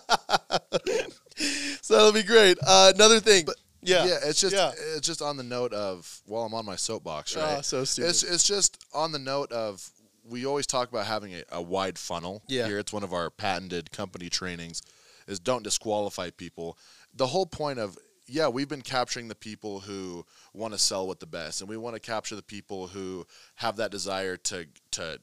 so 1.82 1.94
that'll 1.96 2.12
be 2.12 2.22
great. 2.22 2.58
Uh, 2.66 2.92
another 2.94 3.20
thing. 3.20 3.46
Yeah, 3.82 4.04
yeah, 4.06 4.18
it's 4.24 4.40
just 4.40 4.54
yeah. 4.54 4.72
it's 4.96 5.06
just 5.06 5.22
on 5.22 5.36
the 5.36 5.42
note 5.42 5.72
of 5.72 6.20
while 6.26 6.42
I'm 6.44 6.54
on 6.54 6.64
my 6.66 6.76
soapbox, 6.76 7.36
Oh, 7.36 7.40
right? 7.40 7.64
so 7.64 7.84
stupid. 7.84 8.10
It's 8.10 8.22
it's 8.22 8.44
just 8.44 8.84
on 8.94 9.12
the 9.12 9.18
note 9.18 9.52
of 9.52 9.88
we 10.24 10.46
always 10.46 10.66
talk 10.66 10.88
about 10.90 11.06
having 11.06 11.34
a, 11.34 11.42
a 11.52 11.62
wide 11.62 11.98
funnel. 11.98 12.42
Yeah. 12.46 12.66
Here, 12.66 12.78
it's 12.78 12.92
one 12.92 13.02
of 13.02 13.12
our 13.12 13.30
patented 13.30 13.90
company 13.90 14.28
trainings, 14.28 14.82
is 15.26 15.40
don't 15.40 15.62
disqualify 15.64 16.30
people. 16.30 16.78
The 17.14 17.26
whole 17.28 17.46
point 17.46 17.78
of 17.78 17.96
yeah, 18.26 18.46
we've 18.46 18.68
been 18.68 18.82
capturing 18.82 19.26
the 19.26 19.34
people 19.34 19.80
who 19.80 20.24
want 20.54 20.72
to 20.72 20.78
sell 20.78 21.08
with 21.08 21.18
the 21.18 21.26
best, 21.26 21.60
and 21.60 21.68
we 21.68 21.76
want 21.76 21.96
to 21.96 22.00
capture 22.00 22.36
the 22.36 22.42
people 22.42 22.86
who 22.88 23.26
have 23.56 23.76
that 23.76 23.90
desire 23.90 24.36
to 24.36 24.66
to 24.92 25.18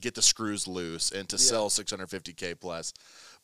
get 0.00 0.14
the 0.14 0.22
screws 0.22 0.66
loose 0.68 1.10
and 1.10 1.28
to 1.28 1.36
Yeah. 1.36 1.40
sell 1.40 1.68
650k 1.70 2.54
plus. 2.60 2.92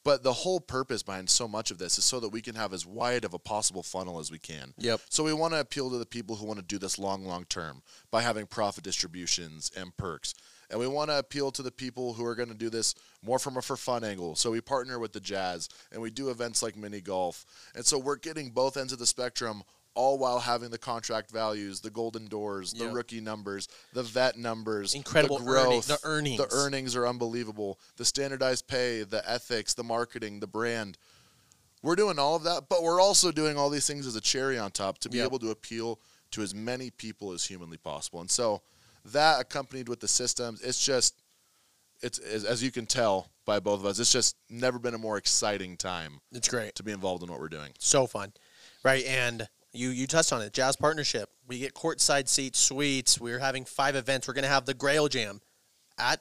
But 0.04 0.22
the 0.22 0.32
whole 0.32 0.58
purpose 0.58 1.02
behind 1.02 1.30
so 1.30 1.46
much 1.46 1.70
of 1.70 1.78
this 1.78 1.96
is 1.96 2.04
so 2.04 2.18
that 2.20 2.30
we 2.30 2.40
can 2.40 2.56
have 2.56 2.72
as 2.72 2.84
wide 2.84 3.24
of 3.24 3.34
a 3.34 3.38
possible 3.38 3.82
funnel 3.82 4.18
as 4.18 4.30
we 4.30 4.38
can. 4.38 4.74
Yep. 4.78 5.00
So 5.08 5.22
we 5.22 5.32
want 5.32 5.54
to 5.54 5.60
appeal 5.60 5.90
to 5.90 5.98
the 5.98 6.06
people 6.06 6.36
who 6.36 6.46
want 6.46 6.58
to 6.58 6.64
do 6.64 6.78
this 6.78 6.98
long, 6.98 7.24
long 7.24 7.44
term 7.44 7.82
by 8.10 8.22
having 8.22 8.46
profit 8.46 8.82
distributions 8.82 9.70
and 9.76 9.96
perks. 9.96 10.34
And 10.70 10.80
we 10.80 10.86
want 10.86 11.10
to 11.10 11.18
appeal 11.18 11.50
to 11.52 11.62
the 11.62 11.70
people 11.70 12.14
who 12.14 12.24
are 12.24 12.34
going 12.34 12.48
to 12.48 12.54
do 12.54 12.70
this 12.70 12.94
more 13.22 13.38
from 13.38 13.58
a 13.58 13.62
for 13.62 13.76
fun 13.76 14.02
angle. 14.02 14.34
So 14.34 14.50
we 14.50 14.60
partner 14.60 14.98
with 14.98 15.12
the 15.12 15.20
Jazz 15.20 15.68
and 15.92 16.00
we 16.00 16.10
do 16.10 16.30
events 16.30 16.62
like 16.62 16.76
mini 16.76 17.00
golf. 17.00 17.44
And 17.74 17.84
so 17.84 17.98
we're 17.98 18.16
getting 18.16 18.50
both 18.50 18.76
ends 18.76 18.92
of 18.92 18.98
the 18.98 19.06
spectrum 19.06 19.62
all 19.94 20.18
while 20.18 20.40
having 20.40 20.70
the 20.70 20.78
contract 20.78 21.30
values, 21.30 21.80
the 21.80 21.90
golden 21.90 22.26
doors, 22.26 22.72
the 22.72 22.84
Yep. 22.86 22.94
rookie 22.94 23.20
numbers, 23.20 23.68
the 23.92 24.02
vet 24.02 24.38
numbers, 24.38 24.94
Incredible 24.94 25.38
the 25.38 25.44
earning- 25.44 25.64
growth, 25.80 25.86
the 25.86 25.98
earnings. 26.04 26.38
The 26.38 26.48
earnings 26.52 26.96
are 26.96 27.06
unbelievable. 27.06 27.78
The 27.96 28.04
standardized 28.04 28.66
pay, 28.66 29.02
the 29.02 29.28
ethics, 29.28 29.74
the 29.74 29.84
marketing, 29.84 30.40
the 30.40 30.46
brand. 30.46 30.96
We're 31.82 31.96
doing 31.96 32.18
all 32.18 32.36
of 32.36 32.44
that, 32.44 32.68
but 32.68 32.82
we're 32.82 33.00
also 33.00 33.32
doing 33.32 33.58
all 33.58 33.68
these 33.68 33.86
things 33.86 34.06
as 34.06 34.16
a 34.16 34.20
cherry 34.20 34.58
on 34.58 34.70
top 34.70 34.98
to 34.98 35.08
be 35.10 35.18
Yep. 35.18 35.26
able 35.26 35.38
to 35.40 35.50
appeal 35.50 36.00
to 36.30 36.42
as 36.42 36.54
many 36.54 36.90
people 36.90 37.32
as 37.32 37.44
humanly 37.44 37.76
possible. 37.76 38.20
And 38.20 38.30
so 38.30 38.62
that 39.04 39.40
accompanied 39.40 39.88
with 39.88 40.00
the 40.00 40.08
systems, 40.08 40.60
it's 40.62 40.82
just 40.84 41.14
it's 42.00 42.18
as, 42.18 42.44
as 42.44 42.62
you 42.64 42.72
can 42.72 42.84
tell 42.84 43.30
by 43.44 43.60
both 43.60 43.78
of 43.78 43.86
us, 43.86 44.00
it's 44.00 44.10
just 44.10 44.34
never 44.48 44.80
been 44.80 44.92
a 44.94 44.98
more 44.98 45.16
exciting 45.16 45.76
time 45.76 46.20
It's 46.32 46.48
great. 46.48 46.74
to 46.74 46.82
be 46.82 46.90
involved 46.90 47.22
in 47.22 47.30
what 47.30 47.38
we're 47.38 47.48
doing. 47.48 47.72
So 47.78 48.08
fun, 48.08 48.32
right? 48.82 49.04
And 49.04 49.48
you 49.72 49.90
you 49.90 50.06
touched 50.06 50.32
on 50.32 50.42
it. 50.42 50.52
Jazz 50.52 50.76
partnership. 50.76 51.30
We 51.46 51.58
get 51.58 51.74
courtside 51.74 52.28
seats, 52.28 52.58
suites. 52.58 53.20
We're 53.20 53.38
having 53.38 53.64
five 53.64 53.96
events. 53.96 54.28
We're 54.28 54.34
gonna 54.34 54.48
have 54.48 54.66
the 54.66 54.74
Grail 54.74 55.08
Jam 55.08 55.40
at 55.98 56.20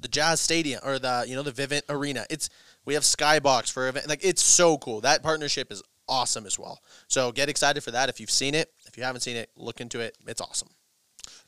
the 0.00 0.08
Jazz 0.08 0.40
Stadium 0.40 0.80
or 0.84 0.98
the 0.98 1.24
you 1.28 1.34
know 1.36 1.42
the 1.42 1.52
Vivint 1.52 1.82
Arena. 1.88 2.26
It's 2.30 2.48
we 2.84 2.94
have 2.94 3.02
Skybox 3.02 3.72
for 3.72 3.88
event. 3.88 4.08
Like 4.08 4.24
it's 4.24 4.42
so 4.42 4.78
cool. 4.78 5.00
That 5.02 5.22
partnership 5.22 5.70
is 5.70 5.82
awesome 6.08 6.46
as 6.46 6.58
well. 6.58 6.80
So 7.06 7.32
get 7.32 7.48
excited 7.48 7.82
for 7.82 7.90
that 7.90 8.08
if 8.08 8.20
you've 8.20 8.30
seen 8.30 8.54
it. 8.54 8.72
If 8.86 8.96
you 8.96 9.02
haven't 9.02 9.20
seen 9.20 9.36
it, 9.36 9.50
look 9.56 9.80
into 9.80 10.00
it. 10.00 10.16
It's 10.26 10.40
awesome. 10.40 10.68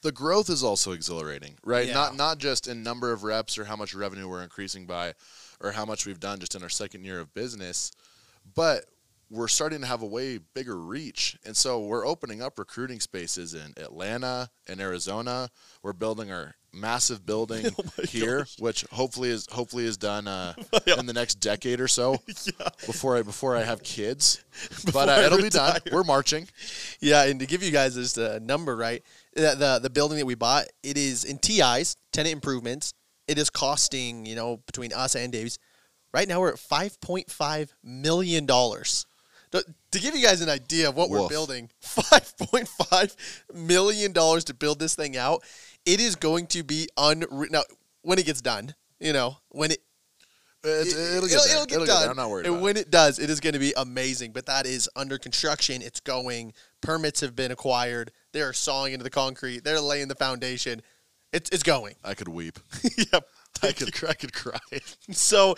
The 0.03 0.13
growth 0.13 0.51
is 0.51 0.63
also 0.63 0.93
exhilarating, 0.93 1.59
right? 1.65 1.89
Yeah. 1.89 1.95
Not 1.95 2.17
not 2.17 2.39
just 2.39 2.69
in 2.69 2.83
number 2.83 3.13
of 3.13 3.25
reps 3.25 3.59
or 3.59 3.65
how 3.65 3.77
much 3.77 3.95
revenue 3.95 4.29
we're 4.29 4.43
increasing 4.43 4.87
by 4.87 5.15
or 5.61 5.73
how 5.73 5.85
much 5.85 6.07
we've 6.07 6.21
done 6.21 6.39
just 6.39 6.55
in 6.55 6.63
our 6.63 6.69
second 6.69 7.05
year 7.05 7.21
of 7.21 7.33
business, 7.35 7.93
but 8.55 8.85
we're 9.31 9.49
starting 9.49 9.81
to 9.81 9.87
have 9.87 10.03
a 10.03 10.07
way 10.07 10.39
bigger 10.55 10.77
reach. 10.77 11.39
And 11.47 11.57
so 11.57 11.81
we're 11.81 12.05
opening 12.07 12.43
up 12.43 12.59
recruiting 12.59 12.99
spaces 12.99 13.55
in 13.55 13.75
Atlanta 13.77 14.51
and 14.69 14.81
Arizona. 14.81 15.51
We're 15.85 15.93
building 15.93 16.33
our 16.33 16.57
massive 16.73 17.25
building 17.25 17.67
Oh 17.79 18.03
here, 18.09 18.39
gosh. 18.41 18.57
which 18.59 18.85
hopefully 18.91 19.31
is 19.31 19.47
hopefully 19.51 19.85
is 19.85 19.97
done 19.97 20.27
uh, 20.27 20.55
Yeah. 20.87 20.99
in 20.99 21.07
the 21.07 21.13
next 21.13 21.37
decade 21.37 21.81
or 21.81 21.87
so 21.89 22.19
before 22.87 23.17
I 23.17 23.23
before 23.23 23.57
I 23.57 23.63
have 23.63 23.83
kids. 23.85 24.43
But 24.93 25.09
uh, 25.09 25.23
it'll 25.27 25.41
be 25.43 25.49
done. 25.49 25.79
We're 25.93 26.03
marching. 26.05 26.49
Yeah, 27.01 27.25
and 27.25 27.39
to 27.41 27.47
give 27.47 27.63
you 27.63 27.71
guys 27.71 27.95
this 27.95 28.19
uh, 28.19 28.41
number, 28.43 28.77
right? 28.77 29.03
The, 29.35 29.55
the 29.57 29.79
the 29.83 29.91
building 29.91 30.19
that 30.19 30.27
we 30.27 30.35
bought, 30.35 30.67
it 30.83 30.99
is 30.99 31.25
in 31.25 31.39
TIs, 31.39 31.97
tenant 32.13 32.33
improvements. 32.33 32.95
It 33.29 33.39
is 33.39 33.49
costing, 33.49 34.27
you 34.27 34.35
know, 34.35 34.57
between 34.67 34.93
us 34.93 35.15
and 35.15 35.33
Davies. 35.33 35.59
Right 36.13 36.27
now 36.27 36.41
we're 36.41 36.51
at 36.53 36.59
five 36.59 37.01
point 37.01 37.31
five 37.31 37.73
million 37.85 38.45
dollars. 38.45 39.07
To, 39.53 39.65
to 39.91 39.99
give 39.99 40.15
you 40.15 40.23
guys 40.25 40.41
an 40.43 40.49
idea 40.49 40.89
of 40.89 40.97
what 40.97 41.11
we're 41.11 41.29
building, 41.29 41.71
five 41.81 42.33
point 42.39 42.69
five 42.69 43.15
million 43.53 44.13
dollars 44.13 44.45
to 44.45 44.55
build 44.55 44.79
this 44.79 44.95
thing 44.95 45.17
out. 45.17 45.43
It 45.85 46.01
is 46.01 46.15
going 46.17 46.47
to 46.49 46.63
be 46.63 46.89
unreal. 46.97 47.49
Now, 47.51 47.63
when 48.03 48.19
it 48.19 48.27
gets 48.27 48.41
done, 48.41 48.75
you 49.01 49.13
know, 49.13 49.39
when 49.49 49.73
it 49.73 49.79
It's, 50.63 50.93
it- 50.95 51.17
it'll, 51.17 51.29
get 51.29 51.43
there. 51.45 51.55
it'll 51.55 51.67
get 51.67 51.75
It'll 51.77 51.87
done. 51.87 52.01
there. 52.03 52.11
I'm 52.11 52.17
not 52.17 52.31
worried 52.31 52.47
And 52.47 52.55
about 52.55 52.61
it. 52.61 52.65
when 52.65 52.77
it 52.77 52.91
does, 52.91 53.19
it 53.19 53.29
is 53.31 53.41
going 53.41 53.55
to 53.55 53.59
be 53.59 53.73
amazing. 53.77 54.33
But 54.33 54.47
that 54.47 54.67
is 54.67 54.89
under 54.95 55.19
construction. 55.19 55.83
It's 55.83 56.01
going. 56.01 56.53
Permits 56.81 57.21
have 57.23 57.35
been 57.35 57.51
acquired. 57.51 58.13
They're 58.33 58.53
sawing 58.53 58.93
into 58.93 59.03
the 59.03 59.11
concrete. 59.11 59.65
They're 59.65 59.81
laying 59.81 60.09
the 60.09 60.15
foundation. 60.15 60.83
It's 61.33 61.51
it's 61.51 61.63
going. 61.65 61.95
I 62.05 62.15
could 62.15 62.29
weep. 62.29 62.59
yep. 63.13 63.25
I 63.63 63.73
could 63.73 63.93
I 64.09 64.15
could 64.15 64.33
cry. 64.33 64.59
So, 65.11 65.55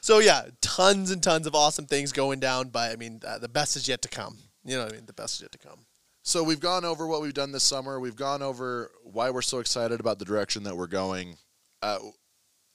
so 0.00 0.18
yeah, 0.18 0.42
tons 0.60 1.10
and 1.10 1.22
tons 1.22 1.46
of 1.46 1.54
awesome 1.54 1.86
things 1.86 2.12
going 2.12 2.40
down. 2.40 2.68
But 2.68 2.92
I 2.92 2.96
mean, 2.96 3.20
uh, 3.26 3.38
the 3.38 3.48
best 3.48 3.76
is 3.76 3.88
yet 3.88 4.02
to 4.02 4.08
come. 4.08 4.38
You 4.64 4.76
know 4.76 4.84
what 4.84 4.92
I 4.92 4.96
mean? 4.96 5.06
The 5.06 5.12
best 5.12 5.36
is 5.36 5.42
yet 5.42 5.52
to 5.52 5.58
come. 5.58 5.86
So 6.22 6.42
we've 6.42 6.60
gone 6.60 6.84
over 6.84 7.06
what 7.06 7.22
we've 7.22 7.34
done 7.34 7.52
this 7.52 7.64
summer. 7.64 7.98
We've 7.98 8.16
gone 8.16 8.42
over 8.42 8.90
why 9.04 9.30
we're 9.30 9.42
so 9.42 9.58
excited 9.58 10.00
about 10.00 10.18
the 10.18 10.24
direction 10.24 10.64
that 10.64 10.76
we're 10.76 10.86
going. 10.86 11.36
Uh, 11.80 11.98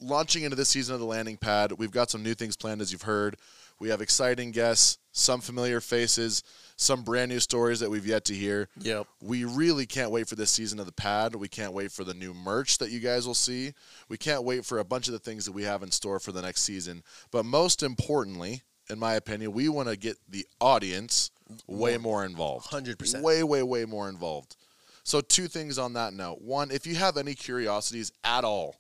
launching 0.02 0.44
into 0.44 0.56
this 0.56 0.70
season 0.70 0.96
of 0.96 1.00
the 1.00 1.06
landing 1.06 1.38
pad, 1.38 1.72
we've 1.74 1.92
got 1.92 2.10
some 2.10 2.24
new 2.24 2.34
things 2.34 2.58
planned, 2.58 2.82
as 2.82 2.92
you've 2.92 3.04
heard. 3.04 3.38
We 3.80 3.90
have 3.90 4.02
exciting 4.02 4.52
guests 4.52 4.98
some 5.18 5.40
familiar 5.40 5.80
faces, 5.80 6.44
some 6.76 7.02
brand 7.02 7.32
new 7.32 7.40
stories 7.40 7.80
that 7.80 7.90
we've 7.90 8.06
yet 8.06 8.26
to 8.26 8.34
hear. 8.34 8.68
Yep. 8.82 9.08
We 9.22 9.46
really 9.46 9.86
can't 9.86 10.12
wait 10.12 10.28
for 10.28 10.36
this 10.36 10.52
season 10.52 10.78
of 10.78 10.86
the 10.86 10.92
pad. 10.92 11.36
We 11.36 11.48
can't 11.48 11.72
wait 11.72 11.92
for 11.92 12.04
the 12.04 12.14
new 12.14 12.34
merch 12.34 12.80
that 12.80 12.92
you 12.92 13.00
guys 13.00 13.26
will 13.26 13.34
see. 13.34 13.74
We 14.10 14.18
can't 14.18 14.44
wait 14.44 14.66
for 14.66 14.80
a 14.80 14.84
bunch 14.84 15.08
of 15.08 15.14
the 15.14 15.20
things 15.20 15.46
that 15.46 15.54
we 15.54 15.64
have 15.64 15.84
in 15.84 15.92
store 15.92 16.20
for 16.20 16.34
the 16.34 16.42
next 16.42 16.64
season. 16.64 17.02
But 17.32 17.46
most 17.46 17.82
importantly, 17.82 18.64
in 18.90 19.00
my 19.00 19.14
opinion, 19.14 19.54
we 19.54 19.70
want 19.70 19.88
to 19.88 19.96
get 19.96 20.18
the 20.28 20.46
audience 20.60 21.32
way 21.66 21.98
more 21.98 22.26
involved. 22.26 22.68
100%. 22.68 23.22
Way, 23.22 23.42
way, 23.44 23.64
way 23.64 23.86
more 23.86 24.10
involved. 24.10 24.58
So, 25.04 25.22
two 25.22 25.48
things 25.48 25.78
on 25.78 25.94
that 25.94 26.14
note. 26.14 26.42
One, 26.42 26.72
if 26.72 26.86
you 26.86 26.96
have 26.96 27.16
any 27.16 27.36
curiosities 27.36 28.12
at 28.24 28.44
all 28.44 28.76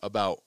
about 0.00 0.42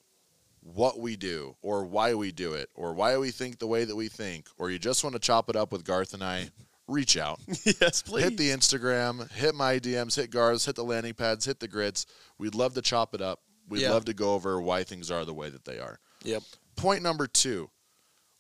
what 0.74 1.00
we 1.00 1.16
do 1.16 1.56
or 1.62 1.86
why 1.86 2.16
we 2.16 2.32
do 2.32 2.54
it 2.54 2.70
or 2.74 2.94
why 2.94 3.18
we 3.18 3.30
think 3.30 3.60
the 3.60 3.68
way 3.68 3.84
that 3.86 3.96
we 3.96 4.08
think, 4.08 4.48
or 4.58 4.72
you 4.72 4.80
just 4.80 5.04
want 5.04 5.14
to 5.14 5.20
chop 5.20 5.48
it 5.50 5.56
up 5.56 5.72
with 5.72 5.84
Garth 5.86 6.14
and 6.16 6.24
I, 6.24 6.50
reach 6.88 7.18
out. 7.18 7.40
yes, 7.82 8.02
please. 8.02 8.24
Hit 8.24 8.38
the 8.38 8.50
Instagram, 8.50 9.32
hit 9.32 9.54
my 9.56 9.78
DMs, 9.80 10.16
hit 10.16 10.32
Garth's, 10.32 10.66
hit 10.66 10.76
the 10.76 10.84
landing 10.84 11.14
pads, 11.14 11.46
hit 11.46 11.60
the 11.60 11.68
grids. 11.68 12.06
We'd 12.40 12.56
love 12.56 12.74
to 12.74 12.82
chop 12.82 13.14
it 13.14 13.22
up. 13.22 13.42
We'd 13.70 13.82
Yeah. 13.84 13.92
love 13.92 14.06
to 14.06 14.14
go 14.14 14.34
over 14.34 14.60
why 14.62 14.84
things 14.84 15.10
are 15.12 15.24
the 15.26 15.34
way 15.34 15.50
that 15.50 15.66
they 15.66 15.78
are. 15.80 16.00
Yep. 16.24 16.42
Point 16.76 17.04
number 17.04 17.28
two, 17.28 17.70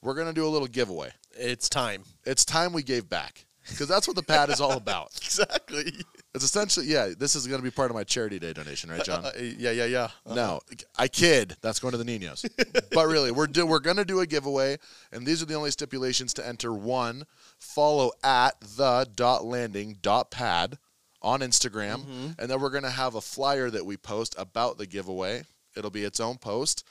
we're 0.02 0.14
going 0.16 0.28
to 0.28 0.34
do 0.34 0.48
a 0.48 0.50
little 0.50 0.68
giveaway. 0.68 1.12
It's 1.32 1.70
time. 1.70 2.04
It's 2.26 2.44
time 2.46 2.74
we 2.74 2.82
gave 2.84 3.08
back 3.08 3.46
because 3.70 3.88
that's 3.88 4.08
what 4.08 4.16
the 4.16 4.24
pad 4.24 4.50
is 4.50 4.60
all 4.62 4.74
about. 4.74 5.12
Exactly. 5.26 5.92
It's 6.36 6.44
essentially, 6.44 6.88
yeah, 6.88 7.14
this 7.18 7.34
is 7.34 7.48
going 7.48 7.60
to 7.60 7.64
be 7.64 7.72
part 7.72 7.90
of 7.90 7.96
my 7.96 8.04
charity 8.04 8.40
day 8.40 8.52
donation, 8.52 8.92
right, 8.92 9.04
John? 9.06 9.24
Uh, 9.24 9.30
uh 9.30 9.42
yeah, 9.42 9.72
yeah, 9.72 9.86
yeah. 9.86 10.04
Uh-huh. 10.04 10.36
No, 10.36 10.60
I 10.98 11.08
kid. 11.08 11.56
That's 11.62 11.80
going 11.80 11.94
to 11.94 11.98
the 11.98 12.04
Ninos. 12.04 12.46
but 12.92 13.08
really, 13.08 13.32
we're 13.32 13.48
do, 13.48 13.66
we're 13.66 13.80
going 13.80 13.96
to 13.96 14.04
do 14.04 14.20
a 14.20 14.28
giveaway, 14.28 14.78
and 15.14 15.26
these 15.26 15.42
are 15.42 15.46
the 15.46 15.54
only 15.54 15.72
stipulations 15.72 16.34
to 16.34 16.46
enter. 16.46 16.74
One, 16.74 17.24
follow 17.58 18.12
at 18.22 18.60
the 18.60 19.08
dot 19.16 19.46
landing 19.46 19.98
dot 20.02 20.30
pad 20.30 20.78
on 21.22 21.40
Instagram, 21.40 22.00
mm-hmm. 22.02 22.28
and 22.38 22.52
then 22.52 22.60
we're 22.60 22.70
going 22.70 22.84
to 22.84 22.90
have 22.90 23.16
a 23.16 23.22
flyer 23.22 23.70
that 23.70 23.86
we 23.86 23.96
post 23.96 24.36
about 24.38 24.78
the 24.78 24.86
giveaway. 24.86 25.44
It'll 25.78 25.90
be 25.90 26.04
its 26.04 26.20
own 26.20 26.38
post, 26.38 26.86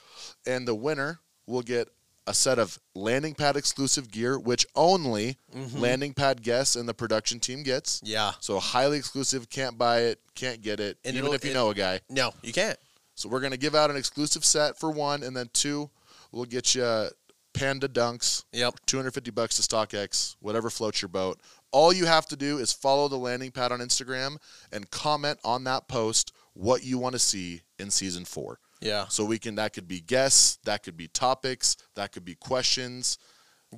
and 0.46 0.66
the 0.66 0.74
winner 0.74 1.20
will 1.46 1.62
get 1.62 1.88
a 2.26 2.34
set 2.34 2.58
of 2.58 2.78
landing 2.94 3.34
pad 3.34 3.56
exclusive 3.56 4.10
gear, 4.10 4.38
which 4.38 4.66
only 4.74 5.36
mm-hmm. 5.54 5.78
landing 5.78 6.14
pad 6.14 6.42
guests 6.42 6.76
and 6.76 6.88
the 6.88 6.94
production 6.94 7.38
team 7.38 7.62
gets. 7.62 8.00
Yeah. 8.04 8.32
So 8.40 8.58
highly 8.58 8.98
exclusive. 8.98 9.50
Can't 9.50 9.76
buy 9.76 10.00
it. 10.02 10.20
Can't 10.34 10.62
get 10.62 10.80
it. 10.80 10.98
And 11.04 11.16
even 11.16 11.32
if 11.32 11.44
you 11.44 11.50
it- 11.50 11.54
know 11.54 11.70
a 11.70 11.74
guy. 11.74 12.00
No, 12.08 12.32
you 12.42 12.52
can't. 12.52 12.78
So 13.14 13.28
we're 13.28 13.40
gonna 13.40 13.56
give 13.56 13.74
out 13.74 13.90
an 13.90 13.96
exclusive 13.96 14.44
set 14.44 14.78
for 14.78 14.90
one, 14.90 15.22
and 15.22 15.36
then 15.36 15.48
two, 15.52 15.88
we'll 16.32 16.46
get 16.46 16.74
you 16.74 17.10
Panda 17.54 17.88
Dunks, 17.88 18.44
Yep. 18.52 18.80
250 18.86 19.30
bucks 19.30 19.56
to 19.56 19.62
StockX, 19.62 20.34
whatever 20.40 20.68
floats 20.68 21.00
your 21.00 21.08
boat. 21.08 21.40
All 21.70 21.92
you 21.92 22.06
have 22.06 22.26
to 22.26 22.36
do 22.36 22.58
is 22.58 22.72
follow 22.72 23.08
the 23.08 23.16
landing 23.16 23.52
pad 23.52 23.72
on 23.72 23.78
Instagram 23.80 24.36
and 24.72 24.90
comment 24.90 25.38
on 25.44 25.64
that 25.64 25.88
post 25.88 26.32
what 26.52 26.84
you 26.84 26.98
want 26.98 27.14
to 27.14 27.18
see 27.18 27.62
in 27.78 27.90
season 27.90 28.24
four. 28.24 28.58
Yeah. 28.80 29.06
So 29.08 29.24
we 29.24 29.38
can 29.38 29.54
that 29.56 29.72
could 29.72 29.88
be 29.88 30.00
guests, 30.00 30.58
that 30.64 30.82
could 30.82 30.96
be 30.96 31.08
topics, 31.08 31.76
that 31.96 32.12
could 32.12 32.24
be 32.24 32.34
questions, 32.34 33.18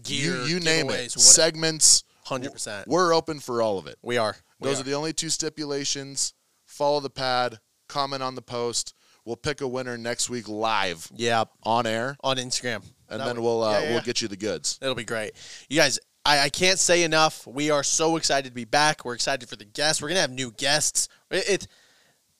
Gear, 0.02 0.36
you, 0.38 0.44
you 0.56 0.60
name 0.60 0.90
it, 0.90 1.02
what- 1.02 1.10
segments. 1.12 2.04
100%. 2.26 2.88
We're 2.88 3.14
open 3.14 3.38
for 3.38 3.62
all 3.62 3.78
of 3.78 3.86
it. 3.86 3.96
We 4.02 4.18
are. 4.18 4.34
We 4.58 4.68
Those 4.68 4.80
are. 4.80 4.82
the 4.82 4.94
only 4.94 5.12
two 5.12 5.28
stipulations. 5.30 6.34
Follow 6.64 6.98
the 6.98 7.08
pad, 7.10 7.60
comment 7.88 8.20
on 8.22 8.34
the 8.34 8.42
post. 8.42 8.94
We'll 9.24 9.36
pick 9.36 9.60
a 9.60 9.68
winner 9.68 9.96
next 9.96 10.28
week 10.28 10.48
live 10.48 11.08
Yeah. 11.14 11.44
on 11.62 11.86
air, 11.86 12.16
On 12.24 12.36
Instagram. 12.36 12.82
and 13.08 13.20
That 13.20 13.26
then 13.26 13.36
would- 13.36 13.42
we'll 13.44 13.62
uh, 13.62 13.72
yeah, 13.72 13.80
yeah, 13.84 13.90
we'll 13.92 14.02
get 14.02 14.20
you 14.22 14.26
the 14.28 14.36
goods. 14.36 14.78
It'll 14.82 14.94
be 14.96 15.04
great. 15.04 15.32
You 15.68 15.76
guys, 15.78 16.00
I, 16.24 16.40
I 16.40 16.48
can't 16.48 16.78
say 16.80 17.04
enough. 17.04 17.46
We 17.46 17.70
are 17.70 17.84
so 17.84 18.16
excited 18.16 18.48
to 18.48 18.54
be 18.54 18.64
back. 18.64 19.04
We're 19.04 19.14
excited 19.14 19.48
for 19.48 19.54
the 19.56 19.64
guests. 19.64 20.02
We're 20.02 20.08
gonna 20.08 20.20
have 20.22 20.30
new 20.32 20.50
guests. 20.50 21.08
It, 21.30 21.48
it 21.48 21.66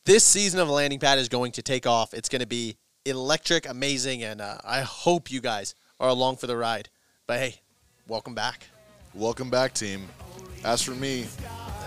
this 0.07 0.23
season 0.23 0.61
of 0.61 0.69
Landing 0.71 1.01
Pad 1.01 1.19
is 1.19 1.29
going 1.29 1.51
to 1.53 1.63
take 1.63 1.85
off. 1.85 2.15
It's 2.15 2.29
gonna 2.29 2.47
be 2.47 2.77
electric, 3.05 3.69
amazing, 3.69 4.23
and 4.23 4.41
uh, 4.41 4.59
I 4.65 4.83
hope 4.83 5.33
you 5.33 5.41
guys 5.41 5.75
are 5.99 6.09
along 6.09 6.37
for 6.37 6.47
the 6.47 6.57
ride. 6.57 6.89
But 7.27 7.41
hey, 7.41 7.57
welcome 8.07 8.33
back. 8.33 8.69
Welcome 9.15 9.51
back, 9.51 9.75
team. 9.75 10.07
As 10.65 10.81
for 10.81 10.93
me 10.93 11.27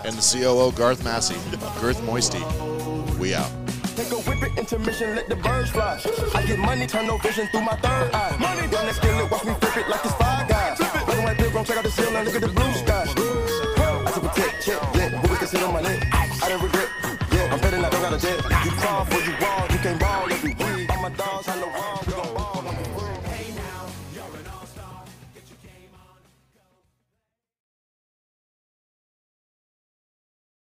and 0.04 0.14
the 0.14 0.20
COO 0.20 0.70
Garth 0.76 1.02
Massey, 1.02 1.36
Girth 1.80 2.02
Moisty, 2.04 2.40
we 3.18 3.34
out. 3.34 3.50
Take 3.96 4.12
a 4.12 4.16
whip 4.16 4.42
it, 4.42 4.58
intermission, 4.58 5.16
let 5.16 5.28
the 5.28 5.36
birds 5.36 5.70
fly. 5.70 5.98
I 6.34 6.44
get 6.46 6.58
money, 6.58 6.86
turn 6.86 7.06
no 7.06 7.16
vision 7.18 7.48
through 7.48 7.62
my 7.62 7.76
third 7.76 8.12
eye. 8.12 8.36
Money 8.38 8.68
down 8.68 8.84
that 8.84 8.96
skillet, 8.96 9.30
watch 9.30 9.44
me 9.44 9.54
flip 9.54 9.76
it 9.78 9.88
like 9.88 10.04
it's 10.04 10.14
five 10.14 10.46
guys. 10.46 10.76
Black 10.76 11.08
and 11.08 11.24
white 11.24 11.36
pilgrim, 11.38 11.64
check 11.64 11.76
out 11.78 11.84
the 11.84 11.90
ceiling, 11.90 12.24
look 12.24 12.34
at 12.34 12.40
the 12.42 12.48
blue 12.48 12.72
sky. 12.72 13.06
I 14.06 14.10
took 14.12 14.24
a 14.24 14.28
tech 14.28 14.60
check, 14.60 14.94
yeah, 14.94 15.20
but 15.22 15.30
we 15.30 15.36
can 15.36 15.48
sit 15.48 15.62
on 15.62 15.72
my 15.72 15.80
neck. 15.80 16.06
I 16.12 16.48
didn't 16.48 16.62
regret, 16.62 16.88
yeah, 18.22 18.32
I'm 18.32 18.40
betting 18.40 18.50
I 18.50 18.50
don't 18.50 18.50
got 18.50 18.50
a 18.50 18.50
debt. 18.50 18.64
You 18.64 18.70
crawl 18.72 19.04
for 19.04 19.20
you 19.20 19.32
wall, 19.40 19.49